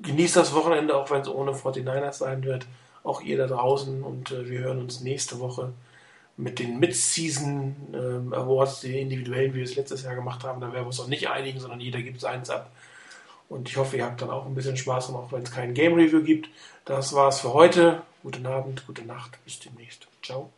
[0.00, 2.66] genießt das Wochenende, auch wenn es ohne 49ers sein wird.
[3.02, 4.04] Auch ihr da draußen.
[4.04, 5.72] Und äh, wir hören uns nächste Woche
[6.36, 10.60] mit den Mid-Season ähm, Awards, die individuellen, wie wir es letztes Jahr gemacht haben.
[10.60, 12.70] Da werden wir uns auch nicht einigen, sondern jeder gibt es eins ab.
[13.48, 15.72] Und ich hoffe, ihr habt dann auch ein bisschen Spaß, und auch wenn es kein
[15.72, 16.48] Game Review gibt.
[16.84, 18.02] Das war's für heute.
[18.22, 20.08] Guten Abend, gute Nacht, bis demnächst.
[20.22, 20.50] Ciao.